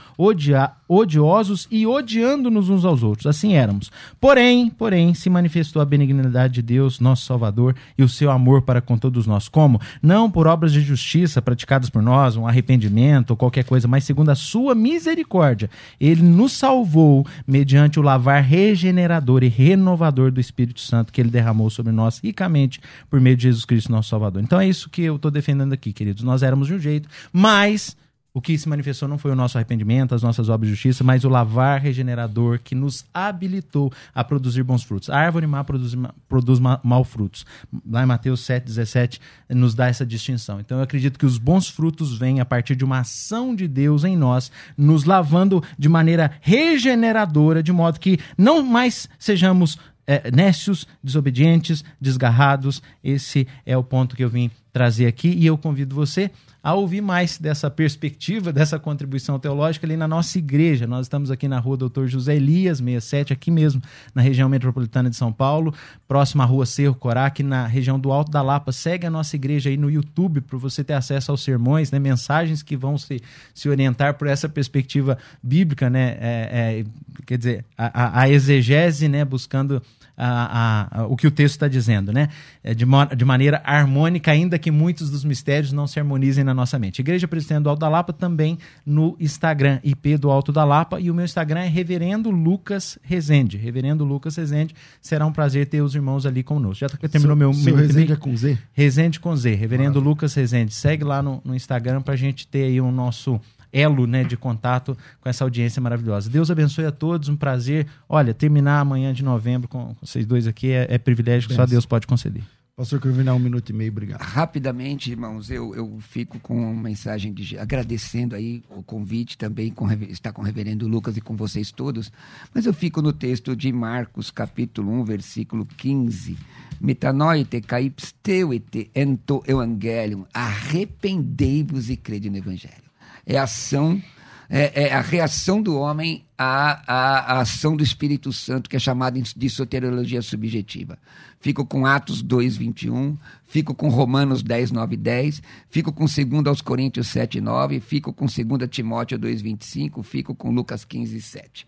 odiosos 0.87 1.67
e 1.69 1.85
odiando-nos 1.85 2.69
uns 2.69 2.85
aos 2.85 3.03
outros. 3.03 3.27
Assim 3.27 3.53
éramos. 3.53 3.91
Porém, 4.19 4.69
porém, 4.69 5.13
se 5.13 5.29
manifestou 5.29 5.81
a 5.81 5.85
benignidade 5.85 6.55
de 6.55 6.61
Deus, 6.61 6.99
nosso 6.99 7.25
Salvador, 7.25 7.75
e 7.97 8.03
o 8.03 8.09
seu 8.09 8.31
amor 8.31 8.61
para 8.61 8.81
com 8.81 8.97
todos 8.97 9.27
nós. 9.27 9.49
Como? 9.49 9.81
Não 10.01 10.31
por 10.31 10.47
obras 10.47 10.71
de 10.71 10.81
justiça 10.81 11.41
praticadas 11.41 11.89
por 11.89 12.01
nós, 12.01 12.37
um 12.37 12.47
arrependimento 12.47 13.31
ou 13.31 13.37
qualquer 13.37 13.65
coisa, 13.65 13.87
mas 13.87 14.05
segundo 14.05 14.29
a 14.29 14.35
sua 14.35 14.73
misericórdia. 14.73 15.69
Ele 15.99 16.21
nos 16.21 16.53
salvou 16.53 17.25
mediante 17.45 17.99
o 17.99 18.03
lavar 18.03 18.41
regenerador 18.41 19.43
e 19.43 19.49
renovador 19.49 20.31
do 20.31 20.39
Espírito 20.39 20.79
Santo 20.79 21.11
que 21.11 21.19
ele 21.19 21.29
derramou 21.29 21.69
sobre 21.69 21.91
nós 21.91 22.19
ricamente 22.23 22.79
por 23.09 23.19
meio 23.19 23.35
de 23.35 23.43
Jesus 23.43 23.65
Cristo, 23.65 23.91
nosso 23.91 24.09
Salvador. 24.09 24.41
Então 24.41 24.59
é 24.59 24.67
isso 24.67 24.76
que 24.85 25.01
eu 25.01 25.15
estou 25.15 25.31
defendendo 25.31 25.73
aqui, 25.73 25.91
queridos. 25.93 26.23
Nós 26.23 26.43
éramos 26.43 26.67
de 26.67 26.73
um 26.73 26.79
jeito, 26.79 27.09
mas 27.31 27.95
o 28.37 28.41
que 28.41 28.55
se 28.55 28.69
manifestou 28.69 29.09
não 29.09 29.17
foi 29.17 29.31
o 29.31 29.35
nosso 29.35 29.57
arrependimento, 29.57 30.13
as 30.13 30.21
nossas 30.21 30.47
obras 30.47 30.69
de 30.69 30.75
justiça, 30.75 31.03
mas 31.03 31.23
o 31.23 31.29
lavar 31.29 31.81
regenerador 31.81 32.59
que 32.63 32.75
nos 32.75 33.03
habilitou 33.11 33.91
a 34.13 34.23
produzir 34.23 34.61
bons 34.61 34.83
frutos. 34.83 35.09
A 35.09 35.17
árvore 35.17 35.47
má 35.47 35.63
produz, 35.63 35.95
produz 36.29 36.59
ma- 36.59 36.79
mau 36.83 37.03
frutos. 37.03 37.47
Lá 37.89 38.03
em 38.03 38.05
Mateus 38.05 38.41
7,17 38.41 39.19
nos 39.49 39.73
dá 39.73 39.87
essa 39.87 40.05
distinção. 40.05 40.59
Então 40.59 40.77
eu 40.77 40.83
acredito 40.83 41.17
que 41.17 41.25
os 41.25 41.39
bons 41.39 41.67
frutos 41.67 42.15
vêm 42.15 42.39
a 42.39 42.45
partir 42.45 42.75
de 42.75 42.85
uma 42.85 42.99
ação 42.99 43.55
de 43.55 43.67
Deus 43.67 44.03
em 44.03 44.15
nós, 44.15 44.51
nos 44.77 45.03
lavando 45.03 45.63
de 45.75 45.89
maneira 45.89 46.31
regeneradora, 46.41 47.63
de 47.63 47.71
modo 47.71 47.99
que 47.99 48.19
não 48.37 48.61
mais 48.61 49.09
sejamos 49.17 49.79
é, 50.05 50.29
nécios, 50.29 50.87
desobedientes, 51.03 51.83
desgarrados. 51.99 52.83
Esse 53.03 53.47
é 53.65 53.75
o 53.75 53.83
ponto 53.83 54.15
que 54.15 54.23
eu 54.23 54.29
vim 54.29 54.51
trazer 54.77 55.07
aqui 55.07 55.29
e 55.29 55.47
eu 55.47 55.57
convido 55.57 55.95
você 55.95 56.29
a 56.61 56.73
ouvir 56.75 57.01
mais 57.01 57.39
dessa 57.39 57.67
perspectiva, 57.67 58.53
dessa 58.53 58.77
contribuição 58.77 59.39
teológica 59.39 59.87
ali 59.87 59.97
na 59.97 60.07
nossa 60.07 60.37
igreja. 60.37 60.85
Nós 60.85 61.07
estamos 61.07 61.31
aqui 61.31 61.47
na 61.47 61.57
rua 61.57 61.77
Doutor 61.77 62.07
José 62.07 62.35
Elias, 62.35 62.77
67, 62.77 63.33
aqui 63.33 63.49
mesmo, 63.49 63.81
na 64.13 64.21
região 64.21 64.47
metropolitana 64.47 65.09
de 65.09 65.15
São 65.15 65.33
Paulo, 65.33 65.73
próxima 66.07 66.43
à 66.43 66.45
rua 66.45 66.67
Cerro 66.67 66.93
Corá, 66.93 67.25
aqui 67.25 67.41
na 67.41 67.65
região 67.65 67.99
do 67.99 68.11
Alto 68.11 68.31
da 68.31 68.43
Lapa. 68.43 68.71
Segue 68.71 69.07
a 69.07 69.09
nossa 69.09 69.35
igreja 69.35 69.71
aí 69.71 69.77
no 69.77 69.89
YouTube 69.89 70.41
para 70.41 70.59
você 70.59 70.83
ter 70.83 70.93
acesso 70.93 71.31
aos 71.31 71.43
sermões, 71.43 71.89
né, 71.89 71.97
mensagens 71.97 72.61
que 72.61 72.77
vão 72.77 72.99
se, 72.99 73.19
se 73.55 73.67
orientar 73.67 74.13
por 74.13 74.27
essa 74.27 74.47
perspectiva 74.47 75.17
bíblica, 75.41 75.89
né, 75.89 76.17
é, 76.19 76.49
é, 76.51 76.85
quer 77.25 77.37
dizer, 77.39 77.65
a, 77.75 78.21
a 78.21 78.29
exegese, 78.29 79.07
né, 79.07 79.25
buscando 79.25 79.81
a, 80.17 81.01
a, 81.01 81.07
o 81.07 81.15
que 81.15 81.27
o 81.27 81.31
texto 81.31 81.53
está 81.53 81.67
dizendo, 81.67 82.11
né? 82.11 82.29
É 82.63 82.73
de, 82.73 82.85
de 83.15 83.25
maneira 83.25 83.61
harmônica, 83.63 84.31
ainda 84.31 84.57
que 84.57 84.71
muitos 84.71 85.11
dos 85.11 85.23
mistérios 85.23 85.71
não 85.71 85.85
se 85.85 85.99
harmonizem 85.99 86.43
na 86.43 86.53
nossa 86.53 86.79
mente. 86.79 86.99
Igreja 86.99 87.27
Presidente 87.27 87.63
do 87.63 87.69
Alto 87.69 87.79
da 87.79 87.87
Lapa 87.87 88.11
também 88.11 88.57
no 88.83 89.15
Instagram, 89.19 89.79
IP 89.83 90.17
do 90.17 90.31
Alto 90.31 90.51
da 90.51 90.63
Lapa, 90.63 90.99
e 90.99 91.11
o 91.11 91.13
meu 91.13 91.23
Instagram 91.23 91.61
é 91.61 91.67
Reverendo 91.67 92.31
Lucas 92.31 92.97
Rezende. 93.03 93.57
Reverendo 93.57 94.03
Lucas 94.03 94.35
Rezende, 94.35 94.73
será 94.99 95.25
um 95.25 95.31
prazer 95.31 95.67
ter 95.67 95.81
os 95.81 95.93
irmãos 95.93 96.25
ali 96.25 96.41
conosco. 96.41 96.79
Já 96.79 96.89
terminou 96.89 97.35
seu, 97.35 97.35
meu... 97.35 97.53
Seu 97.53 97.75
meu 97.75 97.85
Rezende 97.85 98.13
é 98.13 98.15
com 98.15 98.35
Z? 98.35 98.57
Rezende 98.73 99.19
com 99.19 99.35
Z, 99.35 99.53
Reverendo 99.53 99.99
Lucas 99.99 100.33
Rezende. 100.33 100.73
Segue 100.73 101.03
lá 101.03 101.21
no, 101.21 101.41
no 101.45 101.53
Instagram 101.53 102.01
para 102.01 102.15
a 102.15 102.17
gente 102.17 102.47
ter 102.47 102.63
aí 102.63 102.81
o 102.81 102.91
nosso 102.91 103.39
elo 103.71 104.07
né, 104.07 104.23
de 104.23 104.37
contato 104.37 104.97
com 105.21 105.29
essa 105.29 105.43
audiência 105.43 105.81
maravilhosa. 105.81 106.29
Deus 106.29 106.49
abençoe 106.51 106.85
a 106.85 106.91
todos, 106.91 107.29
um 107.29 107.35
prazer. 107.35 107.87
Olha, 108.07 108.33
terminar 108.33 108.79
amanhã 108.79 109.13
de 109.13 109.23
novembro 109.23 109.67
com 109.67 109.95
vocês 110.01 110.25
dois 110.25 110.47
aqui 110.47 110.71
é, 110.71 110.87
é 110.89 110.97
privilégio 110.97 111.49
que 111.49 111.55
só 111.55 111.65
Deus 111.65 111.85
pode 111.85 112.07
conceder. 112.07 112.43
Pastor 112.77 112.99
Cruvinal, 112.99 113.37
um 113.37 113.39
minuto 113.39 113.71
e 113.71 113.73
meio, 113.73 113.91
obrigado. 113.91 114.21
Rapidamente, 114.21 115.09
irmãos, 115.09 115.49
eu, 115.49 115.73
eu 115.73 115.97
fico 115.99 116.39
com 116.39 116.55
uma 116.55 116.83
mensagem 116.83 117.33
de 117.33 117.57
agradecendo 117.57 118.35
aí 118.35 118.63
o 118.69 118.83
convite 118.83 119.35
também 119.35 119.71
com 119.71 119.91
estar 119.91 120.31
com 120.31 120.43
o 120.43 120.45
reverendo 120.45 120.87
Lucas 120.87 121.17
e 121.17 121.21
com 121.21 121.35
vocês 121.35 121.71
todos, 121.71 122.11
mas 122.53 122.67
eu 122.67 122.73
fico 122.75 123.01
no 123.01 123.11
texto 123.11 123.55
de 123.55 123.73
Marcos, 123.73 124.29
capítulo 124.29 124.91
1, 124.91 125.05
versículo 125.05 125.65
15. 125.65 126.37
Metanoite 126.79 127.61
caipsteuete 127.61 128.91
ento 128.93 129.43
evangelium, 129.47 130.27
arrependei-vos 130.31 131.89
e 131.89 131.97
crede 131.97 132.29
no 132.29 132.37
evangelho 132.37 132.86
é 133.27 133.37
a 133.37 133.43
ação, 133.43 134.01
é, 134.49 134.85
é 134.85 134.93
a 134.93 135.01
reação 135.01 135.61
do 135.61 135.77
homem 135.77 136.23
à, 136.37 136.81
à, 136.87 137.33
à, 137.33 137.41
ação 137.41 137.75
do 137.75 137.83
Espírito 137.83 138.31
Santo, 138.31 138.69
que 138.69 138.77
é 138.77 138.79
chamada 138.79 139.21
de 139.21 139.49
soteriologia 139.49 140.21
subjetiva. 140.21 140.97
Fico 141.39 141.65
com 141.65 141.85
Atos 141.85 142.21
2, 142.21 142.55
21, 142.55 143.17
fico 143.45 143.75
com 143.75 143.89
Romanos 143.89 144.41
10, 144.41 144.71
9 144.71 144.93
e 144.93 144.97
10, 144.97 145.41
fico 145.69 145.91
com 145.91 146.05
2 146.05 146.47
aos 146.47 146.61
Coríntios 146.61 147.07
7, 147.07 147.41
9, 147.41 147.81
fico 147.81 148.13
com 148.13 148.25
2 148.25 148.69
Timóteo 148.69 149.19
2, 149.19 149.41
25, 149.41 150.01
fico 150.01 150.33
com 150.33 150.49
Lucas 150.51 150.85
15, 150.85 151.21
7 151.21 151.67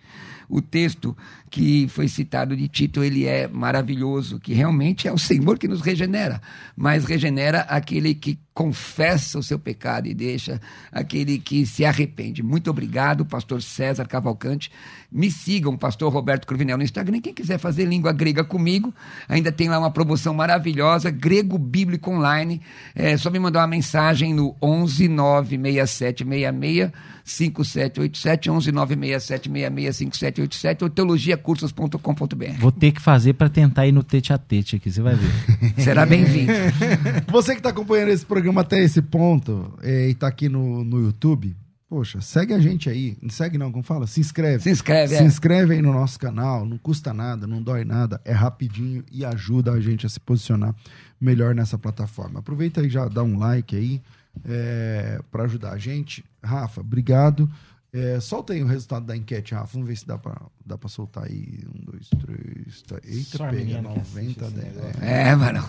o 0.50 0.62
texto 0.62 1.16
que 1.50 1.88
foi 1.88 2.08
citado 2.08 2.58
de 2.58 2.68
Tito, 2.68 3.04
ele 3.04 3.26
é 3.26 3.48
maravilhoso, 3.48 4.40
que 4.40 4.54
realmente 4.54 5.08
é 5.08 5.14
o 5.14 5.18
Senhor 5.18 5.60
que 5.60 5.68
nos 5.68 5.82
regenera, 5.82 6.42
mas 6.76 7.06
regenera 7.06 7.62
aquele 7.62 8.16
que 8.16 8.40
confessa 8.60 9.40
o 9.40 9.42
seu 9.44 9.58
pecado 9.58 10.10
e 10.10 10.14
deixa 10.14 10.60
aquele 10.92 11.40
que 11.40 11.66
se 11.66 11.86
arrepende. 11.86 12.44
Muito 12.44 12.70
obrigado, 12.70 13.26
pastor 13.26 13.62
César 13.62 14.06
Cavalcante. 14.06 14.70
Me 15.10 15.32
sigam, 15.32 15.78
pastor 15.78 16.12
Roberto 16.12 16.46
Cruvinel 16.46 16.78
no 16.78 16.84
Instagram. 16.84 17.22
Quem 17.22 17.34
quiser 17.34 17.58
fazer 17.58 17.86
língua 17.86 18.12
grega 18.12 18.44
comigo, 18.44 18.94
ainda 19.30 19.50
tem 19.50 19.70
lá 19.70 19.80
uma 19.80 19.92
promoção 19.92 20.34
maravilhosa, 20.34 21.10
Grego 21.10 21.58
Bíblico 21.58 22.12
Online. 22.12 22.62
É 22.94 23.16
só 23.16 23.30
me 23.30 23.40
mandar 23.40 23.62
uma 23.62 23.68
mensagem 23.68 24.34
no 24.34 24.54
11 24.62 25.08
96766 25.08 26.92
5787 27.32 28.50
11 28.50 28.72
96766 28.72 29.96
5787 29.96 30.84
ou 30.84 30.90
teologiacursos.com.br. 30.90 32.60
Vou 32.60 32.72
ter 32.72 32.92
que 32.92 33.02
fazer 33.02 33.34
para 33.34 33.50
tentar 33.50 33.88
ir 33.88 33.92
no 33.92 34.04
tete 34.04 34.34
a 34.34 34.38
tete 34.38 34.76
aqui, 34.76 34.92
você 34.92 35.02
vai 35.02 35.16
ver. 35.16 35.32
Será 35.82 36.06
bem-vindo. 36.06 36.52
você 37.32 37.54
que 37.54 37.60
está 37.60 37.70
acompanhando 37.70 38.10
esse 38.10 38.26
programa 38.26 38.62
até 38.62 38.84
esse 38.84 39.02
ponto 39.02 39.74
é, 39.82 40.08
e 40.08 40.12
está 40.12 40.28
aqui 40.28 40.50
no, 40.50 40.84
no 40.84 41.00
YouTube, 41.02 41.56
Poxa, 41.90 42.22
segue 42.22 42.54
a 42.54 42.60
gente 42.60 42.88
aí. 42.88 43.18
Não 43.20 43.32
segue 43.32 43.58
não, 43.58 43.72
como 43.72 43.84
fala? 43.84 44.06
Se 44.06 44.20
inscreve. 44.20 44.62
Se 44.62 44.70
inscreve, 44.70 45.16
Se 45.16 45.24
é. 45.24 45.26
inscreve 45.26 45.74
aí 45.74 45.82
no 45.82 45.92
nosso 45.92 46.20
canal, 46.20 46.64
não 46.64 46.78
custa 46.78 47.12
nada, 47.12 47.48
não 47.48 47.64
dói 47.64 47.84
nada, 47.84 48.22
é 48.24 48.32
rapidinho 48.32 49.04
e 49.12 49.26
ajuda 49.26 49.72
a 49.72 49.82
gente 49.82 50.06
a 50.06 50.10
se 50.10 50.20
posicionar 50.20 50.76
melhor 51.20 51.56
nessa 51.56 51.80
plataforma. 51.80 52.42
Aproveita 52.42 52.82
e 52.86 52.90
já 52.90 53.08
dá 53.08 53.24
um 53.24 53.40
like 53.40 53.76
aí 53.76 54.00
é, 54.46 55.20
para 55.32 55.44
ajudar 55.44 55.74
a 55.74 55.78
gente. 55.78 56.24
Rafa, 56.44 56.82
obrigado. 56.82 57.50
É, 57.92 58.20
solta 58.20 58.54
aí 58.54 58.62
o 58.64 58.68
resultado 58.68 59.06
da 59.06 59.18
enquete, 59.18 59.54
Rafa. 59.56 59.74
Vamos 59.74 59.88
ver 59.88 59.98
se 59.98 60.06
dá 60.06 60.18
para 60.18 60.40
dá 60.66 60.78
pra 60.78 60.88
soltar 60.90 61.26
aí. 61.26 61.64
Um, 61.76 61.92
dois, 61.92 62.08
três. 62.10 62.82
Tá. 62.84 63.00
Eita, 63.04 63.38
Só 63.38 63.50
pega 63.50 63.82
90, 63.82 64.52
10. 64.52 65.02
É, 65.02 65.36
mano. 65.36 65.68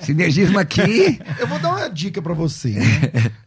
Sinergismo 0.00 0.58
aqui. 0.58 1.18
Eu 1.38 1.46
vou 1.46 1.58
dar 1.58 1.70
uma 1.70 1.88
dica 1.88 2.22
para 2.22 2.32
você. 2.32 2.70
Né? 2.70 2.84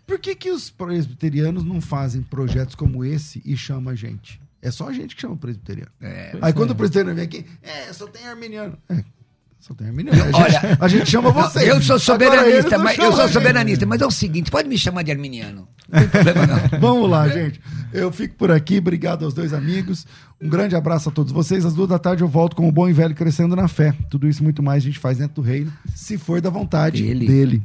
Por 0.06 0.20
que, 0.20 0.36
que 0.36 0.52
os 0.52 0.70
presbiterianos 0.70 1.64
não 1.64 1.82
fazem 1.82 2.22
projetos 2.22 2.76
como 2.76 3.04
esse 3.04 3.42
e 3.46 3.58
chamam 3.58 3.92
a 3.92 3.96
gente? 3.96 4.40
É 4.62 4.70
só 4.70 4.90
a 4.90 4.94
gente 4.94 5.16
que 5.16 5.22
chama 5.22 5.36
o 5.36 5.38
presbiteriano. 5.38 5.92
É, 6.02 6.38
Aí 6.42 6.54
quando 6.54 6.72
o 6.72 6.76
presbiteriano 6.76 7.16
vem 7.16 7.24
aqui, 7.24 7.46
é, 7.62 7.92
só 7.94 8.08
tem 8.08 8.28
arminiano. 8.28 8.78
É, 8.90 9.04
só 9.60 9.74
tem 9.74 9.88
arminiano. 9.88 10.22
A 10.22 10.26
gente, 10.26 10.36
Olha, 10.36 10.78
a 10.80 10.88
gente 10.88 11.10
chama 11.10 11.32
você. 11.32 11.70
Eu 11.70 11.82
sou 11.82 11.99
soberanista, 11.99 12.78
mas 12.78 12.97
eu 12.97 13.12
sou 13.12 13.28
soberanista, 13.28 13.86
mas 13.86 14.01
é 14.01 14.05
o 14.05 14.12
seguinte, 14.12 14.51
pode 14.51 14.70
me 14.70 14.78
chamar 14.78 15.03
de 15.03 15.12
arminiano. 15.12 15.68
Não 15.89 15.99
tem 15.99 16.10
problema 16.10 16.47
não. 16.47 16.60
Vamos 16.80 17.10
lá, 17.10 17.28
gente. 17.28 17.60
Eu 17.93 18.12
fico 18.12 18.36
por 18.36 18.51
aqui, 18.51 18.78
obrigado 18.78 19.26
aos 19.26 19.34
dois 19.34 19.53
amigos. 19.53 20.05
Um 20.39 20.49
grande 20.49 20.76
abraço 20.76 21.10
a 21.10 21.12
todos 21.12 21.32
vocês. 21.32 21.66
Às 21.66 21.74
duas 21.74 21.89
da 21.89 21.97
tarde 21.97 22.22
eu 22.22 22.28
volto 22.28 22.55
com 22.55 22.68
o 22.68 22.72
bom 22.72 22.88
e 22.88 22.93
velho 22.93 23.16
crescendo 23.16 23.55
na 23.55 23.68
fé. 23.68 23.93
Tudo 24.10 24.28
isso 24.28 24.43
muito 24.43 24.62
mais 24.62 24.84
a 24.84 24.86
gente 24.86 24.99
faz 24.99 25.18
dentro 25.18 25.36
do 25.36 25.41
reino, 25.41 25.72
se 25.95 26.18
for 26.18 26.39
da 26.39 26.49
vontade 26.49 27.01
dele. 27.01 27.26
dele. 27.26 27.64